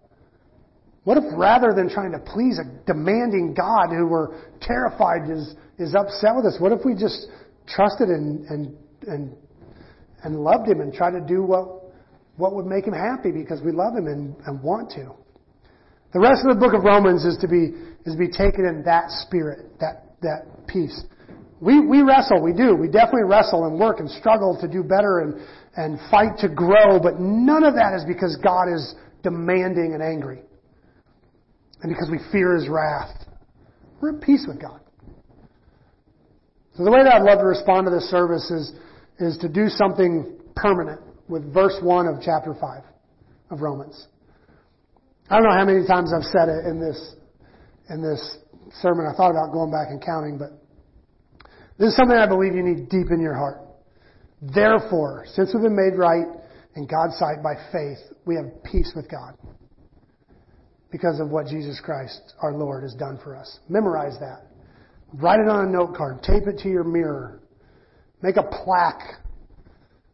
What 1.04 1.18
if 1.18 1.26
rather 1.36 1.74
than 1.76 1.90
trying 1.90 2.14
to 2.14 2.20
please 2.20 2.60
a 2.60 2.66
demanding 2.88 3.54
God 3.54 3.90
who 3.90 4.08
we're 4.08 4.42
terrified 4.62 5.30
is, 5.30 5.54
is 5.78 5.94
upset 5.94 6.34
with 6.36 6.46
us, 6.46 6.56
what 6.60 6.72
if 6.72 6.80
we 6.86 6.96
just 6.96 7.28
trusted 7.68 8.10
and, 8.10 8.48
and, 8.48 8.78
and, 9.08 9.36
and 10.24 10.40
loved 10.40 10.68
Him 10.68 10.82
and 10.82 10.94
tried 10.94 11.12
to 11.12 11.22
do 11.22 11.44
what, 11.44 11.68
what 12.38 12.56
would 12.56 12.66
make 12.66 12.86
Him 12.86 12.94
happy 12.94 13.32
because 13.32 13.62
we 13.62 13.72
love 13.72 13.96
Him 13.96 14.08
and, 14.08 14.36
and 14.46 14.62
want 14.62 14.92
to? 14.92 15.12
The 16.14 16.20
rest 16.20 16.46
of 16.48 16.56
the 16.56 16.60
book 16.60 16.74
of 16.74 16.84
Romans 16.84 17.26
is 17.26 17.38
to 17.42 17.48
be, 17.48 17.76
is 18.06 18.14
to 18.14 18.20
be 18.20 18.32
taken 18.32 18.66
in 18.66 18.84
that 18.86 19.10
spirit, 19.10 19.78
that, 19.80 20.16
that 20.22 20.68
peace. 20.68 21.04
We, 21.60 21.80
we 21.86 22.04
wrestle, 22.04 22.42
we 22.42 22.54
do. 22.54 22.76
We 22.76 22.88
definitely 22.88 23.28
wrestle 23.28 23.66
and 23.66 23.80
work 23.80 24.00
and 24.00 24.10
struggle 24.10 24.58
to 24.62 24.68
do 24.68 24.84
better 24.84 25.20
and, 25.20 25.42
and 25.76 26.00
fight 26.12 26.38
to 26.40 26.50
grow, 26.50 27.00
but 27.00 27.20
none 27.20 27.64
of 27.64 27.76
that 27.76 27.94
is 27.96 28.04
because 28.08 28.38
God 28.44 28.72
is 28.74 28.96
demanding 29.24 29.92
and 29.94 30.04
angry 30.04 30.40
and 31.82 31.92
because 31.92 32.10
we 32.10 32.20
fear 32.32 32.56
his 32.56 32.70
wrath. 32.70 33.12
We're 34.02 34.16
at 34.16 34.22
peace 34.22 34.46
with 34.48 34.62
God. 34.62 34.80
So 36.78 36.84
the 36.84 36.92
way 36.92 37.04
that 37.04 37.14
I'd 37.14 37.24
love 37.24 37.40
to 37.40 37.46
respond 37.46 37.88
to 37.88 37.92
this 37.92 38.10
service 38.10 38.50
is, 38.52 38.72
is 39.20 39.38
to 39.40 39.50
do 39.50 39.68
something 39.70 40.38
permanent 40.56 41.02
with 41.28 41.54
verse 41.54 41.78
1 41.82 42.08
of 42.08 42.22
chapter 42.22 42.54
5 42.60 42.84
of 43.52 43.62
Romans. 43.62 44.08
I 45.30 45.36
don't 45.36 45.46
know 45.46 45.56
how 45.56 45.66
many 45.66 45.86
times 45.88 46.12
I've 46.14 46.24
said 46.24 46.50
it 46.50 46.66
in 46.66 46.80
this, 46.80 47.16
in 47.90 48.02
this 48.02 48.38
sermon. 48.82 49.08
I 49.12 49.16
thought 49.16 49.32
about 49.32 49.52
going 49.52 49.72
back 49.72 49.88
and 49.90 50.04
counting, 50.04 50.38
but 50.38 50.52
this 51.78 51.90
is 51.90 51.96
something 51.96 52.16
I 52.16 52.28
believe 52.28 52.56
you 52.56 52.64
need 52.64 52.90
deep 52.90 53.08
in 53.12 53.20
your 53.20 53.36
heart. 53.36 53.62
Therefore, 54.42 55.26
since 55.34 55.52
we've 55.54 55.64
been 55.64 55.76
made 55.76 55.98
right 55.98 56.26
in 56.76 56.86
God's 56.86 57.18
sight 57.18 57.42
by 57.42 57.56
faith, 57.72 57.98
we 58.26 58.36
have 58.36 58.64
peace 58.64 58.92
with 58.96 59.10
God 59.10 59.38
because 60.92 61.20
of 61.20 61.30
what 61.30 61.48
Jesus 61.48 61.82
Christ, 61.84 62.34
our 62.42 62.54
Lord, 62.54 62.84
has 62.84 62.94
done 62.94 63.20
for 63.24 63.36
us. 63.36 63.60
Memorize 63.68 64.18
that. 64.20 64.48
Write 65.14 65.40
it 65.40 65.50
on 65.50 65.68
a 65.68 65.70
note 65.70 65.96
card. 65.96 66.22
Tape 66.22 66.44
it 66.48 66.60
to 66.60 66.70
your 66.70 66.84
mirror. 66.84 67.42
Make 68.26 68.38
a 68.38 68.44
plaque 68.44 69.22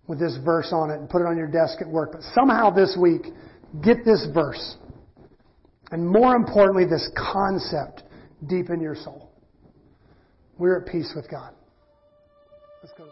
with 0.05 0.19
this 0.19 0.37
verse 0.43 0.73
on 0.73 0.89
it 0.89 0.99
and 0.99 1.09
put 1.09 1.21
it 1.21 1.27
on 1.27 1.37
your 1.37 1.47
desk 1.47 1.77
at 1.79 1.87
work. 1.87 2.11
But 2.11 2.23
somehow 2.35 2.69
this 2.69 2.97
week, 2.99 3.21
get 3.81 4.03
this 4.03 4.27
verse. 4.33 4.75
And 5.91 6.05
more 6.05 6.35
importantly, 6.35 6.83
this 6.83 7.09
concept 7.15 8.03
deep 8.47 8.69
in 8.69 8.81
your 8.81 8.95
soul. 8.95 9.31
We're 10.57 10.81
at 10.81 10.87
peace 10.91 11.13
with 11.15 11.31
God. 11.31 11.53
Let's 12.83 12.93
go. 12.97 13.07